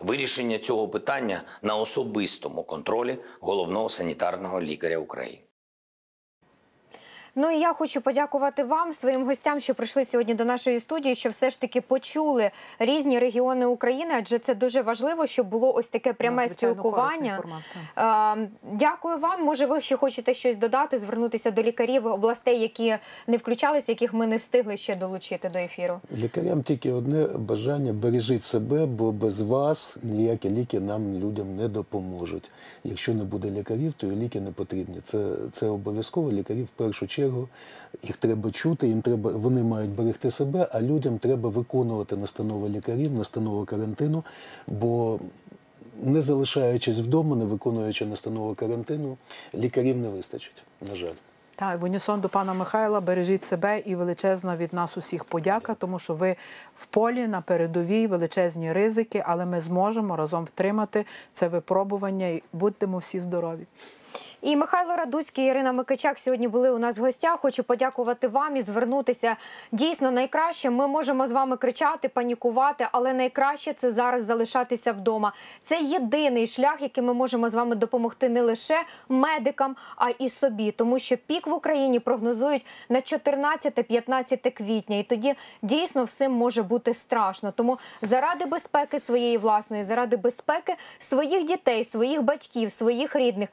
Вирішення 0.00 0.58
цього 0.58 0.88
питання 0.88 1.42
на 1.62 1.76
особистому 1.76 2.64
контролі 2.64 3.18
головного 3.40 3.88
санітарного 3.88 4.62
лікаря 4.62 4.98
України. 4.98 5.42
Ну 7.34 7.50
і 7.50 7.58
я 7.60 7.72
хочу 7.72 8.00
подякувати 8.00 8.64
вам, 8.64 8.92
своїм 8.92 9.24
гостям, 9.26 9.60
що 9.60 9.74
прийшли 9.74 10.04
сьогодні 10.04 10.34
до 10.34 10.44
нашої 10.44 10.80
студії, 10.80 11.14
що 11.14 11.28
все 11.28 11.50
ж 11.50 11.60
таки 11.60 11.80
почули 11.80 12.50
різні 12.78 13.18
регіони 13.18 13.66
України, 13.66 14.10
адже 14.18 14.38
це 14.38 14.54
дуже 14.54 14.82
важливо, 14.82 15.26
щоб 15.26 15.46
було 15.46 15.74
ось 15.74 15.88
таке 15.88 16.12
пряме 16.12 16.36
Надзвичайно 16.42 16.74
спілкування. 16.74 17.36
формат, 17.36 18.38
Е, 18.38 18.48
Дякую 18.72 19.18
вам. 19.18 19.44
Може, 19.44 19.66
ви 19.66 19.80
ще 19.80 19.96
хочете 19.96 20.34
щось 20.34 20.56
додати, 20.56 20.98
звернутися 20.98 21.50
до 21.50 21.62
лікарів 21.62 22.06
областей, 22.06 22.60
які 22.60 22.96
не 23.26 23.36
включалися, 23.36 23.92
яких 23.92 24.14
ми 24.14 24.26
не 24.26 24.36
встигли 24.36 24.76
ще 24.76 24.94
долучити 24.94 25.48
до 25.48 25.58
ефіру. 25.58 26.00
Лікарям 26.16 26.62
тільки 26.62 26.92
одне 26.92 27.26
бажання 27.26 27.92
бережіть 27.92 28.44
себе, 28.44 28.86
бо 28.86 29.12
без 29.12 29.40
вас 29.40 29.96
ніякі 30.02 30.50
ліки 30.50 30.80
нам 30.80 31.14
людям 31.18 31.56
не 31.56 31.68
допоможуть. 31.68 32.50
Якщо 32.84 33.14
не 33.14 33.24
буде 33.24 33.50
лікарів, 33.50 33.92
то 33.96 34.06
і 34.06 34.10
ліки 34.10 34.40
не 34.40 34.50
потрібні. 34.52 35.00
Це, 35.04 35.18
це 35.52 35.66
обов'язково. 35.68 36.32
Лікарів 36.32 36.64
в 36.64 36.68
першу 36.68 37.06
чергу 37.06 37.21
їх 38.02 38.16
треба 38.16 38.50
чути, 38.50 38.88
їм 38.88 39.02
треба, 39.02 39.30
вони 39.30 39.62
мають 39.62 39.90
берегти 39.90 40.30
себе, 40.30 40.68
а 40.72 40.80
людям 40.80 41.18
треба 41.18 41.48
виконувати 41.48 42.16
настанови 42.16 42.68
лікарів, 42.68 43.12
настанови 43.12 43.66
карантину, 43.66 44.24
бо 44.66 45.18
не 46.02 46.22
залишаючись 46.22 46.98
вдома, 46.98 47.36
не 47.36 47.44
виконуючи 47.44 48.06
настанови 48.06 48.54
карантину, 48.54 49.16
лікарів 49.54 49.96
не 49.96 50.08
вистачить, 50.08 50.62
на 50.88 50.96
жаль. 50.96 51.14
Так, 51.56 51.80
в 51.80 51.84
унісон 51.84 52.20
до 52.20 52.28
пана 52.28 52.54
Михайла 52.54 53.00
бережіть 53.00 53.44
себе 53.44 53.78
і 53.78 53.94
величезна 53.94 54.56
від 54.56 54.72
нас 54.72 54.96
усіх 54.96 55.24
подяка, 55.24 55.74
тому 55.74 55.98
що 55.98 56.14
ви 56.14 56.36
в 56.74 56.86
полі 56.86 57.26
на 57.26 57.40
передовій 57.40 58.06
величезні 58.06 58.72
ризики, 58.72 59.22
але 59.26 59.46
ми 59.46 59.60
зможемо 59.60 60.16
разом 60.16 60.44
втримати 60.44 61.06
це 61.32 61.48
випробування 61.48 62.26
і 62.26 62.42
будемо 62.52 62.98
всі 62.98 63.20
здорові. 63.20 63.66
І 64.42 64.56
Михайло 64.56 64.96
Радуцький, 64.96 65.44
і 65.44 65.48
Ірина 65.48 65.72
Микичак 65.72 66.18
сьогодні 66.18 66.48
були 66.48 66.70
у 66.70 66.78
нас 66.78 66.98
в 66.98 67.00
гостях. 67.00 67.40
Хочу 67.40 67.64
подякувати 67.64 68.28
вам 68.28 68.56
і 68.56 68.62
звернутися. 68.62 69.36
Дійсно, 69.72 70.10
найкраще 70.10 70.70
ми 70.70 70.88
можемо 70.88 71.28
з 71.28 71.32
вами 71.32 71.56
кричати, 71.56 72.08
панікувати, 72.08 72.88
але 72.92 73.12
найкраще 73.12 73.72
це 73.72 73.90
зараз 73.90 74.24
залишатися 74.24 74.92
вдома. 74.92 75.32
Це 75.62 75.80
єдиний 75.80 76.46
шлях, 76.46 76.76
який 76.80 77.04
ми 77.04 77.14
можемо 77.14 77.48
з 77.48 77.54
вами 77.54 77.74
допомогти 77.74 78.28
не 78.28 78.42
лише 78.42 78.82
медикам, 79.08 79.76
а 79.96 80.08
і 80.08 80.28
собі, 80.28 80.70
тому 80.70 80.98
що 80.98 81.16
пік 81.16 81.46
в 81.46 81.52
Україні 81.52 81.98
прогнозують 82.00 82.66
на 82.88 82.98
14-15 82.98 84.50
квітня, 84.50 84.98
і 84.98 85.02
тоді 85.02 85.34
дійсно 85.62 86.04
всім 86.04 86.32
може 86.32 86.62
бути 86.62 86.94
страшно. 86.94 87.52
Тому 87.52 87.78
заради 88.02 88.44
безпеки 88.44 89.00
своєї 89.00 89.38
власної, 89.38 89.84
заради 89.84 90.16
безпеки 90.16 90.74
своїх 90.98 91.44
дітей, 91.44 91.84
своїх 91.84 92.22
батьків, 92.22 92.72
своїх 92.72 93.16
рідних, 93.16 93.48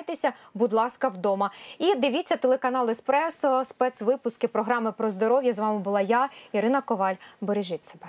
залишайтеся, 0.00 0.32
будь 0.54 0.72
ласка, 0.72 1.08
вдома. 1.08 1.50
І 1.78 1.94
дивіться 1.94 2.36
телеканал 2.36 2.90
Еспресо, 2.90 3.64
спецвипуски 3.64 4.48
програми 4.48 4.92
про 4.92 5.10
здоров'я. 5.10 5.52
З 5.52 5.58
вами 5.58 5.78
була 5.78 6.00
я, 6.00 6.28
Ірина 6.52 6.80
Коваль. 6.80 7.14
Бережіть 7.40 7.84
себе. 7.84 8.06